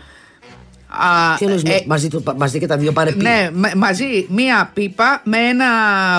Α, 0.88 1.36
Τι 1.38 1.44
εννοείς, 1.44 1.62
ε, 1.62 1.82
μαζί, 1.86 2.08
του- 2.08 2.22
μαζί 2.36 2.58
και 2.58 2.66
τα 2.66 2.76
δύο 2.76 2.92
πάρε 2.92 3.12
πει. 3.12 3.22
ναι, 3.22 3.48
με- 3.52 3.72
μαζί 3.76 4.26
μία 4.28 4.70
πίπα 4.74 5.20
με 5.24 5.38
ένα 5.38 5.66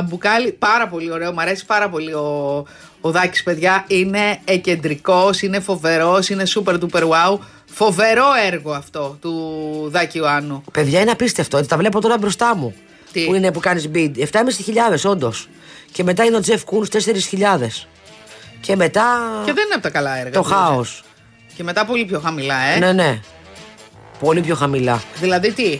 μπουκάλι 0.01 0.51
πάρα 0.51 0.87
πολύ 0.87 1.11
ωραίο. 1.11 1.33
Μ' 1.33 1.39
αρέσει 1.39 1.65
πάρα 1.65 1.89
πολύ 1.89 2.13
ο, 2.13 2.65
ο 3.05 3.11
Δάκης, 3.11 3.43
παιδιά. 3.43 3.83
Είναι 3.87 4.37
εκεντρικός, 4.45 5.41
είναι 5.41 5.59
φοβερός, 5.59 6.29
είναι 6.29 6.43
super 6.55 6.73
duper 6.73 7.01
wow. 7.01 7.37
Φοβερό 7.73 8.25
έργο 8.51 8.71
αυτό 8.71 9.17
του 9.21 9.33
Δάκη 9.91 10.17
Ιωάννου. 10.17 10.63
Παιδιά 10.71 10.99
είναι 11.01 11.11
απίστευτο. 11.11 11.57
Έτσι, 11.57 11.69
τα 11.69 11.77
βλέπω 11.77 12.01
τώρα 12.01 12.17
μπροστά 12.17 12.55
μου. 12.55 12.73
Τι; 13.11 13.25
Που 13.25 13.33
είναι 13.35 13.51
που 13.51 13.59
κάνεις 13.59 13.89
bid. 13.93 14.11
7.500 14.17 14.25
όντως. 15.05 15.47
Και 15.91 16.03
μετά 16.03 16.23
είναι 16.23 16.35
ο 16.35 16.39
Τζεφ 16.39 16.63
Κούνς 16.63 16.87
4.000. 16.91 17.87
Και 18.61 18.75
μετά. 18.75 19.05
Και 19.45 19.53
δεν 19.53 19.63
είναι 19.65 19.73
από 19.73 19.83
τα 19.83 19.89
καλά 19.89 20.17
έργα. 20.17 20.31
το 20.31 20.41
του, 20.41 20.45
χάος. 20.49 21.03
Και 21.55 21.63
μετά 21.63 21.85
πολύ 21.85 22.05
πιο 22.05 22.19
χαμηλά, 22.19 22.55
ε. 22.75 22.79
Ναι, 22.79 22.91
ναι. 22.91 23.19
Πολύ 24.19 24.41
πιο 24.41 24.55
χαμηλά. 24.55 25.01
Δηλαδή 25.19 25.51
τι; 25.51 25.79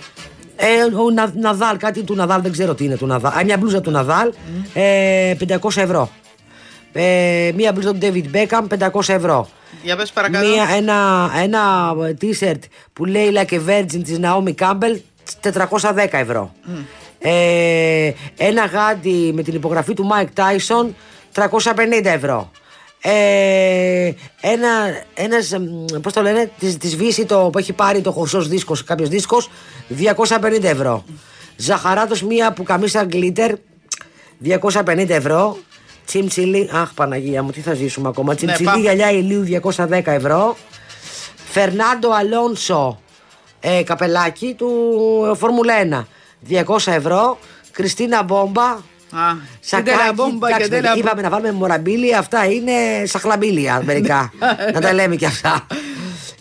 Ε, 0.56 0.84
ο 0.84 1.10
Να- 1.12 1.34
Ναδάλ, 1.36 1.78
κάτι 1.78 2.04
του 2.04 2.16
Ναδάλ, 2.16 2.42
δεν 2.42 2.52
ξέρω 2.52 2.74
τι 2.76 2.84
είναι 2.84 2.98
του 2.98 3.06
Ναδάλ. 3.06 3.38
Α, 3.38 3.44
μια 3.44 3.58
μπλούζα 3.58 3.82
του 3.82 3.92
Ναδάλ, 3.92 4.34
ε, 4.74 5.34
500 5.38 5.82
ευρώ. 5.82 6.10
Ε, 6.94 7.52
μια 7.56 7.72
μπλούζα 7.72 7.94
του 7.94 8.00
David 8.02 8.36
Beckham, 8.36 8.90
500 8.92 9.02
ευρώ. 9.08 9.50
Για 9.84 9.96
πες 9.96 10.12
παρακάτω. 10.12 10.48
Μια, 10.48 10.68
ένα, 10.76 11.30
ένα 11.44 11.94
t-shirt 12.22 12.60
που 12.94 13.06
λέει 13.06 13.32
Like 13.36 13.54
a 13.54 13.60
Virgin 13.68 14.04
της 14.04 14.20
Naomi 14.22 14.54
Campbell 14.60 14.98
410 15.42 16.08
ευρώ. 16.12 16.52
Ε, 17.20 18.12
ένα 18.38 18.66
γάντι 18.66 19.32
με 19.34 19.44
την 19.44 19.54
υπογραφή 19.54 19.94
του 19.94 20.10
Mike 20.12 20.40
Tyson 20.42 20.90
350 21.34 22.04
ευρώ. 22.04 22.52
Ε, 23.06 24.12
ένα, 24.42 24.70
ένας, 25.14 25.50
μ, 25.50 26.00
πώς 26.02 26.14
το 26.14 26.22
λένε, 26.22 26.52
της, 26.60 26.78
της 26.78 26.96
Βύση 26.96 27.26
το, 27.26 27.50
που 27.52 27.58
έχει 27.58 27.74
πάρει 27.74 28.02
το 28.02 28.12
χρυσός 28.12 28.48
δίσκος, 28.48 28.84
κάποιος 28.84 29.10
δίσκος, 29.10 29.50
250 29.90 30.64
ευρώ. 30.64 31.04
Ζαχαράτος 31.56 32.24
μία 32.24 32.54
που 32.54 32.64
καμίσα 32.64 33.04
γκλίτερ, 33.04 33.52
250 34.44 35.10
ευρώ. 35.10 35.58
Τσιμτσιλί, 36.06 36.70
αχ 36.74 36.94
Παναγία 36.94 37.44
μου, 37.44 37.52
τι 37.52 37.60
θα 37.62 37.74
ζήσουμε 37.74 38.08
ακόμα. 38.08 38.36
Τσιμτσιλί 38.36 38.66
πάμε. 38.68 38.82
γυαλιά 38.82 39.12
ηλίου 39.12 39.62
210 39.78 40.02
ευρώ. 40.06 40.58
Φερνάντο 41.52 42.10
Αλόνσο 42.12 43.00
ε, 43.60 43.84
καπελάκι 43.84 44.54
του 44.58 44.70
ε, 45.32 45.36
Φόρμουλα 45.38 46.08
1 46.50 46.54
200 46.66 46.78
ευρώ. 46.86 47.38
Κριστίνα 47.72 48.24
Μπόμπα. 48.24 48.64
Α, 48.64 49.36
Σακάκι, 49.60 49.90
κεντέλα 49.90 50.14
μπόμπα, 50.14 50.48
εντάξει, 50.48 50.70
κεντέλα 50.70 50.90
μπο- 50.94 51.00
είπαμε 51.00 51.22
να 51.22 51.30
βάλουμε 51.30 51.52
μοραμπίλια, 51.52 52.20
αυτά 52.20 52.46
είναι 52.46 52.72
σαχλαμπίλια 53.06 53.82
μερικά. 53.86 54.32
να 54.74 54.82
τα 54.82 54.94
λέμε 54.94 55.16
και 55.16 55.26
αυτά. 55.26 55.68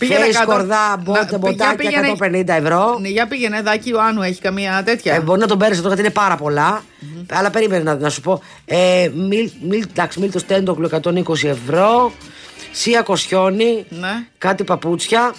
Πήγαινε 0.09 0.27
Face, 0.27 0.33
κάτω. 0.33 0.47
κορδά, 0.53 0.89
Να- 0.89 0.97
μπότε, 0.97 1.27
για 1.29 1.39
μποτάκια, 1.39 1.75
πήγαινε- 1.77 2.07
150 2.07 2.53
ευρώ. 2.57 2.99
Ναι, 3.01 3.09
για 3.09 3.27
πήγαινε, 3.29 3.63
Δάκη 3.63 3.89
Ιωάννου, 3.91 4.23
έχει 4.23 4.41
καμία 4.41 4.83
τέτοια. 4.85 5.15
Ε, 5.15 5.21
μπορεί 5.21 5.41
να 5.41 5.47
τον 5.47 5.59
παίρνεις 5.59 5.79
εδώ 5.79 5.87
γιατί 5.87 6.03
είναι 6.03 6.11
πάρα 6.11 6.37
πολλά. 6.37 6.85
Αλλά 7.33 7.51
περίμενε 7.51 7.83
να, 7.83 7.95
να 7.95 8.09
σου 8.09 8.21
πω. 8.21 8.43
Ε, 8.65 9.11
μιλ, 9.15 9.51
μιλ, 9.69 9.85
εντάξει, 9.91 10.21
Μίλτο 10.21 10.45
Τέντοκλου 10.45 10.89
120 11.05 11.49
ευρώ. 11.49 12.13
Σία 12.73 13.03
Κοσιόνι. 13.03 13.85
Ναι. 13.89 14.27
Κάτι 14.39 14.65
παπούτσια. 14.65 15.35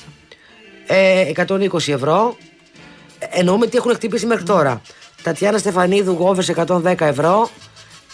Ε, 0.88 1.32
120 1.36 1.91
ευρώ. 1.91 2.38
Ε, 3.19 3.26
Εννοούμε 3.39 3.67
τι 3.67 3.78
έχουν 3.78 3.93
χτυπήσει 3.93 4.26
μέχρι 4.26 4.43
τώρα. 4.43 4.82
Τατιάνα 5.23 5.58
Στεφανίδου 5.58 6.12
Γόβες 6.12 6.49
110 6.49 7.06
ευρώ. 7.06 7.49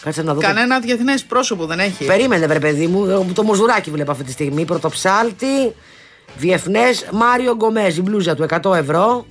Κάτσε 0.04 0.22
να 0.22 0.34
δω. 0.34 0.40
το- 0.40 0.46
Κανένα 0.46 0.80
διεθνές 0.80 1.22
πρόσωπο 1.24 1.66
δεν 1.66 1.78
έχει. 1.78 2.04
Περίμενε, 2.04 2.46
βρε 2.46 2.58
παιδί 2.58 2.86
μου. 2.86 3.04
Εγώ 3.04 3.26
Το 3.34 3.42
μοζουράκι 3.42 3.90
βλέπω 3.90 4.10
αυτή 4.10 4.24
τη 4.24 4.32
στιγμή. 4.32 4.64
Πρωτοψάλτη. 4.64 5.74
Διεθνές. 6.36 7.06
Μάριο 7.12 7.54
Γκομέζ, 7.56 7.96
η 7.96 8.02
μπλούζα 8.02 8.34
του 8.34 8.46
100 8.62 8.74
ευρώ. 8.76 9.26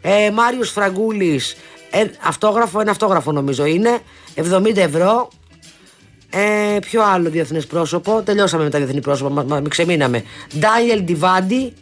Ε, 0.00 0.30
Μάριος 0.30 0.70
Φραγκούλης. 0.70 1.56
Ε, 1.90 2.04
αυτόγραφο, 2.22 2.80
ένα 2.80 2.90
αυτόγραφο 2.90 3.32
νομίζω 3.32 3.64
είναι. 3.64 3.98
70 4.34 4.76
ευρώ. 4.76 5.28
Ε, 6.30 6.78
ποιο 6.80 7.02
άλλο 7.02 7.30
διεθνές 7.30 7.66
πρόσωπο. 7.66 8.22
Τελειώσαμε 8.24 8.64
με 8.64 8.70
τα 8.70 8.78
διεθνή 8.78 9.00
πρόσωπα. 9.00 9.30
Μα, 9.30 9.42
μα, 9.42 9.60
μην 9.60 9.70
ξεμείναμε. 9.70 10.24
Ντάιελ 10.58 11.02
Ντιβάντι. 11.02 11.72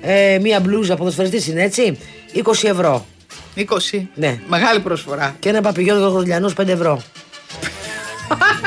Ε, 0.00 0.38
μία 0.40 0.60
μπλούζα 0.60 0.96
ποδοσφαιριστής 0.96 1.46
είναι 1.46 1.62
έτσι. 1.62 1.98
20 2.34 2.68
ευρώ. 2.68 3.06
20. 3.56 3.62
Ναι. 4.14 4.40
Μεγάλη 4.48 4.80
προσφορά. 4.80 5.36
Και 5.38 5.48
ένα 5.48 5.60
παπηγιό 5.60 5.94
γροζλιανό 6.10 6.50
5 6.60 6.66
ευρώ. 6.68 7.02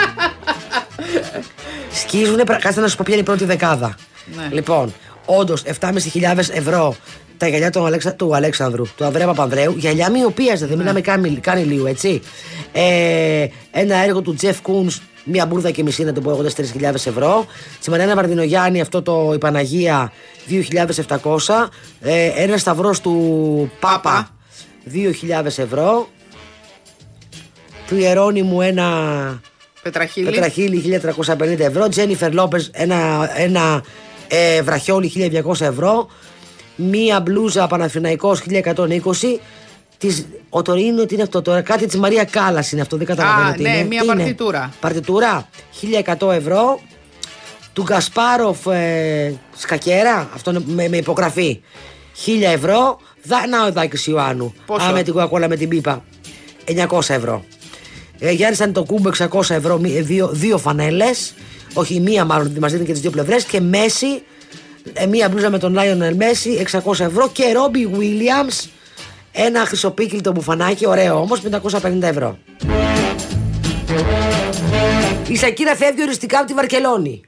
Σκίζουνε, 2.02 2.44
πρα- 2.44 2.60
κάτσε 2.60 2.80
να 2.82 2.88
σου 2.88 2.96
πω 2.96 3.02
ποια 3.06 3.14
είναι 3.14 3.24
η 3.24 3.26
πρώτη 3.26 3.46
δεκάδα. 3.46 3.96
Ναι. 4.26 4.50
Λοιπόν, 4.52 4.94
όντως 5.26 5.64
7.500 5.80 6.38
ευρώ 6.52 6.96
τα 7.38 7.48
γυαλιά 7.48 7.70
του, 7.70 7.86
Αλέξα, 7.86 8.14
του 8.14 8.36
Αλέξανδρου, 8.36 8.84
του 8.98 9.06
Ανδρέα 9.06 9.26
Παπανδρέου. 9.26 9.76
Γυαλιά 9.78 10.10
μοιοπίαζε, 10.10 10.66
δεν 10.66 10.78
μιλάμε 10.78 11.02
καν, 11.02 11.40
καν 11.40 11.58
ηλίου, 11.60 11.86
έτσι. 11.86 12.22
Ε, 12.72 13.48
ένα 13.72 13.98
έργο 13.98 14.22
του 14.22 14.34
Τζεφ 14.34 14.62
Κούνς, 14.62 15.02
μία 15.24 15.46
μπουρδα 15.46 15.72
και 15.72 15.84
μισή 15.84 16.04
να 16.04 16.14
το 16.14 16.22
πω 16.22 16.30
εγώ, 16.30 16.42
4.000 16.42 16.94
ευρώ. 16.94 17.46
Τη 17.82 17.90
Μαριάννα 17.90 18.16
Βαρδινογιάννη, 18.16 18.82
αυτό 18.82 19.02
το 19.02 19.32
η 19.34 19.38
Παναγία, 19.38 20.12
2.700. 20.50 21.70
Ε, 22.02 22.32
ένα 22.36 22.58
σταυρός 22.58 23.02
του 23.02 23.72
Πάπα, 23.80 24.02
Πάπα. 24.02 24.30
2.000 24.94 25.46
ευρώ. 25.46 26.08
Του 27.88 27.98
Ιερώνυμου 27.98 28.62
ένα 28.62 28.90
Πετραχίλη. 29.82 30.26
Πετραχίλη 30.26 31.02
1350 31.28 31.60
ευρώ. 31.60 31.90
Τζένιφερ 31.90 32.34
Λόπες 32.34 32.70
ένα, 32.74 33.32
ένα 33.36 33.84
ε, 34.28 34.62
βραχιόλι 34.62 35.12
1200 35.46 35.62
ευρώ. 35.62 36.08
Μία 36.76 37.20
μπλούζα 37.20 37.68
Παναθηναϊκός 37.68 38.42
1120. 38.50 39.40
Της, 39.98 40.26
ο 40.50 40.62
Τωρίνο, 40.62 41.06
τι 41.06 41.14
είναι 41.14 41.24
αυτό 41.24 41.42
τώρα, 41.42 41.62
κάτι 41.62 41.86
της 41.86 41.96
Μαρία 41.96 42.24
Κάλλα 42.24 42.66
είναι 42.72 42.82
αυτό, 42.82 42.98
δεν 42.98 43.06
καταλαβαίνω 43.06 43.50
Α, 43.50 43.54
τι 43.54 43.62
ναι, 43.62 43.70
είναι. 43.70 43.84
μία 43.84 44.02
Τι 44.02 44.06
είναι; 44.08 44.16
παρτιτούρα. 44.16 44.74
Παρτιτούρα, 44.80 45.48
1100 46.20 46.32
ευρώ. 46.32 46.80
Του 47.74 47.84
Γκασπάροφ 47.84 48.66
ε, 48.68 49.34
σκακιέρα, 49.56 50.30
αυτό 50.36 50.52
είναι 50.52 50.62
με, 50.66 50.88
με 50.88 50.98
υπογραφή, 50.98 51.62
1000 52.26 52.30
ευρώ. 52.42 53.00
Δα, 53.24 53.48
να 53.48 53.66
ο 53.66 53.72
Δάκης 53.72 54.08
Ιωάννου. 54.08 54.54
Πόσο; 54.66 54.86
Α, 54.86 54.92
με 54.92 55.04
την 55.04 55.14
κοκακόλα 55.14 55.48
με 55.48 55.56
την 55.56 55.70
πίπα. 55.70 56.04
900 56.90 57.00
ευρώ. 57.08 57.44
Ε, 58.20 58.32
Γιάννη 58.32 58.58
Αντετοκούνμπο 58.62 59.10
600 59.18 59.50
ευρώ, 59.50 59.78
μη- 59.78 59.96
ε, 59.96 60.02
δύο, 60.02 60.28
δύο 60.32 60.58
φανέλες. 60.58 61.34
Όχι, 61.78 62.00
μία 62.00 62.26
μάλλον, 62.26 62.56
μας 62.60 62.72
δίνει 62.72 62.86
και 62.86 62.92
τις 62.92 63.02
δύο 63.02 63.10
πλευρές. 63.12 63.44
Και 63.44 63.62
Μέσι, 63.62 64.24
ε, 64.94 65.06
μία 65.06 65.30
μπλούζα 65.30 65.50
με 65.50 65.58
τον 65.58 65.74
Λάιον 65.74 66.16
Μέσι, 66.16 66.50
600 66.50 67.04
ευρώ. 67.04 67.30
Και 67.30 67.52
Ρόμπι 67.52 67.86
Βίλιαμς, 67.86 68.68
ένα 69.32 69.66
χρυσοποίκιλτο 69.66 70.32
μπουφανάκι, 70.32 70.88
ωραίο 70.88 71.20
όμως, 71.20 71.42
550 71.42 72.08
ευρώ. 72.08 72.38
Η 75.28 75.36
Σακύρα 75.38 75.76
φεύγει 75.76 76.02
οριστικά 76.02 76.38
από 76.38 76.48
τη 76.48 76.54
Βαρκελόνη. 76.54 77.22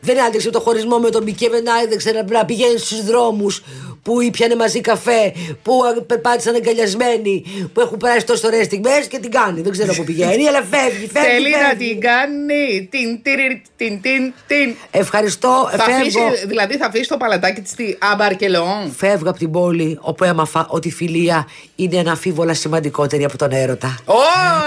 Δεν 0.00 0.22
άντεξε 0.22 0.50
το 0.50 0.60
χωρισμό 0.60 0.98
με 0.98 1.10
τον 1.10 1.22
Μπικέ, 1.22 1.48
δεν 1.48 1.64
άντεξε 1.70 2.10
να, 2.10 2.38
να 2.38 2.44
πηγαίνει 2.44 2.78
στους 2.78 3.04
δρόμους 3.04 3.62
που 4.04 4.20
ήπιανε 4.20 4.56
μαζί 4.56 4.80
καφέ, 4.80 5.32
που 5.62 5.72
α, 5.98 6.02
περπάτησαν 6.02 6.54
αγκαλιασμένοι, 6.54 7.44
που 7.72 7.80
έχουν 7.80 7.96
περάσει 7.98 8.26
τόσο 8.26 8.46
ωραίες 8.46 8.64
στιγμές 8.64 9.06
και 9.08 9.18
την 9.18 9.30
κάνει. 9.30 9.60
Δεν 9.60 9.72
ξέρω 9.72 9.92
πού 9.94 10.04
πηγαίνει, 10.04 10.48
αλλά 10.48 10.62
φεύγει, 10.70 11.06
φεύγει. 11.12 11.28
Θέλει 11.28 11.50
να 11.50 11.68
φεύγει. 11.68 11.88
την 11.90 12.00
κάνει. 12.00 12.88
Την, 12.90 13.22
τυρι, 13.22 13.62
την, 13.76 14.00
την, 14.00 14.32
την. 14.46 14.74
Ευχαριστώ, 14.90 15.68
Θα 15.76 15.84
αφήσει, 15.84 16.10
φεύγω. 16.18 16.30
δηλαδή 16.46 16.76
θα 16.76 16.86
αφήσει 16.86 17.08
το 17.08 17.16
παλατάκι 17.16 17.60
της 17.60 17.70
στη 17.70 17.98
Αμπαρκελόν. 18.12 18.92
Φεύγω 18.96 19.28
από 19.30 19.38
την 19.38 19.50
πόλη 19.50 19.98
όπου 20.00 20.24
έμαθα 20.24 20.66
ότι 20.70 20.88
η 20.88 20.92
φιλία 20.92 21.48
είναι 21.76 21.98
αναφίβολα 21.98 22.54
σημαντικότερη 22.54 23.24
από 23.24 23.38
τον 23.38 23.50
έρωτα. 23.52 23.98
Ω, 24.04 24.12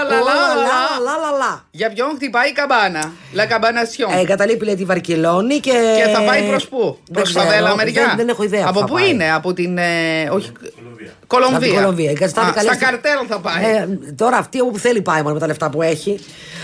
λα, 0.08 0.18
Ω, 0.18 0.24
λα, 0.24 0.34
λα, 0.34 0.54
λα, 0.54 0.62
λα. 0.62 1.04
λα, 1.04 1.30
λα, 1.30 1.38
λα. 1.38 1.64
Για 1.70 1.90
ποιον 1.92 2.08
χτυπάει 2.14 2.48
η 2.48 2.52
καμπάνα. 2.52 3.12
Λα 3.32 3.46
καμπανασιόν. 3.46 4.10
Ε, 4.12 4.20
εγκαταλείπει 4.20 4.64
λέει 4.64 4.74
τη 4.74 4.84
Βαρκελόνη 4.84 5.58
και. 5.58 5.70
Και 6.04 6.10
θα 6.14 6.22
πάει 6.22 6.42
προς 6.42 6.68
πού, 6.68 6.78
Δεν 7.04 7.12
προς 7.12 7.28
ξέρω, 7.28 7.44
φαβέλα 7.44 7.74
μεριά; 7.76 8.02
Δεν, 8.06 8.16
δεν 8.16 8.28
έχω 8.28 8.42
ιδέα. 8.42 8.64
Από 8.68 8.78
θα 8.80 8.84
πού 8.86 8.92
πάει. 8.92 9.08
είναι, 9.10 9.27
από 9.30 9.52
την. 9.52 9.78
Ε, 9.78 10.28
όχι, 10.32 10.48
Από 10.48 11.26
Κολομβία. 11.26 11.58
την 11.58 11.74
Κολομβία. 11.74 12.10
Εγκαταστάθηκα, 12.10 12.60
Α, 12.60 12.62
λέει, 12.62 12.72
στα 12.74 12.74
στη- 12.74 12.84
καρτέλ 12.84 13.26
θα 13.28 13.38
πάει. 13.38 13.64
Ε, 13.64 13.88
τώρα 14.16 14.36
αυτή 14.36 14.60
όπου 14.60 14.78
θέλει 14.78 15.00
πάει 15.02 15.22
μόνο 15.22 15.34
με 15.34 15.40
τα 15.40 15.46
λεφτά 15.46 15.70
που 15.70 15.82
έχει. 15.82 16.18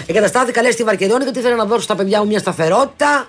Εγκαταστάθηκα 0.06 0.62
λέει 0.62 0.70
στη 0.70 0.82
Βαρκελόνη 0.82 1.22
γιατί 1.24 1.38
ήθελα 1.38 1.54
να 1.54 1.64
δώσω 1.64 1.80
στα 1.82 1.94
παιδιά 1.96 2.18
μου 2.20 2.26
μια 2.26 2.38
σταθερότητα. 2.38 3.26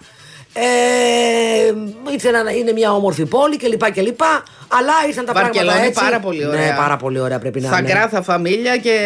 Ε, 0.54 1.74
ήθελα 2.14 2.44
να 2.44 2.52
είναι 2.52 2.72
μια 2.72 2.94
όμορφη 2.94 3.26
πόλη 3.26 3.58
κλπ. 3.58 3.92
κλπ. 3.92 4.22
Αλλά 4.68 4.94
ήρθαν 5.08 5.26
τα 5.26 5.34
Βαρκελόνη 5.34 5.66
πράγματα 5.68 5.88
έτσι. 5.88 6.04
πάρα 6.04 6.20
πολύ 6.20 6.46
ωραία. 6.48 6.66
Ναι, 6.66 6.76
πάρα 6.78 6.98
πολύ 6.98 7.20
ωραία 7.20 7.40
πρέπει 7.40 7.60
να 7.62 7.70
Θα 7.70 7.78
είναι. 7.78 7.88
γκράθα 7.92 8.22
φαμίλια 8.22 8.78
και. 8.78 8.98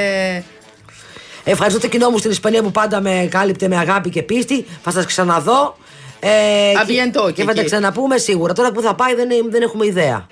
Ευχαριστώ 1.44 1.80
το 1.82 1.88
κοινό 1.88 2.10
μου 2.10 2.18
στην 2.18 2.32
Ισπανία 2.32 2.62
που 2.64 2.72
πάντα 2.72 3.02
με 3.02 3.28
κάλυπτε 3.32 3.68
με 3.68 3.78
αγάπη 3.78 4.10
και 4.10 4.24
πίστη. 4.24 4.66
Θα 4.84 4.92
σας 4.92 5.06
ξαναδώ. 5.06 5.78
Ε, 6.20 6.30
A 6.76 6.90
bientôt 6.90 7.26
και, 7.26 7.32
και 7.32 7.32
και 7.32 7.44
θα 7.44 7.54
τα 7.54 7.60
εκεί. 7.60 7.70
ξαναπούμε 7.70 8.18
σίγουρα. 8.18 8.54
Τώρα 8.54 8.72
που 8.72 8.82
θα 8.82 8.96
πάει 8.96 9.16
δεν, 9.16 9.28
δεν 9.50 9.62
έχουμε 9.62 9.86
ιδέα. 9.86 10.28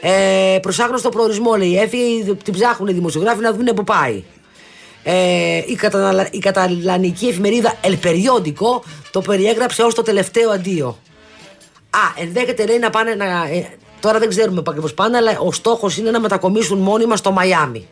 Ε, 0.00 0.58
προσάγνωστο 0.62 1.08
προορισμό 1.08 1.54
λέει. 1.54 1.78
Έφυγε, 1.78 2.34
την 2.34 2.52
ψάχνουν 2.52 2.88
οι 2.88 2.92
δημοσιογράφοι 2.92 3.40
να 3.40 3.52
δουν 3.52 3.64
που 3.64 3.84
πάει. 3.84 4.24
Ε, 5.02 5.62
η, 5.66 5.74
καταναλα, 5.74 6.28
η 6.30 6.38
καταλανική 6.38 7.26
εφημερίδα 7.26 7.74
El 7.82 8.06
Periódico 8.06 8.80
το 9.10 9.20
περιέγραψε 9.20 9.82
ως 9.82 9.94
το 9.94 10.02
τελευταίο 10.02 10.50
αντίο. 10.50 10.98
Α, 11.90 12.22
ενδέχεται 12.22 12.66
λέει 12.66 12.78
να 12.78 12.90
πάνε 12.90 13.14
να. 13.14 13.24
ε, 13.24 13.68
τώρα 14.00 14.18
δεν 14.18 14.28
ξέρουμε 14.28 14.62
πώ 14.62 14.72
πάνε, 14.94 15.16
αλλά 15.16 15.38
ο 15.38 15.52
στόχος 15.52 15.96
είναι 15.96 16.10
να 16.10 16.20
μετακομίσουν 16.20 16.78
μόνιμα 16.78 17.16
στο 17.16 17.30
Μαϊάμι. 17.30 17.88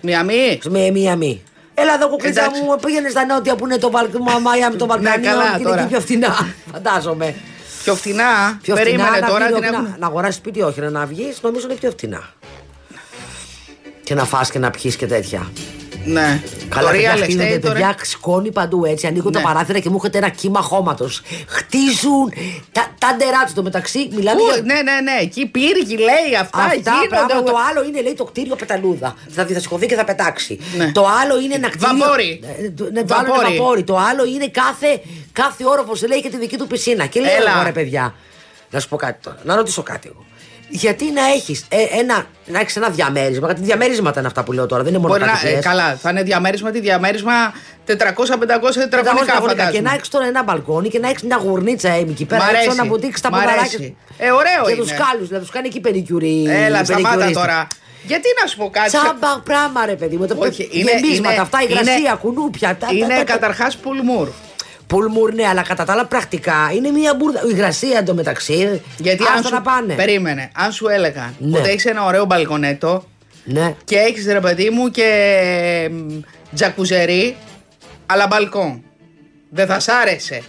Μιαμή. 0.00 0.58
Με 0.68 0.90
μία 0.90 1.16
μη. 1.16 1.42
Έλα 1.78 1.94
εδώ 1.94 2.08
κουκλίτσα 2.08 2.42
Εντάξει. 2.42 2.62
μου, 2.62 2.76
πήγαινε 2.76 3.08
στα 3.08 3.24
νότια 3.26 3.54
που 3.56 3.64
είναι 3.66 3.76
το 3.78 3.90
Βαλκ- 3.90 4.16
Μαϊάμι 4.42 4.76
των 4.76 4.88
Βαλκανίων 4.88 5.32
καλά 5.32 5.44
και 5.50 5.56
είναι 5.60 5.68
τώρα. 5.68 5.80
εκεί 5.80 5.88
πιο 5.90 6.00
φθηνά, 6.00 6.34
φαντάζομαι. 6.72 7.34
Πιο 7.82 7.94
φτηνά. 7.94 8.58
Πιο 8.62 8.74
Περίμενε 8.74 9.08
φθηνά, 9.08 9.26
τώρα 9.26 9.38
να, 9.44 9.46
την 9.46 9.56
βγει, 9.56 9.66
έχουν. 9.74 9.82
να, 9.84 9.96
να 9.98 10.06
αγοράσεις 10.06 10.34
σπίτι, 10.36 10.62
όχι 10.62 10.80
να, 10.80 10.90
να 10.90 11.06
βγεις, 11.06 11.38
νομίζω 11.42 11.66
είναι 11.70 11.78
πιο 11.78 11.90
φθηνά. 11.90 12.22
Και 14.02 14.14
να 14.14 14.24
φας 14.24 14.50
και 14.50 14.58
να 14.58 14.70
πιει 14.70 14.96
και 14.96 15.06
τέτοια. 15.06 15.50
Ναι. 16.06 16.42
Καλά, 16.68 16.86
το 16.86 16.92
παιδιά, 16.94 17.14
real 17.14 17.18
χτίζονται, 17.22 17.54
estate 17.56 17.60
τώρα. 17.60 17.72
παιδιά, 17.72 17.96
σκόνη 18.02 18.52
παντού 18.52 18.84
έτσι. 18.84 19.06
Ανοίγουν 19.06 19.32
τα 19.32 19.38
Ναι. 19.38 19.44
παράθυρα 19.44 19.78
και 19.78 19.88
μου 19.88 19.94
έρχεται 19.96 20.18
ένα 20.18 20.28
κύμα 20.28 20.60
χώματος. 20.60 21.22
Χτίζουν 21.46 22.32
τα, 22.72 22.86
τα 22.98 23.14
ντερά 23.16 23.44
τους 23.44 23.54
το 23.54 23.62
μεταξύ. 23.62 24.08
Μιλάμε 24.12 24.40
Πού, 24.40 24.46
για 24.52 24.62
ναι, 24.62 24.74
ναι, 24.74 25.00
ναι. 25.00 25.18
Εκεί 25.20 25.46
πύργοι 25.46 25.96
λέει 25.96 26.34
αυτά. 26.40 26.58
Αυτά 26.58 26.76
γίνονται. 26.90 27.08
πράγματα. 27.08 27.42
Το 27.42 27.56
άλλο 27.70 27.84
είναι 27.84 28.00
λέει 28.02 28.14
το 28.14 28.24
κτίριο 28.24 28.56
πεταλούδα. 28.56 29.14
Θα, 29.30 29.46
θα 29.46 29.60
σηκωθεί 29.60 29.86
και 29.86 29.94
θα 29.94 30.04
πετάξει. 30.04 30.58
Ναι. 30.76 30.92
Το 30.92 31.06
άλλο 31.22 31.40
είναι 31.40 31.54
ένα 31.54 31.68
κτίριο. 31.70 31.96
Βαπόρι. 31.98 32.40
Ε, 32.62 32.70
το- 32.70 32.88
Ναι, 32.92 33.02
το 33.04 33.14
άλλο 33.14 33.26
είναι 33.26 33.36
Βαπόρι. 33.36 33.56
βαπόρι. 33.58 33.82
Το 33.84 33.96
άλλο 33.98 34.24
είναι 34.24 34.48
κάθε, 34.48 35.00
κάθε 35.32 35.64
όροφος 35.64 36.06
λέει 36.06 36.20
και 36.22 36.28
τη 36.30 36.36
δική 36.38 36.56
του 36.56 36.66
πισίνα. 36.66 37.06
Και 37.06 37.20
λέω 37.20 37.36
Έλα. 37.36 37.50
εγώ 37.54 37.62
ρε 37.62 37.72
παιδιά. 37.72 38.14
Να 38.70 38.80
σου 38.80 38.88
πω 38.88 38.96
κάτι 38.96 39.18
τώρα. 39.22 39.36
Να 39.44 39.54
ρωτήσω 39.56 39.82
κάτι 39.82 40.08
εγώ. 40.12 40.24
Γιατί 40.68 41.12
να 41.12 41.26
έχεις 41.26 41.66
ένα, 42.00 42.26
να 42.46 42.60
έχεις 42.60 42.76
ένα 42.76 42.88
διαμέρισμα. 42.88 43.46
Γιατί 43.46 43.62
διαμερίσματα 43.62 44.18
είναι 44.18 44.28
αυτά 44.28 44.44
που 44.44 44.52
λέω 44.52 44.66
τώρα. 44.66 44.82
Δεν 44.82 44.92
είναι 44.92 45.02
μόνο 45.02 45.12
Μπορεί 45.14 45.24
να, 45.26 45.30
κατοικίες. 45.30 45.58
ε, 45.58 45.60
καλά, 45.60 45.96
θα 46.02 46.10
είναι 46.10 46.22
διαμέρισμα 46.22 46.70
τι 46.70 46.80
διαμέρισμα 46.80 47.32
400-500 47.86 48.38
Πενταγωνικά 48.38 48.88
τετραγωνικά 48.88 49.24
Και 49.24 49.40
να 49.40 49.48
φαντάζομαι. 49.48 49.90
έχεις 49.94 50.08
τώρα 50.08 50.26
ένα 50.26 50.42
μπαλκόνι 50.42 50.88
και 50.88 50.98
να 50.98 51.08
έχεις 51.08 51.22
μια 51.22 51.36
γουρνίτσα 51.36 51.88
έμι 51.88 52.10
εκεί 52.10 52.24
Μ' 52.24 52.26
πέρα. 52.26 52.44
αρέσει. 52.44 52.64
έξω 52.64 52.76
να 52.76 52.84
βουτήξεις 52.84 53.20
τα 53.20 53.28
Μ' 53.28 53.32
ποδαράκια. 53.32 53.60
αρέσει. 53.62 53.96
Ε, 54.18 54.30
ωραίο 54.30 54.64
και 54.64 54.70
είναι. 54.72 54.80
τους 54.80 54.92
κάλους, 54.92 55.30
να 55.30 55.38
τους 55.38 55.50
κάνει 55.50 55.66
εκεί 55.66 55.80
περικιουρί. 55.80 56.44
Έλα, 56.48 56.84
σταμάτα 56.84 57.08
περικιουρίστη. 57.08 57.32
τώρα. 57.32 57.66
Γιατί 58.06 58.28
να 58.42 58.46
σου 58.48 58.56
πω 58.56 58.70
κάτι. 58.70 58.88
Τσάμπα 58.88 59.40
πράγμα, 59.44 59.86
ρε 59.86 59.94
παιδί 59.94 60.16
μου. 60.16 60.26
Το 60.26 60.34
Όχι, 60.38 60.68
είναι- 60.72 60.90
γεμίσματα 60.90 61.32
είναι- 61.32 61.42
αυτά, 61.42 61.58
είναι- 61.62 61.72
υγρασία, 61.72 62.14
κουνούπια. 62.14 62.76
Τα, 62.80 62.86
Είναι 62.92 63.06
τα, 63.06 63.14
τα, 63.14 63.24
καταρχάς 63.24 63.76
πουλμούρ. 63.76 64.28
Πουλμούρ, 64.86 65.32
ναι, 65.34 65.46
αλλά 65.46 65.62
κατά 65.62 65.84
τα 65.84 65.92
άλλα 65.92 66.06
πρακτικά 66.06 66.70
είναι 66.74 66.90
μια 66.90 67.14
μπουρδα. 67.14 67.40
Η 67.40 67.48
υγρασία 67.50 67.98
εντωμεταξύ. 67.98 68.82
Γιατί 68.98 69.22
αν 69.22 69.34
άστα 69.34 69.48
σου, 69.48 69.54
να 69.54 69.62
πάνε. 69.62 69.94
Περίμενε. 69.94 70.50
Αν 70.54 70.72
σου 70.72 70.88
έλεγαν 70.88 71.34
Ναι. 71.38 71.58
ότι 71.58 71.68
έχεις 71.68 71.84
ένα 71.86 72.04
ωραίο 72.04 72.24
μπαλκονέτο 72.24 73.04
Ναι. 73.44 73.74
και 73.84 73.96
έχεις 73.96 74.26
ρε 74.26 74.40
παιδί 74.40 74.70
μου 74.70 74.88
και 74.90 75.88
μ, 75.92 76.20
τζακουζερί, 76.54 77.36
αλλά 78.06 78.26
μπαλκόν. 78.26 78.82
Δεν 79.50 79.66
θα 79.66 79.80
σ' 79.80 79.88
άρεσε 79.88 80.42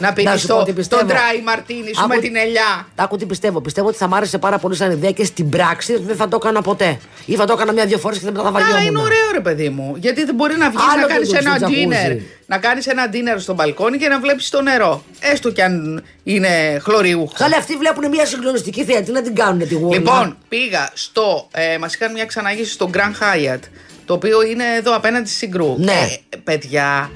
να 0.00 0.12
πίνει 0.12 0.38
σου 0.38 0.46
πω 0.46 0.54
το, 0.54 0.62
τι 0.62 0.72
πιστεύω. 0.72 1.02
το 1.06 1.08
dry 1.14 1.56
martini 1.56 1.90
σου 1.94 2.00
Άκου- 2.04 2.14
με 2.14 2.20
την 2.20 2.36
ελιά. 2.36 2.88
Άκου 2.96 3.16
τι 3.16 3.26
πιστεύω. 3.26 3.60
Πιστεύω 3.60 3.88
ότι 3.88 3.96
θα 3.96 4.08
μ' 4.08 4.14
άρεσε 4.14 4.38
πάρα 4.38 4.58
πολύ 4.58 4.74
σαν 4.76 4.90
ιδέα 4.90 5.10
και 5.10 5.24
στην 5.24 5.48
πράξη 5.48 5.96
δεν 5.98 6.16
θα 6.16 6.28
το 6.28 6.36
έκανα 6.42 6.62
ποτέ. 6.62 6.98
Ή 7.26 7.34
θα 7.34 7.44
το 7.44 7.52
έκανα 7.52 7.72
μια-δυο 7.72 7.98
φορές 7.98 8.18
και 8.18 8.24
μετά 8.24 8.42
θα 8.42 8.48
Αλλά 8.48 8.58
βαριόμουν. 8.58 8.86
είναι 8.86 8.98
ωραίο 8.98 9.30
ρε 9.32 9.40
παιδί 9.40 9.68
μου. 9.68 9.94
Γιατί 9.98 10.24
δεν 10.24 10.34
μπορεί 10.34 10.56
να 10.56 10.70
βγεις 10.70 10.82
Άλλο 10.92 11.00
να 11.00 11.06
το 11.06 11.12
κάνεις 11.12 11.28
δούμε 11.28 11.38
ένα 11.38 11.50
στο 11.50 11.66
τζακούζι. 11.66 11.86
dinner. 11.90 12.20
Να 12.46 12.58
κάνεις 12.58 12.86
ένα 12.86 13.06
dinner 13.12 13.36
στο 13.40 13.54
μπαλκόνι 13.54 13.98
και 13.98 14.08
να 14.08 14.20
βλέπεις 14.20 14.48
το 14.50 14.62
νερό. 14.62 15.04
Έστω 15.20 15.50
κι 15.50 15.62
αν 15.62 16.02
είναι 16.22 16.78
χλωριούχο. 16.82 17.32
Καλέ, 17.38 17.56
αυτοί 17.56 17.76
βλέπουν 17.76 18.08
μια 18.08 18.26
συγκλονιστική 18.26 18.84
θέα. 18.84 19.02
Τι 19.02 19.10
να 19.12 19.22
την 19.22 19.34
κάνουν 19.34 19.68
τη 19.68 19.74
γούρνα. 19.74 19.96
Λοιπόν, 19.96 20.36
πήγα 20.48 20.90
στο. 20.94 21.48
Ε, 21.52 21.78
Μας 21.78 21.94
είχαν 21.94 22.12
μια 22.12 22.24
ξαναγύση 22.26 22.70
στο 22.72 22.90
Grand 22.94 22.98
Hyatt. 23.22 23.58
Το 24.04 24.14
οποίο 24.16 24.42
είναι 24.42 24.64
εδώ 24.78 24.96
απέναντι 24.96 25.28
στη 25.28 25.36
Συγκρού. 25.36 25.74
Ναι. 25.78 26.06
Ε, 26.28 26.36
παιδιά, 26.44 27.10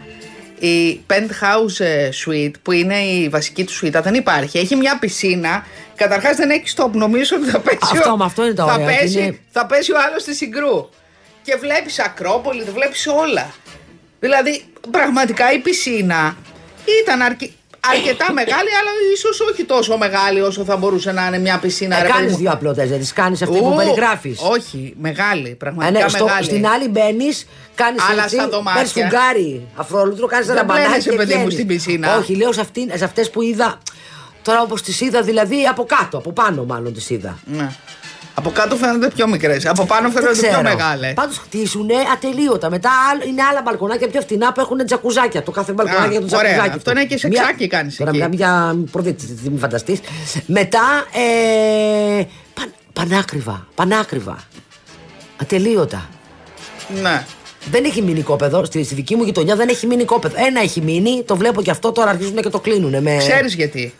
η 0.66 1.04
penthouse 1.10 1.80
ε, 1.84 2.08
suite 2.24 2.52
που 2.62 2.72
είναι 2.72 2.98
η 2.98 3.28
βασική 3.28 3.64
του 3.64 3.72
suite 3.82 4.00
δεν 4.02 4.14
υπάρχει. 4.14 4.58
Έχει 4.58 4.76
μια 4.76 4.98
πισίνα. 4.98 5.66
Καταρχάς 5.94 6.36
δεν 6.36 6.50
έχει 6.50 6.62
stop. 6.76 6.90
Νομίζω 6.92 7.36
ότι 7.36 7.50
θα 7.50 7.58
πέσει. 7.60 7.78
Αυτό, 7.82 8.10
ο, 8.10 8.16
με 8.16 8.24
αυτό 8.24 8.44
είναι 8.44 8.54
το 8.54 8.66
θα 8.66 8.72
ωραίο, 8.72 8.86
ότι 8.86 8.96
Πέσει, 8.96 9.18
είναι- 9.18 9.38
θα 9.50 9.66
πέσει 9.66 9.92
ο 9.92 9.96
άλλος 10.08 10.22
στη 10.22 10.34
Συγκρού. 10.34 10.88
Και 11.42 11.56
βλέπεις 11.60 11.98
Ακρόπολη, 11.98 12.62
βλέπεις 12.62 13.06
όλα. 13.06 13.54
Δηλαδή, 14.20 14.64
πραγματικά 14.90 15.52
η 15.52 15.58
πισίνα 15.58 16.36
ήταν 17.02 17.22
αρκε... 17.22 17.50
αρκετά 17.92 18.32
μεγάλη, 18.32 18.70
αλλά 18.80 18.90
ίσως 19.14 19.40
όχι 19.40 19.64
τόσο 19.64 19.96
μεγάλη 19.96 20.40
όσο 20.40 20.64
θα 20.64 20.76
μπορούσε 20.76 21.12
να 21.12 21.26
είναι 21.26 21.38
μια 21.38 21.58
πισίνα. 21.58 21.98
Ε, 21.98 22.02
ρε 22.02 22.08
κάνεις 22.08 22.20
παιδί 22.22 22.32
μου. 22.32 22.38
δύο 22.38 22.50
απλότητες, 22.52 22.88
δεν 22.88 23.00
τι 23.00 23.12
κάνεις 23.12 23.42
αυτή 23.42 23.58
που 23.58 23.70
Ου, 23.72 23.76
περιγράφεις. 23.76 24.40
Όχι, 24.40 24.94
μεγάλη, 25.00 25.48
Ε, 25.48 25.54
πραγματικά 25.54 26.02
ναι, 26.02 26.08
στο, 26.08 26.24
μεγάλη. 26.24 26.44
στην 26.44 26.66
άλλη 26.66 26.88
μπαίνεις, 26.88 27.46
κάνεις 27.74 28.02
Αλλά 28.10 28.22
έτσι, 28.22 28.36
στα 28.36 28.48
δωμάτια. 28.48 28.72
παίρνεις 28.74 28.92
φουγγάρι 28.92 29.66
αφρόλουτρο, 29.74 30.26
κάνεις 30.26 30.46
ένα 30.48 30.56
Δεν 30.56 30.64
μπανάκι. 30.66 30.88
μπαίνεσαι, 30.88 31.10
και 31.10 31.16
παιδί 31.16 31.32
μου, 31.32 31.38
βγαίνεις. 31.38 31.54
στην 31.54 31.66
πισίνα. 31.66 32.16
Όχι, 32.16 32.34
λέω 32.36 32.52
σε, 32.52 32.60
αυτήν, 32.60 32.90
σε 32.94 33.04
αυτές 33.04 33.30
που 33.30 33.42
είδα. 33.42 33.78
Τώρα 34.42 34.60
όπως 34.60 34.82
τις 34.82 35.00
είδα, 35.00 35.22
δηλαδή 35.22 35.64
από 35.66 35.84
κάτω, 35.84 36.18
από 36.18 36.32
πάνω 36.32 36.64
μάλλον 36.64 36.92
τις 36.92 37.10
είδα. 37.10 37.38
Ναι. 37.44 37.70
Από 38.36 38.50
κάτω 38.50 38.76
φαίνονται 38.76 39.08
πιο 39.08 39.28
μικρές. 39.28 39.66
Από 39.66 39.84
πάνω 39.86 40.10
φαίνονται 40.10 40.48
πιο 40.48 40.62
μεγάλες. 40.62 41.14
Πάντως 41.14 41.38
χτίσουν 41.38 41.88
ατελείωτα. 42.12 42.70
Μετά 42.70 42.90
άλλ- 43.12 43.28
είναι 43.28 43.42
άλλα 43.42 43.62
μπαλκονάκια 43.62 44.08
πιο 44.08 44.20
φτηνά 44.20 44.52
που 44.52 44.60
έχουν 44.60 44.86
τζακουζάκια. 44.86 45.42
Το 45.42 45.50
κάθε 45.50 45.72
μπαλκονάκι 45.72 46.10
για 46.10 46.20
το 46.20 46.36
ωραία. 46.36 46.50
τζακουζάκι. 46.52 46.76
Αυτό 46.76 46.90
είναι 46.90 47.04
και 47.04 47.18
σε 47.18 47.28
Μια- 47.28 47.42
ξάκι 47.42 47.66
κάνεις 47.66 47.96
Τώρα 47.96 48.10
εκεί. 48.10 48.18
μιλάμε 48.18 48.36
για 48.36 48.76
προδίτης, 48.90 49.28
μην 49.42 49.58
φανταστείς. 49.58 50.00
Μετά. 50.46 50.80
Ε, 51.12 52.22
παν, 52.54 52.72
πανάκριβα. 52.92 53.66
Πανάκριβα. 53.74 54.38
Ατελείωτα. 55.40 56.08
Ναι. 57.02 57.24
Δεν 57.70 57.84
έχει 57.84 58.02
μείνει 58.02 58.20
κόπεδο. 58.22 58.64
Στη, 58.64 58.84
στη 58.84 58.94
δική 58.94 59.16
μου 59.16 59.22
γειτονιά 59.22 59.56
δεν 59.56 59.68
έχει 59.68 59.86
μείνει 59.86 60.04
κόπεδο. 60.04 60.34
Ένα 60.46 60.60
έχει 60.60 60.80
μείνει, 60.80 61.22
το 61.26 61.36
βλέπω 61.36 61.62
και 61.62 61.70
αυτό 61.70 61.92
τώρα 61.92 62.10
αρχίζουν 62.10 62.36
και 62.36 62.48
το 62.48 62.60
κλείνουν. 62.60 63.02
Με... 63.02 63.16
Ξέρεις 63.16 63.54
γιατί. 63.54 63.94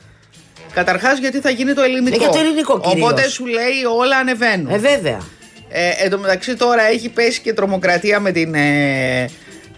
Καταρχάς 0.75 1.19
γιατί 1.19 1.41
θα 1.41 1.51
γίνει 1.51 1.73
το 1.73 1.83
ελληνικό. 1.83 2.15
Ε, 2.15 2.19
για 2.19 2.29
το 2.29 2.39
ελληνικό 2.39 2.81
κυρίως. 2.81 3.09
Οπότε 3.09 3.29
σου 3.29 3.47
λέει 3.47 3.85
όλα 3.99 4.17
ανεβαίνουν. 4.17 4.71
Ε, 4.73 4.79
βέβαια. 4.79 5.21
Ε, 5.69 5.91
εν 6.05 6.11
τω 6.11 6.19
μεταξύ 6.19 6.57
τώρα 6.57 6.83
έχει 6.83 7.09
πέσει 7.09 7.41
και 7.41 7.53
τρομοκρατία 7.53 8.21
με, 8.21 8.33
την, 8.33 8.55
ε, 8.55 9.29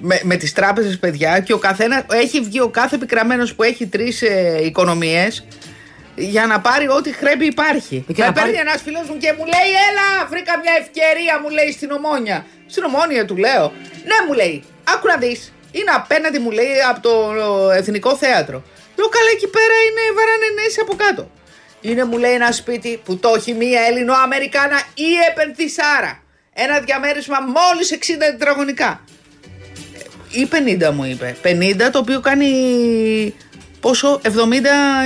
με, 0.01 0.21
με 0.23 0.37
τις 0.37 0.53
τράπεζες 0.53 0.99
παιδιά 0.99 1.41
και 1.41 1.53
ο 1.53 1.59
καθένας, 1.59 2.05
έχει 2.13 2.41
βγει 2.41 2.61
ο 2.61 2.69
κάθε 2.69 2.95
επικραμένος 2.95 3.55
που 3.55 3.63
έχει 3.63 3.87
τρεις 3.87 4.23
ε, 4.23 4.59
οικονομίες 4.63 5.45
για 6.15 6.47
να 6.47 6.61
πάρει 6.61 6.89
ό,τι 6.89 7.11
χρέbi 7.21 7.43
υπάρχει. 7.45 8.05
Ε, 8.09 8.13
και 8.13 8.21
με 8.23 8.27
να 8.27 8.33
παίρνει 8.33 8.51
πάρει- 8.53 8.67
ένας 8.69 8.83
φίλος 8.83 9.09
μου 9.09 9.17
και 9.17 9.33
μου 9.39 9.45
λέει 9.45 9.71
έλα 9.91 10.27
βρήκα 10.31 10.53
μια 10.63 10.73
ευκαιρία 10.81 11.41
μου 11.43 11.49
λέει 11.49 11.73
στην 11.73 11.91
Ομόνια. 11.91 12.47
Στην 12.67 12.85
Ομόνια 12.85 13.25
του 13.25 13.37
λέω. 13.37 13.73
Ναι 14.05 14.19
μου 14.27 14.33
λέει 14.33 14.65
άκου 14.95 15.07
να 15.07 15.17
δεις. 15.17 15.53
Είναι 15.73 15.91
απέναντι 15.95 16.39
μου 16.39 16.51
λέει 16.51 16.75
από 16.91 17.01
το 17.01 17.13
ε, 17.73 17.79
Εθνικό 17.79 18.17
Θέατρο. 18.17 18.63
Λέω 18.97 19.09
καλά 19.09 19.31
εκεί 19.37 19.49
πέρα 19.49 19.77
είναι 19.87 20.03
βαρανενές 20.19 20.79
από 20.83 20.95
κάτω. 20.97 21.31
Είναι 21.81 22.05
μου 22.05 22.19
λέει 22.19 22.33
ένα 22.33 22.53
σπίτι 22.53 23.01
που 23.05 23.17
το 23.17 23.33
έχει 23.37 23.53
μία 23.55 23.81
Ελληνοαμερικάνα 23.89 24.79
ή 24.95 25.09
επενδυσάρα. 25.31 26.23
Ένα 26.53 26.81
διαμέρισμα 26.81 27.39
μόλις 27.41 27.93
60 27.93 27.97
τετραγωνικά. 28.19 29.01
Ή 30.31 30.49
50 30.87 30.91
μου 30.95 31.05
είπε. 31.05 31.37
50 31.43 31.91
το 31.93 31.99
οποίο 31.99 32.21
κάνει 32.21 32.51
πόσο 33.81 34.21
70 34.23 34.29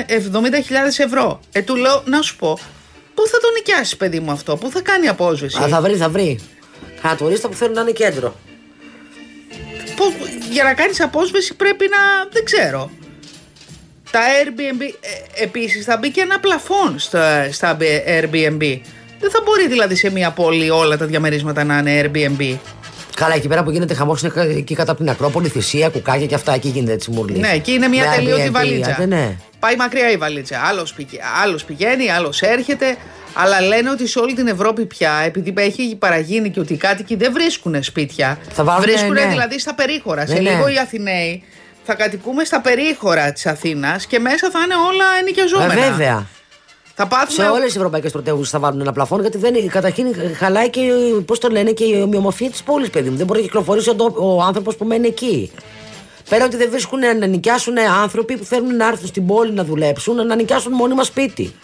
70.000 0.08 0.98
ευρώ. 0.98 1.40
Ε, 1.52 1.62
του 1.62 1.76
λέω 1.76 2.02
να 2.06 2.22
σου 2.22 2.36
πω, 2.36 2.58
πού 3.14 3.26
θα 3.26 3.38
το 3.38 3.50
νοικιάσεις 3.54 3.96
παιδί 3.96 4.20
μου 4.20 4.30
αυτό, 4.30 4.56
πού 4.56 4.70
θα 4.70 4.80
κάνει 4.80 5.08
απόσβεση; 5.08 5.62
Α, 5.62 5.68
θα 5.68 5.80
βρει, 5.80 5.94
θα 5.96 6.08
βρει. 6.08 6.40
Κανένα 7.02 7.20
τουρίστα 7.20 7.48
που 7.48 7.54
θέλουν 7.54 7.74
να 7.74 7.80
είναι 7.80 7.90
κέντρο. 7.90 8.36
Πώς- 9.96 10.14
για 10.50 10.64
να 10.64 10.74
κάνεις 10.74 11.00
απόσβεση 11.00 11.54
πρέπει 11.54 11.88
να, 11.90 11.98
δεν 12.32 12.44
ξέρω. 12.44 12.90
Τα 14.10 14.20
Airbnb, 14.20 14.80
ε, 14.80 15.42
επίσης 15.42 15.84
θα 15.84 15.96
μπει 15.96 16.10
και 16.10 16.20
ένα 16.20 16.40
πλαφόν 16.40 16.98
στα, 16.98 17.52
στα 17.52 17.76
Airbnb. 18.06 18.78
Δεν 19.20 19.30
θα 19.30 19.40
μπορεί 19.44 19.68
δηλαδή 19.68 19.94
σε 19.94 20.10
μια 20.10 20.30
πόλη 20.30 20.70
όλα 20.70 20.96
τα 20.96 21.06
διαμερίσματα 21.06 21.64
να 21.64 21.78
είναι 21.78 22.02
Airbnb. 22.04 22.56
Καλά, 23.16 23.34
εκεί 23.34 23.48
πέρα 23.48 23.62
που 23.62 23.70
γίνεται 23.70 23.94
χαμός 23.94 24.22
είναι 24.22 24.30
κα- 24.34 24.42
εκεί 24.42 24.74
κατά 24.74 24.90
από 24.92 25.00
την 25.00 25.10
Ακρόπολη, 25.10 25.48
θυσία, 25.48 25.88
κουκάκια 25.88 26.26
και 26.26 26.34
αυτά. 26.34 26.54
Εκεί 26.54 26.68
γίνεται 26.68 26.92
έτσι 26.92 27.10
μουρλή. 27.10 27.38
Ναι, 27.38 27.50
εκεί 27.54 27.72
είναι 27.72 27.88
μια 27.88 28.08
Με 28.08 28.14
τελείωτη 28.16 28.42
Airbnb, 28.46 28.50
βαλίτσα. 28.52 28.90
άντε, 28.90 29.06
ναι. 29.06 29.36
Πάει 29.58 29.76
μακριά 29.76 30.10
η 30.10 30.16
βαλίτσα. 30.16 30.60
Άλλος, 30.68 30.92
πηγα- 30.92 31.20
άλλος 31.42 31.64
πηγαίνει, 31.64 32.10
άλλος 32.10 32.42
έρχεται. 32.42 32.96
Αλλά 33.34 33.60
λένε 33.60 33.90
ότι 33.90 34.06
σε 34.06 34.18
όλη 34.18 34.34
την 34.34 34.46
Ευρώπη 34.46 34.84
πια, 34.86 35.12
επειδή 35.26 35.52
έχει 35.56 35.96
παραγίνει 35.98 36.50
και 36.50 36.60
ότι 36.60 36.72
οι 36.72 36.76
κάτοικοι 36.76 37.16
δεν 37.16 37.32
βρίσκουν 37.32 37.82
σπίτια, 37.82 38.38
Θα 38.52 38.64
βάλουνε, 38.64 38.86
βρίσκουν 38.86 39.12
ναι. 39.12 39.26
δηλαδή 39.26 39.58
στα 39.60 39.74
περίχωρα. 39.74 40.20
Ναι, 40.20 40.34
σε 40.34 40.40
ναι. 40.40 40.50
λίγο 40.50 40.68
οι 40.68 40.78
Αθηναίοι 40.78 41.42
θα 41.84 41.94
κατοικούμε 41.94 42.44
στα 42.44 42.60
περίχωρα 42.60 43.32
της 43.32 43.46
Αθήνας 43.46 44.06
και 44.06 44.18
μέσα 44.18 44.50
θα 44.50 44.58
είναι 44.64 44.74
όλα 44.74 45.04
Ε, 45.16 45.20
ενοικιαζόμενα. 45.20 45.74
βέβαια. 45.74 46.26
Θα 46.94 47.02
Σε 47.02 47.08
πάθουμε. 47.08 47.48
όλες 47.48 47.64
τις 47.66 47.76
ευρωπαϊκές 47.76 48.12
πρωτεύουσες 48.12 48.50
θα 48.50 48.58
βάλουν 48.58 48.80
ένα 48.80 48.92
πλαφόν 48.92 49.20
γιατί 49.20 49.38
δεν, 49.38 49.68
καταρχήν 49.68 50.06
χαλάει 50.38 50.70
και 50.70 50.80
πώς 51.26 51.38
το 51.38 51.48
λένε 51.48 51.70
και 51.70 51.84
η 51.84 52.02
ομοιομορφία 52.02 52.50
της 52.50 52.62
πόλης, 52.62 52.90
παιδί 52.90 53.10
μου. 53.10 53.16
Δεν 53.16 53.26
μπορεί 53.26 53.38
να 53.40 53.44
κυκλοφορήσει 53.46 53.90
ο, 53.90 53.94
ντο- 53.94 54.14
ο 54.16 54.42
άνθρωπος 54.42 54.76
που 54.76 54.84
μένει 54.84 55.06
εκεί. 55.06 55.52
Πέρα 56.28 56.44
ότι 56.44 56.56
δεν 56.56 56.70
βρίσκουν 56.70 56.98
να 57.18 57.26
νοικιάσουν 57.26 57.78
άνθρωποι 57.78 58.36
που 58.36 58.44
θέλουν 58.44 58.76
να 58.76 58.86
έρθουν 58.86 59.06
στην 59.08 59.26
πόλη 59.26 59.52
να 59.52 59.64
δουλέψουν, 59.64 60.26
να 60.26 60.34
νοικιάσουν 60.34 60.72
μόνιμα 60.72 61.02
σπίτι. 61.04 61.54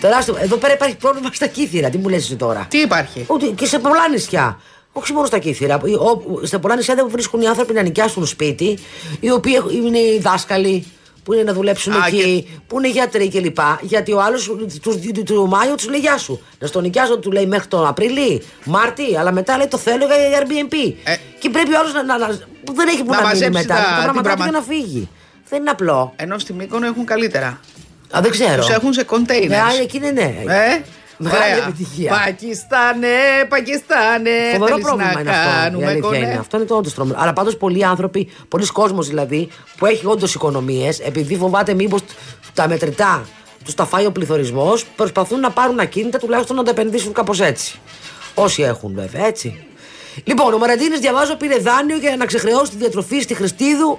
Τεράστιο. 0.00 0.36
Εδώ 0.40 0.56
πέρα 0.56 0.72
υπάρχει 0.72 0.96
πρόβλημα 0.96 1.28
στα 1.32 1.46
κύθυρα. 1.46 1.90
Τι 1.90 1.98
μου 1.98 2.08
λες 2.08 2.22
εσύ 2.24 2.36
τώρα; 2.36 2.66
Τι 2.70 2.78
υπάρχει; 2.78 3.24
Ότι 3.26 3.46
και 3.50 3.66
σε 3.66 3.78
πολλά 3.78 4.08
νησιά. 4.10 4.60
Όχι 4.98 5.12
μόνο 5.12 5.26
στα 5.26 5.38
κύθυρα. 5.38 5.74
Ο- 5.76 6.46
Στα 6.46 6.58
πολλά 6.58 6.76
νησιά 6.76 6.94
δεν 6.94 7.06
βρίσκουν 7.10 7.40
οι 7.40 7.46
άνθρωποι 7.46 7.72
να 7.72 7.82
νοικιάσουν 7.82 8.26
σπίτι, 8.26 8.78
οι 9.20 9.30
οποίοι 9.30 9.52
έχουν- 9.56 9.86
είναι 9.86 9.98
οι 9.98 10.18
δάσκαλοι 10.22 10.86
που 11.24 11.32
είναι 11.32 11.42
να 11.42 11.52
δουλέψουν 11.52 11.92
Α, 11.92 12.04
εκεί, 12.06 12.60
που 12.66 12.78
είναι 12.78 12.88
γιατροί 12.90 13.28
κλπ. 13.30 13.58
Γιατί 13.80 14.12
ο 14.12 14.20
άλλος 14.22 14.50
τους, 14.82 14.96
του 15.24 15.46
Μάιο 15.48 15.74
τους 15.74 15.88
λέει 15.88 16.00
Γεια 16.00 16.18
σου. 16.18 16.40
Να 16.58 16.66
στον 16.66 16.82
νοικιάζω, 16.82 17.18
του 17.18 17.32
λέει 17.32 17.46
μέχρι 17.46 17.66
τον 17.68 17.86
Απρίλη, 17.86 18.42
Μάρτι, 18.64 19.16
αλλά 19.18 19.32
μετά 19.32 19.56
λέει 19.56 19.66
το 19.66 19.78
θέλω 19.78 20.04
για 20.06 20.16
Airbnb. 20.40 20.92
Ε. 21.04 21.16
και 21.38 21.50
πρέπει 21.50 21.74
ο 21.74 21.78
άλλος 21.78 21.92
να, 21.92 22.02
να, 22.02 22.18
να- 22.18 22.38
που 22.64 22.72
δεν 22.74 22.88
έχει 22.88 23.02
που 23.04 23.10
Να 23.10 23.16
να, 23.16 23.16
μείνει 23.16 23.32
μαζέψει 23.32 23.50
μετά. 23.50 23.74
τα- 23.74 23.80
Τα, 23.80 23.86
την 23.86 24.02
πράγματα 24.02 24.18
του 24.30 24.36
πραγμα- 24.36 24.44
για 24.44 24.52
να 24.58 24.62
φύγει. 24.64 25.08
Δεν 25.48 25.60
είναι 25.60 25.70
απλό. 25.70 26.12
Ενώ 26.16 26.38
στη 26.38 26.52
Μύκονο 26.52 26.86
έχουν 26.86 27.04
καλύτερα. 27.04 27.60
Α, 28.16 28.20
δεν 28.20 28.30
ξέρω. 28.30 28.56
Τους 28.56 28.68
έχουν 28.68 28.92
σε 28.92 29.02
κοντέινερς. 29.04 29.48
Ναι, 29.48 29.56
α, 29.78 29.82
εκεί 29.82 29.96
είναι 29.96 30.10
ναι. 30.10 30.22
Ε, 30.22 30.44
Μεγάλη 30.44 30.84
ωραία. 31.24 31.66
επιτυχία. 31.66 32.10
Πακιστάνε, 32.10 33.08
Πακιστάνε. 33.48 34.30
Φοβερό 34.52 34.66
θέλεις 34.66 34.84
πρόβλημα 34.84 35.12
να 35.12 35.20
είναι 35.20 35.30
αυτό. 35.30 35.48
Η 35.48 35.62
κάνουμε 35.62 35.86
αλήθεια 35.86 36.00
κονέ. 36.00 36.18
είναι. 36.18 36.36
Αυτό 36.40 36.56
είναι 36.56 36.66
το 36.66 36.76
όντως 36.76 36.94
τρομερό. 36.94 37.18
Αλλά 37.20 37.32
πάντως 37.32 37.56
πολλοί 37.56 37.84
άνθρωποι, 37.84 38.30
πολλοί 38.48 38.66
κόσμος 38.66 39.08
δηλαδή, 39.08 39.48
που 39.76 39.86
έχει 39.86 40.06
όντως 40.06 40.34
οικονομίες, 40.34 40.98
επειδή 40.98 41.36
φοβάται 41.36 41.74
μήπως 41.74 42.00
τα 42.54 42.68
μετρητά 42.68 43.26
τους 43.64 43.74
τα 43.74 43.84
φάει 43.84 44.06
ο 44.06 44.12
πληθωρισμός, 44.12 44.84
προσπαθούν 44.96 45.40
να 45.40 45.50
πάρουν 45.50 45.78
ακίνητα 45.78 46.18
τουλάχιστον 46.18 46.56
να 46.56 46.62
τα 46.62 46.70
επενδύσουν 46.70 47.12
κάπως 47.12 47.40
έτσι. 47.40 47.78
Όσοι 48.34 48.62
έχουν 48.62 48.92
βέβαια, 48.94 49.26
έτσι. 49.26 49.66
Λοιπόν, 50.24 50.54
ο 50.54 50.58
Μαραντίνης 50.58 50.98
διαβάζω 50.98 51.36
πήρε 51.36 51.58
δάνειο 51.58 51.96
για 51.96 52.16
να 52.16 52.26
ξεχρεώσει 52.26 52.70
τη 52.70 52.76
διατροφή 52.76 53.20
στη 53.20 53.34
Χριστίδου. 53.34 53.98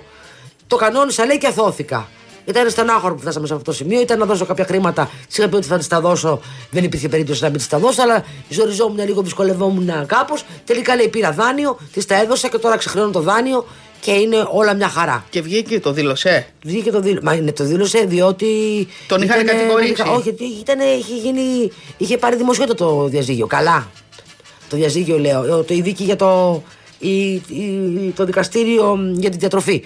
Το 0.67 0.75
κανόνισα 0.75 1.25
λέει 1.25 1.37
και 1.37 1.47
αθώθηκα. 1.47 2.07
Ήταν 2.47 2.69
στενάχωρο 2.69 3.13
που 3.15 3.21
φτάσαμε 3.21 3.47
σε 3.47 3.53
αυτό 3.53 3.65
το 3.71 3.77
σημείο. 3.77 4.01
Ήταν 4.01 4.19
να 4.19 4.25
δώσω 4.25 4.45
κάποια 4.45 4.65
χρήματα. 4.65 5.05
Τη 5.05 5.35
είχα 5.37 5.49
πει 5.49 5.55
ότι 5.55 5.67
θα 5.67 5.77
της 5.77 5.87
τα 5.87 6.01
δώσω. 6.01 6.39
Δεν 6.71 6.83
υπήρχε 6.83 7.09
περίπτωση 7.09 7.43
να 7.43 7.49
μην 7.49 7.57
της 7.57 7.67
τα 7.67 7.77
δώσω. 7.77 8.01
Αλλά 8.01 8.23
ζοριζόμουν 8.49 9.05
λίγο, 9.05 9.21
δυσκολευόμουν 9.21 9.89
κάπως. 10.05 10.43
Τελικά 10.65 10.95
λέει 10.95 11.07
πήρα 11.07 11.31
δάνειο, 11.31 11.77
της 11.93 12.05
τα 12.05 12.21
έδωσα 12.21 12.47
και 12.49 12.57
τώρα 12.57 12.77
ξεχρεώνω 12.77 13.11
το 13.11 13.19
δάνειο 13.21 13.65
και 14.01 14.11
είναι 14.11 14.47
όλα 14.51 14.73
μια 14.73 14.87
χαρά. 14.89 15.25
Και 15.29 15.41
βγήκε 15.41 15.61
και 15.73 15.79
το 15.79 15.91
δήλωσε; 15.91 16.47
Βγήκε 16.63 16.91
το 16.91 16.99
δήλωσε. 16.99 17.21
Μα 17.23 17.33
είναι, 17.33 17.51
το 17.51 17.63
δήλωσε 17.63 17.99
διότι. 17.99 18.45
Τον 19.07 19.21
είχαν 19.21 19.41
ήτανε- 19.41 19.59
κατηγορήσει. 19.61 20.01
Όχι, 20.17 20.29
ότι 20.29 20.43
ήταν, 20.43 20.79
είχε, 20.79 21.13
γίνει, 21.23 21.71
είχε 21.97 22.17
πάρει 22.17 22.35
δημοσιότητα 22.35 22.75
το 22.75 23.07
διαζύγιο. 23.07 23.47
Καλά. 23.47 23.87
Το 24.69 24.75
διαζύγιο 24.77 25.19
λέω. 25.19 25.63
Το 25.63 25.73
η 25.73 25.81
δίκη 25.81 26.03
για 26.03 26.15
το, 26.15 26.61
η, 26.99 27.31
η- 27.33 28.13
το 28.15 28.25
δικαστήριο 28.25 28.95
μ, 28.95 29.19
για 29.19 29.29
την 29.29 29.39
διατροφή. 29.39 29.83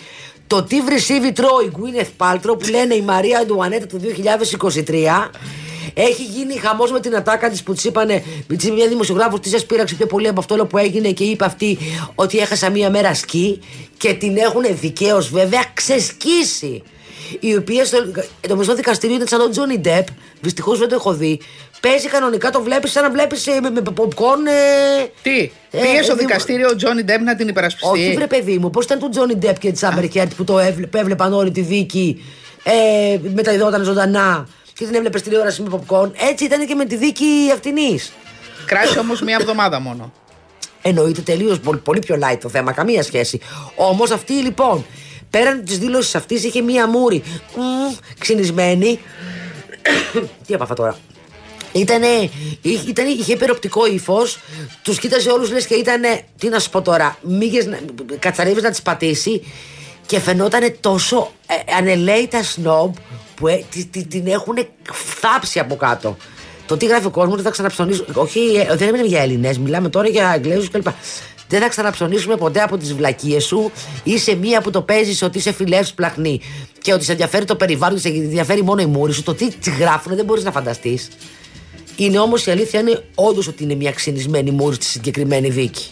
Το 0.51 0.63
τι 0.63 0.81
βρυσίβι 0.81 1.31
τρώει 1.31 1.65
η 1.65 1.71
Γκουίνεθ 1.77 2.09
Πάλτρο 2.17 2.55
που 2.55 2.69
λένε 2.69 2.95
η 2.95 3.01
Μαρία 3.01 3.39
Αντουανέτα 3.39 3.85
του 3.85 4.01
2023 4.85 5.29
έχει 5.93 6.23
γίνει 6.23 6.55
χαμός 6.55 6.91
με 6.91 6.99
την 6.99 7.15
ατάκα 7.15 7.49
της 7.49 7.63
που 7.63 7.73
της 7.73 7.83
είπανε. 7.83 8.23
Της 8.47 8.63
είπε 8.63 8.75
μια 8.75 8.87
δημοσιογράφος 8.87 9.39
της 9.39 9.53
έσπηραξε 9.53 9.95
πιο 9.95 10.05
πολύ 10.05 10.27
από 10.27 10.39
αυτό 10.39 10.53
όλο 10.53 10.65
που 10.65 10.77
έγινε 10.77 11.11
και 11.11 11.23
είπε 11.23 11.45
αυτή 11.45 11.77
ότι 12.15 12.37
έχασα 12.37 12.69
μία 12.69 12.89
μέρα 12.89 13.13
σκι 13.13 13.59
και 13.97 14.13
την 14.13 14.37
έχουν 14.37 14.63
δικαίως 14.71 15.29
βέβαια 15.29 15.63
ξεσκίσει. 15.73 16.83
Η 17.39 17.55
οποία 17.55 17.85
στο, 17.85 17.97
το 18.47 18.55
μισό 18.55 18.75
δικαστήριο 18.75 19.15
ήταν 19.15 19.27
σαν 19.27 19.39
τον 19.39 19.51
Τζόνι 19.51 19.79
Ντεπ. 19.79 20.07
Δυστυχώς 20.41 20.79
δεν 20.79 20.87
το 20.87 20.95
έχω 20.95 21.13
δει. 21.13 21.39
Παίζει 21.81 22.07
κανονικά, 22.07 22.49
το 22.49 22.61
βλέπεις 22.61 22.91
σαν 22.91 23.03
να 23.03 23.11
βλέπεις 23.11 23.47
με, 23.61 23.69
με 23.69 23.81
popcorn. 23.97 24.45
Ε, 24.47 25.05
Τι, 25.21 25.51
ε, 25.71 25.79
πήγε 25.81 26.01
στο 26.01 26.11
ε, 26.11 26.15
δη- 26.15 26.25
δικαστήριο 26.25 26.67
ο 26.69 26.75
Τζόνι 26.75 27.03
Ντεπ 27.03 27.21
να 27.21 27.35
την 27.35 27.47
υπερασπιστεί; 27.47 27.87
όχι, 27.89 28.13
βρε 28.15 28.27
παιδί 28.27 28.57
μου, 28.57 28.69
πώς 28.69 28.85
ήταν 28.85 28.99
του 28.99 29.09
Τζόνι 29.09 29.35
Ντεπ 29.35 29.59
και 29.59 29.71
της 29.71 29.83
Άμπερ 29.83 30.09
Χερντ 30.11 30.33
που 30.33 30.43
το 30.43 30.59
έβλεπε, 30.59 30.99
έβλεπαν 30.99 31.33
όλη 31.33 31.51
τη 31.51 31.61
δίκη. 31.61 32.23
Ε, 32.63 33.17
μεταδιδόταν 33.33 33.83
ζωντανά 33.83 34.47
και 34.73 34.85
την 34.85 34.95
έβλεπες 34.95 35.19
στη 35.19 35.29
τηλεόραση 35.29 35.61
με 35.61 35.69
popcorn. 35.71 36.11
Έτσι 36.29 36.43
ήταν 36.43 36.67
και 36.67 36.75
με 36.75 36.85
τη 36.85 36.95
δίκη 36.95 37.25
αυτινής. 37.53 38.11
Κράτησε 38.65 38.99
όμως 38.99 39.21
μία 39.21 39.37
εβδομάδα 39.39 39.79
μόνο. 39.79 40.11
Εννοείται 40.81 41.21
τελείως 41.21 41.59
πολύ, 41.59 41.79
πολύ 41.79 41.99
πιο 41.99 42.17
light 42.21 42.37
το 42.41 42.49
θέμα, 42.49 42.71
καμία 42.71 43.03
σχέση. 43.03 43.39
Όμως 43.75 44.11
αυτή 44.11 44.33
λοιπόν, 44.33 44.85
πέραν 45.29 45.63
της 45.65 45.77
δήλωσης 45.77 46.15
αυτής, 46.15 46.43
είχε 46.43 46.61
μία 46.61 46.87
μούρη 46.87 47.23
μ, 47.55 47.61
ξυνισμένη. 48.17 48.99
Τι 50.47 50.53
έπαθα 50.53 50.73
τώρα; 50.73 50.97
Ήτανε, 51.71 52.07
είχε, 52.61 52.89
ήτανε, 52.89 53.09
είχε 53.09 53.33
υπεροπτικό 53.33 53.85
ύφος, 53.87 54.39
τους 54.81 54.99
κοίταζε 54.99 55.29
όλους 55.31 55.51
λες 55.51 55.65
και 55.65 55.73
ήταν. 55.75 56.01
Τι 56.37 56.49
να 56.49 56.59
σου 56.59 56.69
πω 56.69 56.81
τώρα, 56.81 57.17
μύγε 57.21 57.69
κατσαρίβε 58.19 58.61
να 58.61 58.69
τις 58.69 58.81
πατήσει 58.81 59.41
Και 60.05 60.19
φαινόταν 60.19 60.75
τόσο 60.79 61.31
ε, 61.47 61.73
ανελαίητα 61.77 62.43
σνόμπ 62.43 62.93
που 63.35 63.47
ε, 63.47 63.63
τη- 63.71 63.85
τη- 63.85 64.05
την 64.05 64.27
έχουν 64.27 64.55
θάψει 65.19 65.59
από 65.59 65.75
κάτω. 65.75 66.17
Το 66.65 66.77
τι 66.77 66.85
γράφει 66.85 67.05
ο 67.05 67.09
κόσμος 67.09 67.35
δεν 67.35 67.43
θα 67.43 67.49
ξαναψωνίσουν. 67.49 68.05
Όχι, 68.13 68.39
ε, 68.69 68.75
δεν 68.75 68.89
μιλάμε 68.89 69.07
για 69.07 69.21
Έλληνες, 69.21 69.57
μιλάμε 69.57 69.89
τώρα 69.89 70.07
για 70.07 70.29
Αγγλέζους 70.29 70.69
κλπ. 70.69 70.87
Δεν 71.47 71.61
θα 71.61 71.67
ξαναψωνίσουμε 71.69 72.35
ποτέ 72.37 72.61
από 72.61 72.77
τις 72.77 72.93
βλακίες 72.93 73.43
σου. 73.43 73.71
Είσαι 74.03 74.35
μία 74.35 74.61
που 74.61 74.69
το 74.69 74.81
παίζεις 74.81 75.21
ότι 75.21 75.37
είσαι 75.37 75.51
φιλεύς 75.51 75.93
πλαχνή 75.93 76.41
και 76.81 76.93
ότι 76.93 77.03
σε 77.03 77.11
ενδιαφέρει 77.11 77.45
το 77.45 77.55
περιβάλλον, 77.55 77.99
σε 77.99 78.07
ενδιαφέρει 78.07 78.63
μόνο 78.63 78.81
η 78.81 78.85
μούρη 78.85 79.13
σου. 79.13 79.23
Το 79.23 79.33
τι 79.33 79.47
τι 79.55 79.69
γράφουν 79.79 80.15
δεν 80.15 80.25
μπορείς 80.25 80.43
να 80.43 80.51
φανταστείς. 80.51 81.07
Είναι 81.95 82.19
όμως 82.19 82.45
η 82.45 82.51
αλήθεια 82.51 82.79
είναι 82.79 83.03
όντως 83.15 83.47
ότι 83.47 83.63
είναι 83.63 83.75
μια 83.75 83.91
ξυνισμένη 83.91 84.51
μούρη 84.51 84.75
στη 84.75 84.85
συγκεκριμένη 84.85 85.49
δίκη. 85.49 85.91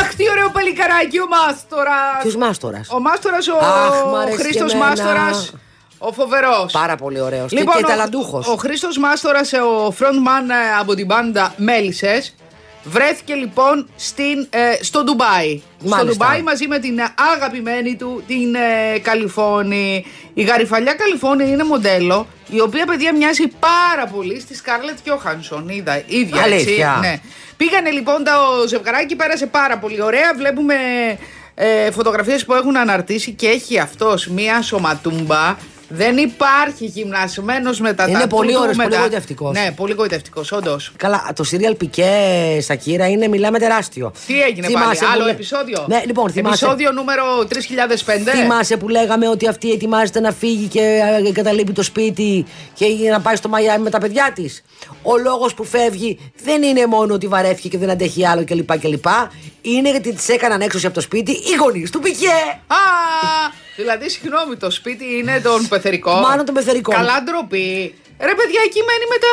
Αχ, 0.00 0.14
τι 0.14 0.30
ωραίο 0.30 0.50
παλικαράκι 0.50 1.18
ο 1.20 1.26
Μάστορας. 1.28 2.18
Ποιος 2.22 2.36
μάστορας; 2.36 2.88
Ο 2.90 3.00
Μάστορας, 3.00 3.48
ο 3.48 3.56
Αχ, 3.56 4.04
μ' 4.12 4.14
αρέσει 4.14 4.36
Χρήστος 4.42 4.70
και 4.70 4.76
εμένα. 4.76 4.90
Μάστορας. 4.90 5.52
Ο 5.98 6.12
φοβερός. 6.12 6.72
Πάρα 6.72 6.96
πολύ 6.96 7.20
ωραίος. 7.20 7.52
Λοιπόν, 7.52 7.74
και, 7.74 7.78
και 7.80 7.84
ο- 7.84 7.88
ταλαντούχος. 7.88 8.46
Ο 8.48 8.54
Χρήστος 8.56 8.98
Μάστορας, 8.98 9.52
ο 9.52 9.88
frontman 9.98 10.48
ε, 10.50 10.78
από 10.80 10.94
την 10.94 11.06
μπάντα 11.06 11.54
Μέλισσες, 11.56 12.34
βρέθηκε 12.84 13.34
λοιπόν 13.34 13.88
στην, 13.96 14.46
ε, 14.50 14.84
στο 14.84 15.02
Ντουμπάι. 15.04 15.62
Στο 15.78 15.88
Μάλιστα. 15.88 16.04
Ντουμπάι 16.04 16.42
μαζί 16.42 16.66
με 16.66 16.78
την 16.78 17.00
αγαπημένη 17.34 17.96
του 17.96 18.22
την 18.26 18.54
ε, 18.54 18.98
Καλιφώνη. 18.98 20.06
Η 20.34 20.42
γαριφαλιά 20.42 20.94
Καλιφώνη 20.94 21.48
είναι 21.50 21.64
μοντέλο, 21.64 22.26
η 22.48 22.60
οποία 22.60 22.86
παιδιά 22.86 23.14
μοιάζει 23.14 23.46
πάρα 23.46 24.06
πολύ 24.06 24.40
στη 24.40 24.54
Σκάρλετ 24.56 24.96
Κιόχανσον. 25.04 25.68
Είδα, 25.68 26.02
ίδια 26.06 26.42
Αλήθεια. 26.42 26.94
έτσι. 26.98 27.08
Ναι. 27.08 27.20
Πήγανε 27.56 27.90
λοιπόν 27.90 28.24
το 28.24 28.68
ζευγαράκι, 28.68 29.16
πέρασε 29.16 29.46
πάρα 29.46 29.78
πολύ 29.78 30.02
ωραία. 30.02 30.34
Βλέπουμε 30.36 30.74
ε, 31.54 31.90
φωτογραφίες 31.90 32.44
που 32.44 32.54
έχουν 32.54 32.76
αναρτήσει 32.76 33.32
και 33.32 33.48
έχει 33.48 33.78
αυτός 33.78 34.26
μία 34.26 34.62
σωματούμπα. 34.62 35.56
Δεν 35.88 36.16
υπάρχει 36.16 36.84
γυμνασμένος 36.84 37.80
με 37.80 37.92
τα 37.92 38.04
Είναι 38.08 38.18
τατού 38.18 38.36
πολύ 38.36 38.52
του, 38.52 38.58
ωραίος, 38.60 38.76
με 38.76 38.82
πολύ 38.82 38.94
τα- 38.96 39.00
γοητευτικός. 39.02 39.52
Ναι, 39.58 39.72
πολύ 39.76 39.92
γοητευτικός, 39.92 40.52
όντως. 40.52 40.92
Καλά, 40.96 41.32
το 41.36 41.44
serial 41.52 41.76
Πικέ 41.78 42.10
Σακύρα 42.60 43.08
είναι, 43.08 43.28
μιλάμε 43.28 43.58
τεράστιο. 43.58 44.12
Τι 44.26 44.42
έγινε 44.42 44.66
Θυμάσαι 44.66 44.86
πάλι, 44.86 44.98
που 44.98 45.06
άλλο 45.12 45.24
λέ- 45.24 45.34
επεισόδιο; 45.34 45.84
Ναι, 45.88 46.02
λοιπόν, 46.06 46.30
θυμάσαι. 46.30 46.64
Επεισόδιο 46.64 46.92
νούμερο 46.92 47.44
3005. 47.48 48.30
Θυμάσαι 48.30 48.76
που 48.76 48.88
λέγαμε 48.88 49.28
ότι 49.28 49.48
αυτή 49.48 49.70
ετοιμάζεται 49.70 50.20
να 50.20 50.32
φύγει 50.32 50.66
και 50.66 50.80
ε, 51.24 51.28
εγκαταλείπει 51.28 51.72
το 51.72 51.82
σπίτι 51.82 52.44
και 52.74 52.86
για 52.86 53.10
να 53.10 53.20
πάει 53.20 53.36
στο 53.36 53.48
Μαϊάμι 53.48 53.82
με 53.82 53.90
τα 53.90 53.98
παιδιά 53.98 54.32
της. 54.34 54.64
Ο 55.02 55.16
λόγος 55.18 55.54
που 55.54 55.64
φεύγει 55.64 56.32
δεν 56.44 56.62
είναι 56.62 56.86
μόνο 56.86 57.14
ότι 57.14 57.26
βαρέθηκε 57.26 57.68
και 57.68 57.78
δεν 57.78 57.90
αντέχει 57.90 58.26
άλλο 58.26 58.44
κλπ. 58.44 58.78
κλπ. 58.78 59.04
Είναι 59.62 59.90
γιατί 59.90 60.12
της 60.12 60.28
έκαναν 60.28 60.60
έξωση 60.60 60.86
από 60.86 60.94
το 60.94 61.00
σπίτι 61.00 61.30
οι 61.30 61.54
γονείς 61.60 61.90
του 61.90 62.00
Πικέ. 62.00 62.26
Α, 62.66 62.76
δηλαδή, 63.76 64.10
συγγνώμη, 64.10 64.56
το 64.56 64.70
σπίτι 64.70 65.04
είναι 65.18 65.40
των 65.40 65.68
πεθερικών. 65.68 66.20
Μάλλον 66.20 66.44
των 66.44 66.54
πεθερικών. 66.54 66.94
Καλά 66.94 67.22
ντροπή. 67.22 67.94
Ρε 68.20 68.34
παιδιά, 68.34 68.60
εκεί 68.64 68.80
μένει 68.88 69.04
με 69.08 69.18
τα. 69.24 69.32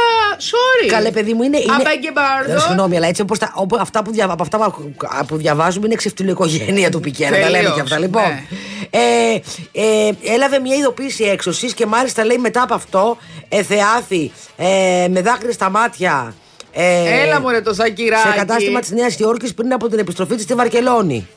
Sorry. 0.51 0.87
Καλέ, 0.89 1.11
παιδί 1.11 1.33
μου, 1.33 1.43
είναι. 1.43 1.57
I 1.57 1.61
είναι... 1.61 1.75
beg 1.83 2.05
your 2.05 2.17
pardon. 2.17 2.55
Ε, 2.55 2.59
Συγγνώμη, 2.59 2.95
αλλά 2.97 3.07
έτσι 3.07 3.21
όπως 3.21 3.39
τα, 3.39 3.51
όπου 3.55 3.77
αυτά 3.79 4.03
που, 4.03 4.11
δια, 4.11 4.25
από 4.25 4.43
αυτά 4.43 4.57
που- 4.57 4.93
που 5.27 5.37
διαβάζουμε 5.37 5.85
είναι 5.85 5.95
ξεφτυλοοικογένεια 5.95 6.91
του 6.91 6.99
Πικέ. 6.99 7.29
Να 7.29 7.31
τα 7.31 7.37
λέμε 7.37 7.51
Τελείως, 7.51 7.73
και 7.73 7.81
αυτά. 7.81 7.99
Λοιπόν, 7.99 8.21
ναι. 8.23 8.43
ε, 8.89 9.41
ε, 9.71 10.11
έλαβε 10.33 10.59
μια 10.59 10.75
ειδοποίηση 10.75 11.23
έξωσης 11.23 11.73
και 11.73 11.85
μάλιστα 11.85 12.25
λέει 12.25 12.37
μετά 12.37 12.61
από 12.61 12.73
αυτό 12.73 13.17
εθεάθη 13.49 14.31
ε, 14.57 15.07
με 15.09 15.21
δάκρυα 15.21 15.51
στα 15.51 15.69
μάτια. 15.69 16.33
Ε, 16.73 17.21
Έλα 17.21 17.39
μωρέ 17.41 17.61
το 17.61 17.73
Σακυράκι. 17.73 18.27
σε 18.27 18.37
κατάστημα 18.37 18.79
της 18.79 18.91
Νέας 18.91 19.19
Υόρκης 19.19 19.53
πριν 19.53 19.73
από 19.73 19.87
την 19.89 19.99
επιστροφή 19.99 20.35
της 20.35 20.43
στη 20.43 20.53
Βαρκελόνη. 20.53 21.27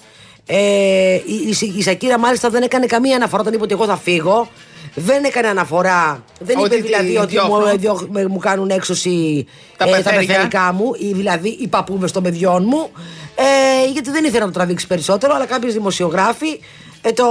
Ε, 0.46 1.14
η, 1.14 1.54
η, 1.60 1.74
η 1.76 1.82
Σακύρα 1.82 2.18
μάλιστα 2.18 2.50
δεν 2.50 2.62
έκανε 2.62 2.86
καμία 2.86 3.16
αναφορά 3.16 3.40
όταν 3.42 3.54
είπε 3.54 3.62
ότι 3.62 3.72
εγώ 3.72 3.86
θα 3.86 3.96
φύγω. 3.96 4.48
Δεν 4.94 5.24
έκανε 5.24 5.48
αναφορά. 5.48 6.24
Δεν 6.40 6.58
Ότι 6.58 6.76
είπε 6.76 6.84
δηλαδή 6.86 7.10
τη 7.10 7.16
ότι 7.16 7.34
μου, 7.36 7.40
διώχνω. 7.46 7.76
διώχ- 7.76 8.08
με- 8.10 8.26
μου 8.26 8.38
κάνουν 8.38 8.70
έξωση 8.70 9.46
Τα 9.76 9.84
ε, 9.84 9.90
τα 9.90 9.96
πεθέρια. 9.96 10.18
πεθερικά 10.26 10.72
μου, 10.72 10.90
ή 10.98 11.12
δηλαδή 11.12 11.48
οι 11.48 11.66
παππούδε 11.68 12.06
των 12.06 12.22
παιδιών 12.22 12.64
μου. 12.66 12.90
Ε, 13.34 13.90
γιατί 13.92 14.10
δεν 14.10 14.24
ήθελα 14.24 14.40
να 14.40 14.46
το 14.46 14.58
τραβήξει 14.58 14.86
περισσότερο, 14.86 15.34
αλλά 15.34 15.46
κάποιοι 15.46 15.70
δημοσιογράφοι 15.70 16.60
ε, 17.02 17.12
το, 17.12 17.24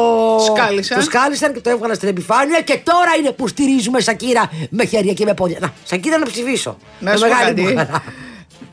Σκάλισαν. 0.56 0.98
το 0.98 1.04
σκάλισαν 1.04 1.54
και 1.54 1.60
το 1.60 1.70
έβγαλαν 1.70 1.96
στην 1.96 2.08
επιφάνεια. 2.08 2.62
Και 2.62 2.80
τώρα 2.84 3.10
είναι 3.20 3.32
που 3.32 3.48
στηρίζουμε 3.48 4.00
Σακύρα 4.00 4.52
με 4.70 4.86
χέρια 4.86 5.14
και 5.14 5.26
με 5.26 5.34
πόδια. 5.34 5.58
Να, 5.62 5.74
Σακύρα 5.84 6.18
να 6.18 6.26
ψηφίσω. 6.26 6.78
Να 7.00 7.12
Με 7.12 7.18
σου 7.18 7.24
πω 7.24 7.30
μεγάλη 7.30 7.48
κάτι. 7.50 7.62
μου 7.62 7.78
χαρά. 7.78 8.04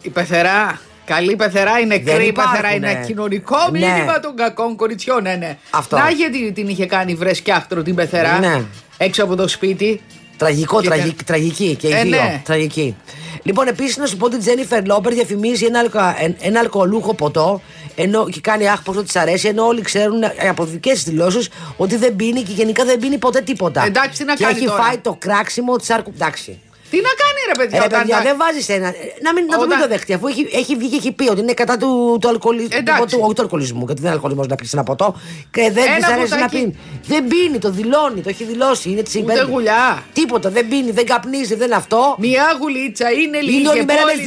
Η 0.03 0.09
πεθερά. 0.11 0.81
Καλή 1.15 1.37
πεθερά 1.37 1.79
είναι 1.79 1.95
Δεν 1.99 2.05
νεκρή 2.05 2.27
υπάρχουν, 2.27 2.53
πεθερά, 2.61 2.75
είναι 2.75 2.93
ναι. 2.93 3.05
κοινωνικό 3.07 3.57
Ναι. 3.71 3.79
μήνυμα 3.79 4.21
των 4.21 4.37
κακών 4.37 4.77
κοριτσιών. 4.77 5.23
Ναι, 5.23 5.35
ναι. 5.35 5.57
Αυτό. 5.71 5.97
Να 5.99 6.11
γιατί 6.11 6.53
την 6.53 6.69
είχε 6.69 6.87
κάνει 6.87 7.15
βρεσκιάχτρο 7.15 7.83
την 7.83 7.95
πεθερά 7.95 8.39
Ναι. 8.39 8.63
έξω 8.97 9.25
από 9.25 9.37
το 9.37 9.49
σπίτι. 9.49 10.01
Τραγικό, 10.37 10.81
Και 10.81 10.87
τραγική, 10.89 11.15
κα- 11.15 11.25
τραγική 11.25 11.75
και 11.77 11.87
οι 11.89 11.93
Ε, 11.93 12.03
δύο. 12.03 12.11
ναι. 12.11 12.41
Τραγική. 12.45 12.97
Λοιπόν, 13.43 13.67
επίσης 13.69 13.97
να 13.97 14.07
σου 14.07 14.17
πω 14.17 14.27
ότι 14.27 14.37
η 14.37 14.39
Τζένιφερ 14.39 14.87
Λόπερ 14.87 15.13
διαφημίζει 15.15 15.65
ένα, 15.65 15.79
αλκα- 15.79 16.17
εν- 16.21 16.37
ένα 16.41 16.59
αλκοολούχο 16.61 17.15
ποτό 17.15 17.61
ενώ, 17.97 18.29
και 18.29 18.41
κάνει 18.41 18.69
άχ 18.69 18.83
πόσο 18.83 19.03
της 19.03 19.17
αρέσει, 19.17 19.49
ενώ 19.49 19.65
όλοι 19.67 19.81
ξέρουν 19.81 20.23
ε, 20.23 20.49
από 20.49 20.65
δικές 20.65 20.93
της 20.93 21.03
δηλώσεις 21.03 21.49
ότι 21.77 21.97
δεν 21.97 22.17
πίνει 22.17 22.43
και 22.43 22.53
γενικά 22.53 22.85
δεν 22.85 22.99
πίνει 22.99 23.19
ποτέ 23.19 23.41
τίποτα. 23.41 23.85
Εντάξει, 23.85 24.19
τι 24.19 24.25
να 24.25 24.35
και 24.35 24.45
κάνει 24.45 24.57
έχει 24.57 24.67
τώρα. 24.67 24.83
φάει 24.83 24.99
το 24.99 25.17
κράξιμο 25.19 25.77
της 25.77 25.91
άρκου. 25.91 26.13
Εντάξει. 26.15 26.59
Τι 26.91 26.97
να 27.09 27.13
κάνει 27.23 27.41
ρε 27.51 27.57
παιδιά, 27.61 27.77
Ε, 27.79 27.81
ρε 27.81 27.87
όταν 27.87 27.99
παιδιά, 28.01 28.17
τα- 28.17 28.23
δεν 28.23 28.37
βάζεις 28.43 28.69
ένα. 28.69 28.89
Να, 29.25 29.31
μην, 29.35 29.45
να 29.45 29.55
το 29.57 29.61
μην 29.61 29.71
Όταν- 29.73 29.81
το 29.81 29.89
δεχτεί, 29.89 30.13
αφού 30.13 30.27
έχει, 30.27 30.49
έχει 30.53 30.77
βγει 30.77 30.89
και 30.89 30.97
έχει 30.97 31.13
πει 31.13 31.29
ότι 31.31 31.41
είναι 31.41 31.53
κατά 31.63 31.77
του, 31.77 32.19
του 32.21 32.29
αλκοολισμού. 32.29 32.69
Εντάξει. 32.73 33.15
Του, 33.17 33.21
όχι 33.25 33.35
του 33.35 33.43
αλκοολισμού, 33.43 33.83
γιατί 33.87 33.95
δεν 34.01 34.05
είναι 34.05 34.15
αλκοολισμός 34.15 34.47
να 34.47 34.55
πεις 34.55 34.73
ένα 34.73 34.83
ποτό. 34.83 35.15
Και 35.51 35.71
δεν 35.77 35.85
Ένα 35.87 35.97
της 35.97 36.07
αρέσει 36.07 36.31
να 36.31 36.37
ποτάκι. 36.37 36.57
πίνει. 36.57 36.77
Δεν 37.07 37.23
πίνει, 37.29 37.59
το 37.59 37.71
δηλώνει, 37.71 38.21
το 38.21 38.29
έχει 38.29 38.45
δηλώσει. 38.45 38.91
Είναι 38.91 39.03
της 39.03 39.15
Ούτε 39.17 39.33
υπέρ- 39.33 39.49
γουλιά. 39.49 40.03
Τίποτα, 40.13 40.51
δεν 40.51 40.69
πίνει, 40.69 40.91
δεν 40.91 41.07
καπνίζει, 41.07 41.55
δεν 41.55 41.73
αυτό. 41.75 42.17
Μια 42.19 42.45
γουλίτσα 42.61 43.11
είναι 43.11 43.41
λίγη. 43.41 43.59
Είναι 43.59 43.69
όλη 43.69 43.79
και 43.79 43.85
μέρα 43.85 44.05
με 44.05 44.13
πολύ 44.13 44.27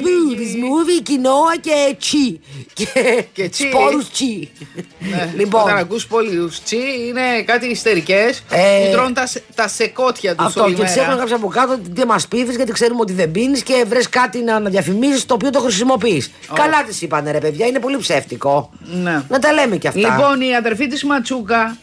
σμούβι, 0.94 1.02
λίγη. 1.02 1.02
σμούβι, 1.02 1.02
κοινόα 1.02 1.58
και 1.62 1.96
τσι. 2.00 2.40
Και, 2.74 3.26
Και 3.34 3.50
τσι. 3.50 3.68
σπόρους 3.68 4.10
τσι. 4.10 4.52
Ναι, 5.00 5.34
λοιπόν, 5.38 5.62
Όταν 5.64 5.78
ακούς 5.78 6.08
πολύ 6.08 6.50
τσι 6.64 6.78
είναι 7.08 7.42
κάτι 7.46 7.66
ιστερικές 7.68 8.44
Ε, 8.50 8.86
που 8.86 8.92
τρώνε 8.92 9.14
τα, 9.14 9.26
σε- 9.28 9.44
τα 9.56 9.68
σεκότια 9.68 10.36
τους 10.36 10.46
αυτό 10.46 10.64
όλη 10.64 10.74
και 10.76 10.82
τις 10.84 10.92
μέρα. 10.92 11.04
έχουν 11.04 11.16
γράψει 11.16 11.34
από 11.34 11.48
κάτω 11.48 11.74
ότι 11.74 11.90
δεν 11.94 12.08
μας 12.08 12.28
πείθεις 12.28 12.56
γιατί 12.56 12.72
ξέρουμε 12.72 13.00
ότι 13.02 13.14
δεν 13.14 13.32
πίνεις 13.32 13.64
και 13.64 13.84
βρες 13.88 14.10
κάτι 14.10 14.40
να, 14.42 14.60
να 14.60 14.70
διαφημίζει 14.70 15.26
το 15.26 15.34
οποίο 15.34 15.50
το 15.50 15.60
χρησιμοποιείς. 15.60 16.32
Καλά 16.54 16.84
τη 16.84 16.98
είπανε 17.02 17.32
ρε 17.32 17.40
παιδιά, 17.40 17.66
είναι 17.68 17.80
πολύ 17.80 17.98
ψεύτικο. 17.98 18.70
Ναι. 19.04 19.24
Να 19.30 19.40
τα 19.40 19.54
λέμε 19.54 19.78
κι 19.78 19.88
αυτά. 19.88 20.00
Λοιπόν, 20.00 20.42
η 20.42 20.56
αδερφή 20.56 20.88
της 20.88 21.04
Ματσούκα, 21.04 21.78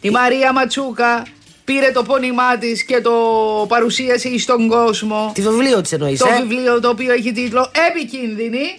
η 0.00 0.10
Μαρία 0.10 0.52
Ματσούκα, 0.52 1.22
πήρε 1.64 1.90
το 1.90 2.02
πόνημά 2.02 2.58
της 2.58 2.84
και 2.84 3.00
το 3.00 3.12
παρουσίασε 3.68 4.38
στον 4.38 4.68
κόσμο. 4.68 5.30
Τη 5.34 5.42
βιβλίο 5.42 5.80
της 5.80 5.92
εννοείς. 5.92 6.18
Το 6.18 6.28
ε; 6.28 6.40
βιβλίο 6.42 6.80
το 6.80 6.88
οποίο 6.88 7.12
έχει 7.12 7.32
τίτλο 7.32 7.70
Επικίνδυνη 7.88 8.78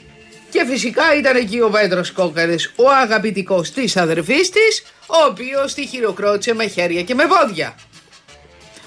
και 0.50 0.66
φυσικά 0.70 1.04
ήταν 1.20 1.36
εκεί 1.36 1.60
ο 1.62 1.70
Πέτρος 1.70 2.12
Κόκκαρης, 2.12 2.74
ο 2.76 2.84
αγαπητικός 3.02 3.72
της 3.72 3.98
αδερφής 3.98 4.50
της, 4.50 4.84
ο 5.08 5.26
οποίος 5.30 5.74
τη 5.74 5.86
χειροκρότησε 5.88 6.54
με 6.54 6.68
χέρια 6.68 7.02
και 7.02 7.16
με 7.16 7.24
πόδια. 7.26 7.76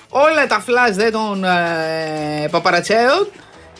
Όλα 0.08 0.46
τα 0.46 0.60
φλάς 0.60 0.96
δε 0.96 1.10
των 1.10 1.44
ε, 1.44 2.48
παπαρατσέων 2.50 3.28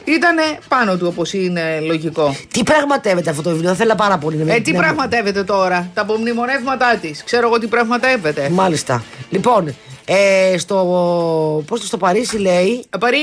ήταν 0.05 0.37
πάνω 0.69 0.97
του 0.97 1.07
όπως 1.07 1.33
είναι 1.33 1.81
λογικό. 1.81 2.37
Τι 2.53 2.63
πραγματεύεται 2.63 3.31
αυτό 3.31 3.43
το 3.43 3.51
βιβλίο, 3.51 3.69
θα 3.69 3.75
ήθελα 3.75 3.95
πάρα 3.95 4.19
πολύ 4.19 4.37
να 4.37 4.55
Ε, 4.55 4.61
τι 4.61 4.73
να- 4.73 4.79
πραγματεύεται 4.79 5.45
τώρα, 5.45 5.91
τα 5.95 6.03
απομνημονεύματά 6.03 6.97
της. 7.01 7.25
Ξέρω 7.25 7.47
εγώ 7.47 7.59
τι 7.59 7.67
πραγματεύεται. 7.67 8.49
Μάλιστα. 8.49 9.05
Λοιπόν, 9.31 9.75
ε, 10.11 10.59
στο, 10.59 10.77
πώς 11.67 11.81
το 11.81 11.87
στο 11.87 11.97
Παρίσι 11.97 12.39
λέει 12.39 12.85
Παρί... 13.01 13.19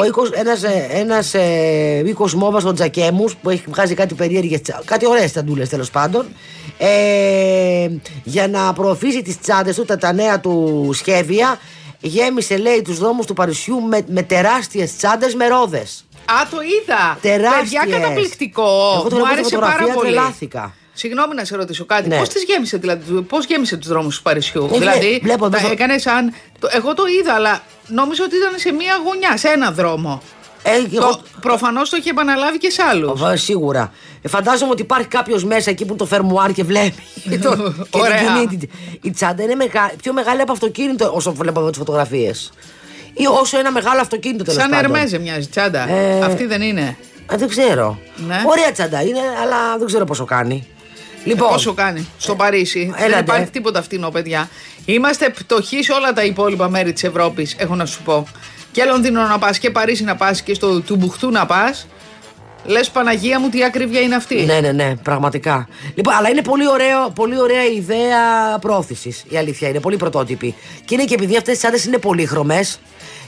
Ο 0.00 0.04
οίκος, 0.04 0.30
ένας, 0.30 0.62
ε, 0.62 0.86
ένας 0.92 1.34
ε, 1.34 2.02
οίκος 2.06 2.34
μόβας 2.34 2.62
των 2.62 2.74
Τζακέμους 2.74 3.36
που 3.36 3.50
έχει 3.50 3.62
βγάζει 3.66 3.94
κάτι 3.94 4.14
περίεργες, 4.14 4.60
τσα- 4.60 4.82
κάτι 4.84 5.06
ωραίες 5.06 5.32
ταντούλες 5.32 5.68
τέλος 5.68 5.90
πάντων 5.90 6.26
ε, 6.78 7.88
για 8.24 8.48
να 8.48 8.72
προωθήσει 8.72 9.22
τις 9.22 9.40
τσάντες 9.40 9.76
του, 9.76 9.84
τα, 9.84 9.96
τα 9.96 10.12
νέα 10.12 10.40
του 10.40 10.90
σχέδια 10.94 11.58
γέμισε 12.00 12.56
λέει 12.56 12.82
τους 12.82 12.98
δρόμους 12.98 13.26
του 13.26 13.34
Παρισιού 13.34 13.80
με, 13.80 14.00
με 14.08 14.22
τεράστιες 14.22 14.96
τσάντες 14.96 15.34
με 15.34 15.46
ρόδες. 15.46 16.04
Α, 16.24 16.48
το 16.50 16.56
είδα. 16.60 17.18
Τεράστιες. 17.22 17.82
Παιδιά, 17.84 17.98
καταπληκτικό. 18.00 18.62
Εγώ 18.94 19.08
το 19.08 19.16
Μου 19.16 19.22
βλέπω 19.22 19.26
άρεσε 19.32 19.44
στη 19.44 19.54
πάρα 19.56 19.66
φωτογραφία, 19.70 19.94
πολύ. 19.94 20.12
τρελάθηκα. 20.12 20.74
Συγγνώμη 20.98 21.34
να 21.34 21.44
σε 21.44 21.56
ρωτήσω 21.56 21.84
κάτι. 21.84 22.08
Ναι. 22.08 22.18
Πώς 22.18 22.28
τις 22.28 22.42
γέμισε, 22.44 22.76
δηλαδή, 22.76 23.20
πώς 23.22 23.44
γέμισε 23.44 23.76
τους 23.76 23.88
δρόμους 23.88 24.16
του 24.16 24.22
Παρισιού; 24.22 24.70
Ε, 24.74 24.78
δηλαδή, 24.78 25.20
βλέπω 25.22 25.48
τα 25.48 25.58
εδώ- 25.58 25.70
έκανες 25.72 26.02
σαν. 26.02 26.32
το- 26.58 26.68
Εγώ 26.72 26.94
το 26.94 27.02
είδα, 27.20 27.34
αλλά 27.34 27.62
νόμιζα 27.86 28.24
ότι 28.24 28.36
ήταν 28.36 28.52
σε 28.56 28.72
μία 28.72 28.94
γωνιά, 29.04 29.36
σε 29.36 29.48
ένα 29.48 29.70
δρόμο. 29.70 30.22
Ε, 30.62 30.70
εγώ- 30.96 31.00
Το, 31.00 31.20
Προφανώς 31.40 31.90
το 31.90 31.96
είχε 32.00 32.10
επαναλάβει 32.10 32.58
και 32.58 32.70
σε 32.70 32.82
άλλους. 32.82 33.20
Βα- 33.20 33.36
Σίγουρα. 33.36 33.92
Ε, 34.22 34.28
φαντάζομαι 34.28 34.70
ότι 34.70 34.82
υπάρχει 34.82 35.06
κάποιος 35.06 35.44
μέσα 35.44 35.70
εκεί 35.70 35.82
που 35.84 35.88
είναι 35.88 35.98
το 35.98 36.06
φερμουάρ 36.06 36.52
και 36.52 36.64
βλέπει. 36.64 37.02
το, 37.42 37.56
και 37.90 37.98
Ωραία. 38.00 38.16
την 38.18 38.48
κινείται. 38.48 38.66
Η 39.02 39.10
τσάντα 39.10 39.42
είναι 39.42 39.54
μεγα- 39.54 39.92
πιο 40.02 40.12
μεγάλη 40.12 40.40
από 40.40 40.52
αυτοκίνητο 40.52 41.10
όσο 41.14 41.32
βλέπω 41.32 41.60
εδώ 41.60 41.68
τις 41.68 41.78
φωτογραφίες. 41.78 42.52
Ή 43.14 43.26
όσο 43.40 43.58
ένα 43.58 43.72
μεγάλο 43.72 44.00
αυτοκίνητο 44.00 44.44
τέλος 44.44 44.60
Σαν 44.60 44.70
πάντων. 44.70 44.94
Ερμέζε 44.94 45.18
μοιάζει 45.18 45.46
τσάντα. 45.48 45.88
Ε, 45.90 46.20
Αυτή 46.24 46.46
δεν 46.46 46.62
είναι. 46.62 46.96
Α, 47.32 47.36
δεν 47.36 47.48
ξέρω. 47.48 47.98
Ναι. 48.16 48.42
Ωραία 48.46 48.72
τσάντα 48.72 49.02
είναι, 49.02 49.20
αλλά 49.42 49.78
δεν 49.78 49.86
ξέρω 49.86 50.04
πόσο 50.04 50.24
κάνει. 50.24 50.66
Λοιπόν. 51.28 51.48
Πόσο 51.48 51.74
κάνει; 51.74 52.08
Στο 52.18 52.34
Παρίσι. 52.34 52.92
Έλατε. 52.96 53.08
Δεν 53.10 53.20
υπάρχει 53.20 53.50
τίποτα 53.50 53.82
φτηνό, 53.82 54.10
παιδιά. 54.10 54.48
Είμαστε 54.84 55.28
πτωχοί 55.28 55.82
σε 55.82 55.92
όλα 55.92 56.12
τα 56.12 56.24
υπόλοιπα 56.24 56.68
μέρη 56.68 56.92
της 56.92 57.04
Ευρώπης, 57.04 57.54
έχω 57.58 57.74
να 57.74 57.86
σου 57.86 58.02
πω. 58.02 58.26
Και 58.72 58.84
Λονδίνο 58.84 59.26
να 59.26 59.38
πας 59.38 59.58
και 59.58 59.70
Παρίσι 59.70 60.04
να 60.04 60.16
πας 60.16 60.42
και 60.42 60.54
στο 60.54 60.80
Τουμπουχτού 60.80 61.30
να 61.30 61.46
πας. 61.46 61.86
Λες 62.64 62.90
Παναγία 62.90 63.40
μου, 63.40 63.48
τι 63.48 63.64
ακρίβεια 63.64 64.00
είναι 64.00 64.14
αυτή. 64.14 64.44
Ναι, 64.44 64.60
ναι, 64.60 64.72
ναι, 64.72 64.96
πραγματικά. 64.96 65.68
Λοιπόν, 65.94 66.14
αλλά 66.14 66.28
είναι 66.28 66.42
πολύ, 66.42 66.68
ωραίο, 66.68 67.10
πολύ 67.14 67.40
ωραία 67.40 67.64
η 67.66 67.76
ιδέα 67.76 68.58
πρόθεση. 68.60 69.16
Η 69.28 69.36
αλήθεια 69.36 69.68
είναι 69.68 69.80
πολύ 69.80 69.96
πρωτότυπη. 69.96 70.54
Και 70.84 70.94
είναι 70.94 71.04
και 71.04 71.14
επειδή 71.14 71.36
αυτές 71.36 71.54
τις 71.54 71.64
άντρες 71.64 71.84
είναι 71.84 71.98
πολύχρωμες, 71.98 72.80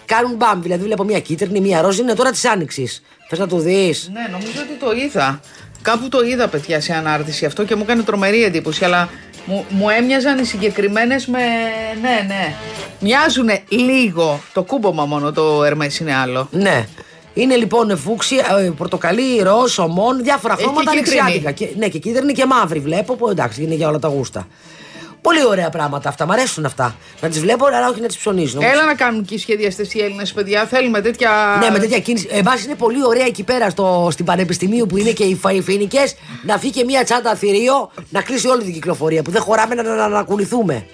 κάνουν 0.04 0.34
μπαμ. 0.36 0.62
Δηλαδή, 0.62 0.84
βλέπω 0.84 1.04
μια 1.04 1.20
κίτρινη, 1.20 1.60
μια 1.60 1.80
ροζ, 1.80 1.98
είναι 1.98 2.14
τώρα 2.14 2.30
της 2.30 2.44
άνοιξης. 2.44 3.02
Θες 3.28 3.38
να 3.38 3.46
το 3.46 3.58
δεις; 3.58 4.10
Ναι, 4.12 4.28
νομίζω 4.30 4.60
ότι 4.60 4.78
το 4.80 4.92
είδα. 4.92 5.40
Κάπου 5.82 6.08
το 6.08 6.22
είδα, 6.22 6.48
παιδιά, 6.48 6.80
σε 6.80 6.92
ανάρτηση 6.94 7.44
αυτό 7.44 7.64
και 7.64 7.74
μου 7.74 7.82
έκανε 7.86 8.02
τρομερή 8.02 8.44
εντύπωση. 8.44 8.84
Αλλά 8.84 9.08
μου, 9.44 9.64
μου 9.68 9.88
έμοιαζαν 9.88 10.38
οι 10.38 10.44
συγκεκριμένες 10.44 11.26
με. 11.26 11.38
Ναι, 12.00 12.24
ναι. 12.26 12.54
Μοιάζουν 13.00 13.48
λίγο. 13.68 14.40
Το 14.52 14.62
κούμπομα 14.62 15.04
μόνο 15.04 15.32
το 15.32 15.64
Ερμέ 15.64 15.90
είναι 16.00 16.14
άλλο. 16.14 16.48
Ναι. 16.50 16.86
Είναι 17.34 17.56
λοιπόν 17.56 17.98
φούξια, 17.98 18.44
ε, 18.60 18.70
πορτοκαλί, 18.76 19.42
ροζ, 19.42 19.78
ομόν, 19.78 20.22
διάφορα 20.22 20.54
Έχει 20.58 20.62
χρώματα 20.62 20.90
και 20.90 20.96
κίτρινη. 20.98 21.20
ανοιξιάτικα. 21.20 21.50
Και, 21.50 21.68
ναι, 21.78 21.88
και 21.88 21.98
κίτρινη 21.98 22.32
και 22.32 22.46
μαύρη 22.46 22.78
βλέπω 22.80 23.14
που 23.14 23.28
εντάξει 23.28 23.62
είναι 23.62 23.74
για 23.74 23.88
όλα 23.88 23.98
τα 23.98 24.08
γούστα. 24.08 24.46
Πολύ 25.22 25.46
ωραία 25.46 25.70
πράγματα 25.70 26.08
αυτά, 26.08 26.26
μ' 26.26 26.30
αρέσουν 26.30 26.64
αυτά. 26.64 26.96
Να 27.20 27.28
τις 27.28 27.40
βλέπω, 27.40 27.66
αλλά 27.66 27.88
όχι 27.88 28.00
να 28.00 28.06
τις 28.06 28.16
ψωνίζω. 28.16 28.58
Έλα 28.62 28.84
να 28.84 28.94
κάνουν 28.94 29.24
και 29.24 29.34
οι 29.34 29.38
σχεδιαστές 29.38 29.94
οι 29.94 30.00
Έλληνες, 30.02 30.32
παιδιά. 30.32 30.66
Θέλουμε 30.66 31.00
τέτοια. 31.00 31.30
Ναι, 31.60 31.70
με 31.70 31.78
τέτοια 31.78 31.98
κίνηση. 31.98 32.28
Εν 32.30 32.42
πάση 32.42 32.64
είναι 32.64 32.74
πολύ 32.74 33.04
ωραία 33.04 33.24
εκεί 33.24 33.42
πέρα 33.42 33.70
στο, 33.70 34.08
στην 34.10 34.24
Πανεπιστημίου 34.24 34.86
που 34.86 34.96
είναι 34.96 35.10
και 35.10 35.24
οι 35.24 35.34
φαϊφίνικε 35.34 36.00
να 36.42 36.58
φύγει 36.58 36.72
και 36.72 36.84
μία 36.84 37.04
τσάντα 37.04 37.34
θηρίο 37.34 37.90
να 38.10 38.22
κλείσει 38.22 38.48
όλη 38.48 38.62
την 38.62 38.72
κυκλοφορία 38.72 39.22
που 39.22 39.30
δεν 39.30 39.42
χωράμε 39.42 39.74
να, 39.74 39.82
να, 39.82 39.94
να, 39.94 40.08
να 40.08 40.22
κουνηθούμε. 40.22 40.86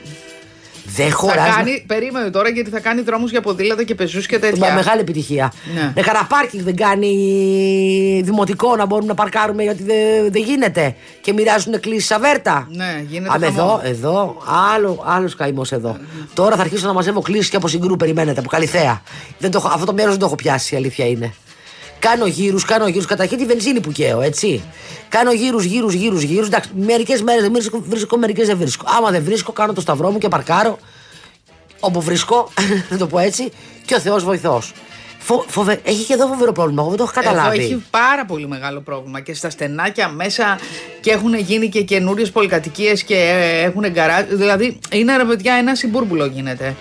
Δεν 0.97 1.11
Θα 1.11 1.17
χωράμε. 1.17 1.49
κάνει, 1.57 1.85
περίμενε 1.87 2.31
τώρα 2.31 2.49
γιατί 2.49 2.71
θα 2.71 2.81
κάνει 2.81 3.01
δρόμους 3.01 3.31
για 3.31 3.41
ποδήλατα 3.41 3.83
και 3.83 3.95
πεζούς 3.95 4.27
και 4.27 4.39
τέτοια. 4.39 4.75
Μεγάλη 4.75 5.01
επιτυχία. 5.01 5.53
Ναι. 5.75 5.93
Ναι. 5.95 6.03
κανένα 6.03 6.25
πάρκινγκ 6.25 6.63
δεν 6.65 6.77
κάνει 6.77 8.21
δημοτικό 8.25 8.77
να 8.77 8.87
μπορούμε 8.87 9.09
να 9.09 9.15
παρκάρουμε 9.15 9.63
γιατί 9.63 9.83
δεν 9.83 10.33
δεν 10.33 10.43
γίνεται. 10.43 10.95
Και 11.21 11.33
μοιράζουν 11.33 11.81
κλήσει 11.81 12.15
αβέρτα. 12.15 12.67
Ναι, 12.71 13.05
γίνεται 13.09 13.35
Α, 13.35 13.39
με 13.39 13.47
χαμός. 13.47 13.63
εδώ, 13.63 13.81
εδώ, 13.85 14.37
άλλο, 14.75 15.03
άλλος 15.07 15.35
καημός 15.37 15.73
εδώ. 15.73 15.97
Τώρα 16.35 16.57
θα 16.57 16.63
αρχίσω 16.63 16.87
να 16.87 16.93
μαζεύω 16.93 17.21
κλήσεις 17.21 17.49
και 17.49 17.57
από 17.57 17.69
συγκρού, 17.69 17.97
περιμένετε, 17.97 18.41
από 18.41 18.49
καλυθέα. 18.49 19.03
Δεν 19.39 19.51
το, 19.51 19.59
έχω- 19.59 19.69
αυτό 19.75 19.85
το 19.87 19.93
μέρος 19.93 20.11
δεν 20.11 20.19
το 20.21 20.27
έχω 20.27 20.35
πιάσει, 20.35 20.75
η 20.75 20.77
αλήθεια 20.77 21.07
είναι. 21.07 21.35
Κάνω 21.99 22.27
γύρους, 22.27 22.65
κάνω 22.65 22.87
γύρους. 22.89 23.07
Καταρχήν 23.07 23.39
τη 23.39 23.45
βενζίνη 23.47 23.81
που 23.81 23.93
καίω, 23.93 24.21
έτσι. 24.21 24.63
Κάνω 25.09 25.33
γύρους, 25.33 25.65
γύρους, 25.65 25.95
γύρους, 25.95 26.23
γύρους. 26.23 26.47
Εντάξει, 26.47 26.71
μερικές 26.77 27.23
μέρες 27.23 27.43
δεν 27.43 27.53
βρίσκω, 27.53 27.83
βρίσκω 27.89 28.17
μερικές 28.17 28.47
δεν 28.47 28.57
βρίσκω. 28.59 28.85
Άμα 28.97 29.11
δεν 29.11 29.23
βρίσκω, 29.25 29.53
κάνω 29.53 29.73
το 29.73 29.81
σταυρό 29.81 30.11
μου 30.11 30.19
και 30.19 30.29
παρκάρω. 30.29 30.79
Όπου 31.81 32.01
βρίσκω, 32.01 32.51
να 32.91 32.97
το 32.97 33.07
πω 33.07 33.19
έτσι, 33.19 33.53
και 33.85 33.95
ο 33.95 34.01
Θεός 34.01 34.25
βοηθός. 34.25 34.73
Φο, 35.19 35.45
φοβε- 35.49 35.89
έχει 35.89 36.05
και 36.05 36.13
εδώ 36.13 36.27
φοβερό 36.27 36.53
πρόβλημα. 36.53 36.81
Εγώ 36.83 36.89
δεν 36.91 36.99
το 36.99 37.05
έχω 37.05 37.13
καταλάβει. 37.23 37.57
Εδώ 37.57 37.67
έχει 37.67 37.85
πάρα 37.91 38.25
πολύ 38.25 38.49
μεγάλο 38.49 38.81
πρόβλημα 38.81 39.21
και 39.21 39.35
στα 39.35 39.51
στενάκια 39.51 40.09
μέσα 40.09 40.59
και 41.01 41.11
έχουν 41.11 41.35
γίνει 41.35 41.69
και 41.69 41.83
καινούριες 41.83 42.31
πολυκατοικίες 42.31 43.03
και 43.03 43.15
ε, 43.15 43.65
έχουν 43.65 43.87
γκαράζ. 43.91 44.25
Δηλαδή 44.29 44.79
είναι 44.93 45.17
ρε 45.17 45.25
παιδιά 45.25 45.55
ένα 45.55 45.75
συμπούρμπουλο 45.75 46.27
γίνεται. 46.27 46.75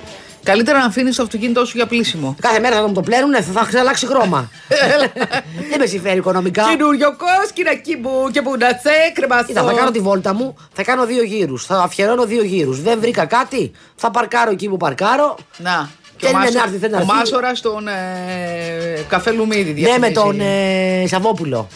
Καλύτερα 0.45 0.79
να 0.79 0.85
αφήνεις 0.85 1.15
το 1.15 1.23
αυτοκίνητό 1.23 1.65
σου 1.65 1.77
για 1.77 1.85
πλήσιμο. 1.85 2.35
Κάθε 2.41 2.59
μέρα 2.59 2.75
θα 2.75 2.87
μου 2.87 2.93
το 2.93 3.01
πλένουνε, 3.01 3.41
θα, 3.41 3.63
θα 3.65 3.79
αλλάξει 3.79 4.05
χρώμα. 4.07 4.49
δεν 5.69 5.79
με 5.79 5.85
συμφέρει 5.85 6.17
οικονομικά. 6.17 6.63
Καινούριο 6.69 7.15
κόσκινακι 7.17 7.95
μου 7.95 8.29
και 8.31 8.41
που 8.41 8.55
να 8.59 8.67
σε 8.67 8.89
κρεμαστώ. 9.13 9.45
Κοίτα, 9.45 9.63
θα 9.63 9.73
κάνω 9.73 9.91
τη 9.91 9.99
βόλτα 9.99 10.33
μου, 10.33 10.55
θα 10.73 10.83
κάνω 10.83 11.05
δύο 11.05 11.23
γύρους. 11.23 11.65
Θα 11.65 11.77
αφιερώνω 11.81 12.25
δύο 12.25 12.43
γύρους. 12.43 12.81
Δεν 12.81 12.99
βρήκα 12.99 13.25
κάτι, 13.25 13.71
θα 13.95 14.11
παρκάρω 14.11 14.51
εκεί 14.51 14.69
που 14.69 14.77
παρκάρω. 14.77 15.37
Να. 15.57 15.89
Και 16.17 16.25
Θέλει 16.25 16.35
ο, 16.37 16.39
να 16.39 16.45
Μάσο, 16.45 16.59
έρθει, 16.63 16.77
θέλει 16.77 16.91
να 16.91 16.97
ο 16.97 17.01
έρθει. 17.01 17.13
Μάσορας 17.15 17.61
τον 17.61 17.87
ε, 17.87 17.93
καφέ 19.07 19.31
Λουμίδη 19.31 19.63
Ναι, 19.81 19.97
με 19.97 20.09
διαφημίζει. 20.09 20.13
τον 20.13 20.39
ε, 20.39 21.07
Σαββόπουλο. 21.07 21.67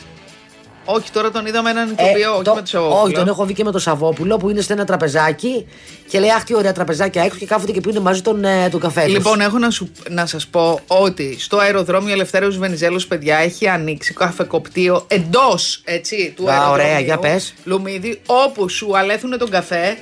Όχι, 0.91 1.11
τώρα 1.11 1.31
τον 1.31 1.45
είδαμε 1.45 1.69
έναν 1.69 1.89
Ε, 1.95 2.03
ηθοποιό, 2.03 2.33
όχι 2.33 2.43
το- 2.43 2.49
με 2.53 2.57
τον 2.61 2.65
Σαββόπουλο. 2.67 3.01
όχι, 3.03 3.13
τον 3.13 3.27
έχω 3.27 3.45
δει 3.45 3.53
και 3.53 3.63
με 3.63 3.71
τον 3.71 3.79
Σαββόπουλο 3.79 4.37
που 4.37 4.49
είναι 4.49 4.61
σε 4.61 4.73
ένα 4.73 4.85
τραπεζάκι 4.85 5.65
και 6.07 6.19
λέει 6.19 6.29
Αχ, 6.29 6.43
τι 6.43 6.55
ωραία 6.55 6.71
τραπεζάκια 6.71 7.23
έξω 7.23 7.37
και 7.37 7.45
κάθονται 7.45 7.71
και 7.71 7.81
πίνουν 7.81 8.01
μαζί 8.03 8.21
τον, 8.21 8.43
ε, 8.43 8.69
τον 8.69 8.79
καφέ. 8.79 9.03
τους. 9.03 9.13
Λοιπόν, 9.13 9.41
έχω 9.41 9.57
να, 9.57 9.69
σου, 9.69 9.91
να 10.09 10.25
σας 10.25 10.47
πω 10.47 10.79
ότι 10.87 11.35
στο 11.39 11.57
αεροδρόμιο 11.57 12.13
Ελευθέρως 12.13 12.57
Βενιζέλος, 12.57 13.07
παιδιά, 13.07 13.37
έχει 13.37 13.67
ανοίξει 13.67 14.13
καφεκοπτίο 14.13 15.03
εντός, 15.07 15.81
έτσι, 15.83 16.33
του 16.35 16.49
Α, 16.49 16.53
αεροδρομίου. 16.53 16.85
ωραία, 16.85 16.99
για 16.99 17.17
πες. 17.17 17.53
Λουμίδι, 17.63 18.21
όπου 18.25 18.69
σου 18.69 18.97
αλέθουν 18.97 19.37
τον 19.37 19.49
καφέ, 19.49 19.97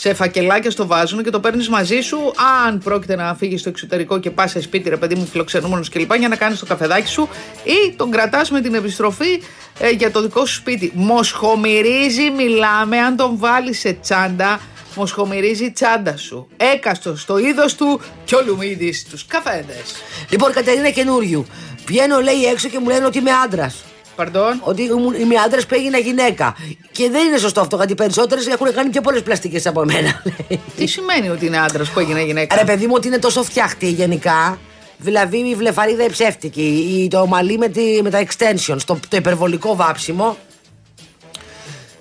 σε 0.00 0.14
φακελάκια 0.14 0.70
στο 0.70 0.86
βάζουν 0.86 1.22
και 1.22 1.30
το 1.30 1.40
παίρνεις 1.40 1.68
μαζί 1.68 2.00
σου. 2.00 2.32
Αν 2.66 2.78
πρόκειται 2.78 3.16
να 3.16 3.34
φύγεις 3.34 3.60
στο 3.60 3.68
εξωτερικό 3.68 4.18
και 4.18 4.30
πας 4.30 4.50
σε 4.50 4.60
σπίτι, 4.60 4.88
ρε 4.88 4.96
παιδί 4.96 5.14
μου, 5.14 5.26
φιλοξενούμενος 5.26 5.88
κλπ. 5.88 6.14
για 6.14 6.28
να 6.28 6.36
κάνεις 6.36 6.58
το 6.58 6.66
καφεδάκι 6.66 7.08
σου 7.08 7.28
ή 7.64 7.94
τον 7.96 8.10
κρατάς 8.10 8.50
με 8.50 8.60
την 8.60 8.74
επιστροφή 8.74 9.42
ε, 9.78 9.90
για 9.90 10.10
το 10.10 10.22
δικό 10.22 10.46
σου 10.46 10.54
σπίτι. 10.54 10.92
Μοσχομυρίζει, 10.94 12.30
μιλάμε, 12.30 12.98
αν 12.98 13.16
τον 13.16 13.38
βάλεις 13.38 13.78
σε 13.78 13.92
τσάντα, 13.92 14.60
μοσχομυρίζει 14.94 15.64
η 15.64 15.70
τσάντα 15.70 16.16
σου. 16.16 16.48
Έκαστος 16.56 17.20
στο 17.20 17.38
είδος 17.38 17.74
του 17.74 18.00
και 18.24 18.34
ο 18.34 18.42
Λουμίδης 18.46 18.98
στου 18.98 19.18
καφέδες. 19.28 19.94
Λοιπόν, 20.30 20.52
Κατερίνα 20.52 20.90
καινούριου. 20.90 21.46
Βγαίνω, 21.86 22.20
λέει 22.20 22.44
έξω 22.44 22.68
και 22.68 22.78
μου 22.78 22.88
λένε 22.88 23.06
ότι 23.06 23.18
είμαι 23.18 23.32
άντρας. 23.44 23.84
Παρντών. 24.18 24.60
Ότι 24.64 24.82
ήμουν- 24.82 25.20
είμαι 25.20 25.34
άντρας 25.36 25.66
που 25.66 25.74
έγινα 25.74 25.98
γυναίκα. 25.98 26.56
Και 26.92 27.10
δεν 27.10 27.26
είναι 27.26 27.38
σωστό 27.38 27.60
αυτό, 27.60 27.76
γιατί 27.76 27.92
οι 27.92 27.94
περισσότερες 27.94 28.46
έχουν 28.46 28.74
κάνει 28.74 28.90
πιο 28.90 29.00
πολλές 29.00 29.22
πλαστικές 29.22 29.66
από 29.66 29.84
μένα. 29.84 30.22
λέει. 30.48 30.60
Τι 30.76 30.86
σημαίνει 30.86 31.28
ότι 31.28 31.46
είναι 31.46 31.58
άντρας 31.58 31.88
που 31.90 32.00
έγινε 32.00 32.22
γυναίκα; 32.22 32.56
Ρε 32.56 32.64
παιδί 32.64 32.86
μου, 32.86 32.92
ότι 32.96 33.06
είναι 33.06 33.18
τόσο 33.18 33.42
φτιάχτη 33.42 33.90
γενικά. 33.90 34.58
Δηλαδή 34.98 35.36
η 35.36 35.54
βλεφαρίδα 35.54 36.04
η 36.04 36.10
ψεύτικη, 36.10 36.62
η- 37.02 37.08
το 37.08 37.26
μαλλί 37.26 37.58
με, 37.58 37.68
τη, 37.68 38.02
με 38.02 38.10
τα 38.10 38.22
extensions, 38.26 38.80
το, 38.86 38.98
το 39.08 39.16
υπερβολικό 39.16 39.76
βάψιμο. 39.76 40.36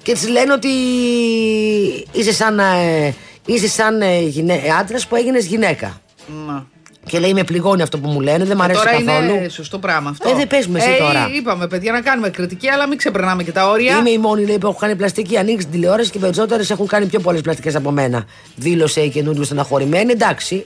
Και 0.03 0.13
τη 0.13 0.27
λένε 0.27 0.53
ότι 0.53 0.67
είσαι 2.11 2.33
σαν, 2.33 2.59
ε, 2.59 3.13
είσαι 3.45 3.67
σαν 3.67 4.01
ε, 4.01 4.19
γυναί- 4.19 4.71
άντρας 4.79 5.07
που 5.07 5.15
έγινες 5.15 5.45
γυναίκα. 5.45 6.01
Να. 6.47 6.65
Και 7.07 7.19
λέει 7.19 7.33
με 7.33 7.43
πληγώνει 7.43 7.81
αυτό 7.81 7.97
που 7.99 8.09
μου 8.09 8.19
λένε, 8.21 8.43
δεν 8.45 8.57
μου 8.57 8.63
αρέσει 8.63 8.79
τώρα 8.79 8.91
καθόλου. 9.03 9.35
είναι 9.35 9.49
σωστό 9.49 9.77
πράγμα 9.79 10.09
αυτό. 10.09 10.29
Ε, 10.29 10.33
δεν 10.33 10.47
πες 10.47 10.67
μου 10.67 10.75
εσύ 10.75 10.89
Ε, 10.89 10.97
τώρα. 10.97 11.29
Είπαμε, 11.35 11.67
παιδιά, 11.67 11.91
να 11.91 12.01
κάνουμε 12.01 12.29
κριτική, 12.29 12.69
αλλά 12.69 12.87
μην 12.87 12.97
ξεπερνάμε 12.97 13.43
και 13.43 13.51
τα 13.51 13.69
όρια. 13.69 13.97
Είμαι 13.97 14.09
η 14.09 14.17
μόνη 14.17 14.45
λέει, 14.45 14.57
που 14.57 14.67
έχω 14.67 14.77
κάνει 14.79 14.95
πλαστική, 14.95 15.37
ανοίξει 15.37 15.65
την 15.67 15.71
τηλεόραση 15.79 16.11
και 16.11 16.17
οι 16.17 16.21
περισσότερες 16.21 16.69
έχουν 16.69 16.87
κάνει 16.87 17.05
πιο 17.05 17.19
πολλές 17.19 17.41
πλαστικές 17.41 17.75
από 17.75 17.91
μένα. 17.91 18.25
Δήλωσε 18.55 19.01
η 19.01 19.09
καινούριο 19.09 19.43
στεναχωρημένη, 19.43 20.11
εντάξει. 20.11 20.65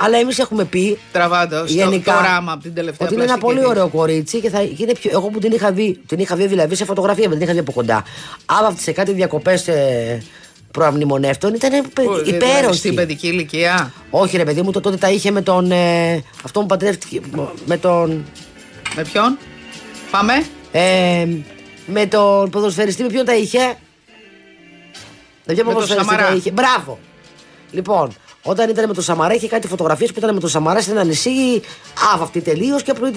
Αλλά 0.00 0.18
εμείς 0.18 0.38
έχουμε 0.38 0.64
πει 0.64 0.98
Τραβάτε 1.12 1.56
στο 1.56 1.66
γενικά 1.66 2.12
το 2.12 2.20
ράμα 2.20 2.52
από 2.52 2.62
την 2.62 2.74
τελευταία 2.74 3.06
ότι 3.06 3.14
είναι 3.16 3.24
ένα 3.24 3.38
πλαστική 3.38 3.54
πολύ 3.54 3.58
της. 3.58 3.68
ωραίο 3.68 3.88
κορίτσι 3.88 4.40
και, 4.40 4.50
θα, 4.50 4.58
και 4.58 4.82
είναι 4.82 4.92
πιο, 4.92 5.10
εγώ 5.14 5.28
που 5.28 5.38
την 5.38 5.52
είχα 5.52 5.72
δει, 5.72 6.00
την 6.06 6.18
είχα 6.18 6.36
δει 6.36 6.46
δηλαδή 6.46 6.74
σε 6.74 6.84
φωτογραφία, 6.84 7.22
δεν 7.28 7.32
την 7.32 7.42
είχα 7.42 7.52
δει 7.52 7.58
από 7.58 7.72
κοντά. 7.72 8.04
Άμα 8.46 8.74
σε 8.78 8.92
κάτι 8.92 9.12
διακοπές 9.12 9.68
ε, 9.68 10.22
προαμνημονεύτων 10.78 11.54
ήταν 11.54 11.82
Πού, 11.94 12.02
δηλαδή, 12.02 12.30
υπέροχη. 12.30 12.78
Στην 12.78 12.94
παιδική 12.94 13.26
ηλικία. 13.26 13.92
Όχι, 14.10 14.36
ρε 14.36 14.44
παιδί 14.44 14.62
μου, 14.62 14.70
το, 14.70 14.80
τότε 14.80 14.96
τα 14.96 15.10
είχε 15.10 15.30
με 15.30 15.42
τον. 15.42 15.70
Ε, 15.70 16.22
αυτό 16.44 16.60
μου 16.60 16.66
παντρεύτηκε. 16.66 17.20
Με 17.66 17.76
τον. 17.76 18.24
Με 18.96 19.02
ποιον; 19.02 19.38
Πάμε. 20.10 20.32
Ε, 20.72 21.26
με 21.86 22.06
τον 22.06 22.50
ποδοσφαιριστή, 22.50 23.02
με 23.02 23.08
ποιον 23.08 23.24
τα 23.24 23.36
είχε; 23.36 23.58
Με 25.44 25.54
ποιον 25.54 25.56
Με 25.56 25.62
τον 25.62 25.72
ποδοσφαιριστή 25.72 26.06
τα 26.10 26.16
Σαμαρά. 26.16 26.36
είχε; 26.36 26.50
Μπράβο. 26.50 26.98
Λοιπόν, 27.70 28.12
όταν 28.50 28.68
ήταν 28.68 28.88
με 28.88 28.94
τον 28.94 29.02
Σαμαρά, 29.02 29.34
είχε 29.34 29.48
κάτι 29.48 29.66
φωτογραφίες 29.68 30.12
που 30.12 30.18
ήταν 30.18 30.34
με 30.34 30.40
τον 30.40 30.48
Σαμαρά 30.48 30.80
σε 30.82 30.90
ένα 30.90 31.04
νησί, 31.04 31.60
άβαφτη 32.14 32.40
τελείως 32.40 32.82
και 32.82 32.92
προ- 32.92 33.10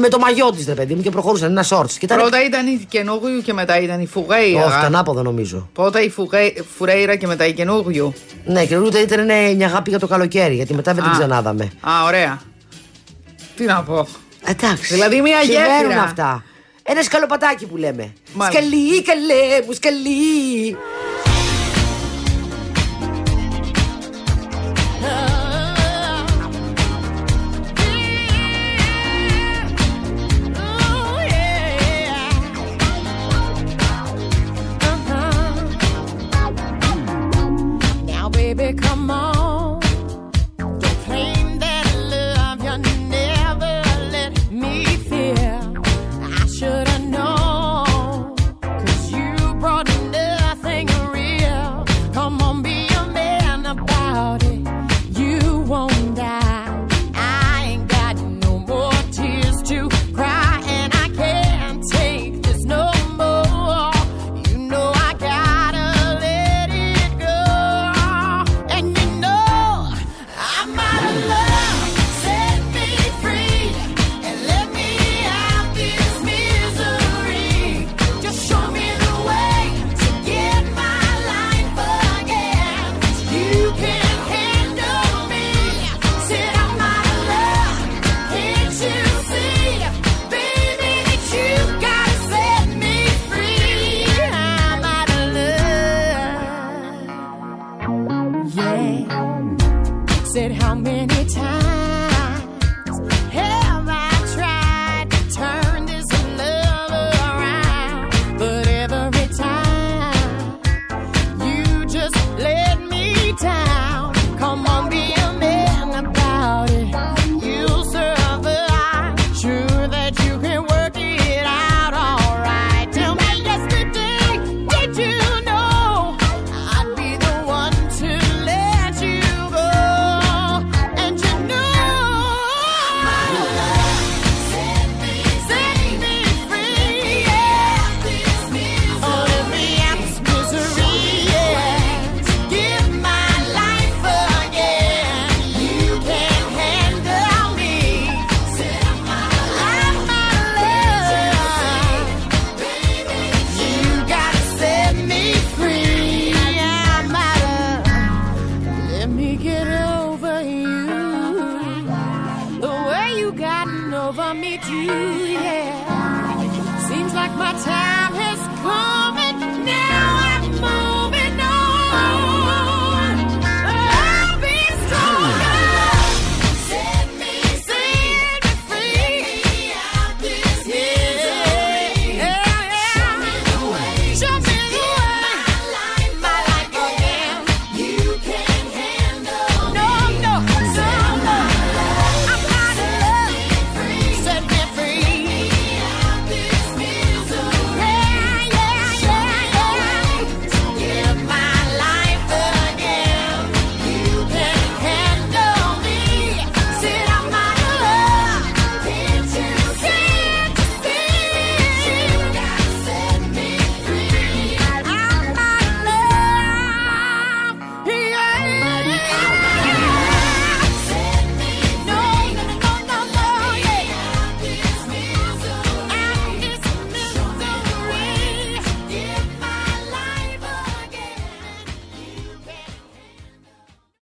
με 0.00 0.08
το 0.08 0.18
μαγιό 0.18 0.50
της, 0.50 0.66
ρε 0.66 0.74
παιδί 0.74 0.94
μου, 0.94 1.02
και 1.02 1.10
προχωρούσαν 1.10 1.50
ένα 1.50 1.62
σορτ. 1.62 1.90
Και 1.90 1.98
ήταν. 2.04 2.18
Πρώτα 2.18 2.44
ήταν 2.44 2.66
η 2.66 2.86
Καινούργιου 2.88 3.42
και 3.42 3.52
μετά 3.52 3.80
ήταν 3.80 4.00
η 4.00 4.06
Φουρέιρα. 4.06 4.64
Όχι, 4.66 4.78
ήταν 4.78 4.96
ανάποδα 4.96 5.22
νομίζω. 5.22 5.68
Πρώτα 5.72 6.02
η 6.02 6.10
Φουγέ- 6.10 6.62
Φουρέιρα 6.76 7.16
και 7.16 7.26
μετά 7.26 7.46
η 7.46 7.52
Καινούργιου. 7.52 8.14
Ναι, 8.44 8.64
και 8.64 8.76
ούτε 8.76 8.98
ήταν 8.98 9.24
ναι, 9.24 9.52
μια 9.56 9.66
αγάπη 9.66 9.90
για 9.90 9.98
το 9.98 10.06
καλοκαίρι, 10.06 10.54
γιατί 10.54 10.74
μετά 10.74 10.94
δεν 10.94 11.02
την 11.02 11.12
Α. 11.12 11.14
ξανάδαμε. 11.18 11.70
Α, 11.80 11.90
ωραία. 12.06 12.40
Τι 13.56 13.64
να 13.64 13.82
πω. 13.82 14.06
Εντάξει. 14.44 14.94
Δηλαδή 14.94 15.20
μια 15.20 15.40
Συμβαίνουν 15.42 15.66
γέφυρα. 15.82 16.02
αυτά. 16.02 16.44
Ένα 16.82 17.02
σκαλοπατάκι 17.02 17.66
που 17.66 17.76
λέμε. 17.76 18.12
Μάλιστα. 18.34 18.60
Σκαλί, 18.62 19.02
καλέ 19.02 19.64
μου, 19.66 19.72
σκαλί. 19.72 20.76
baby, 38.54 38.76
come 38.76 39.10
on. 39.10 39.39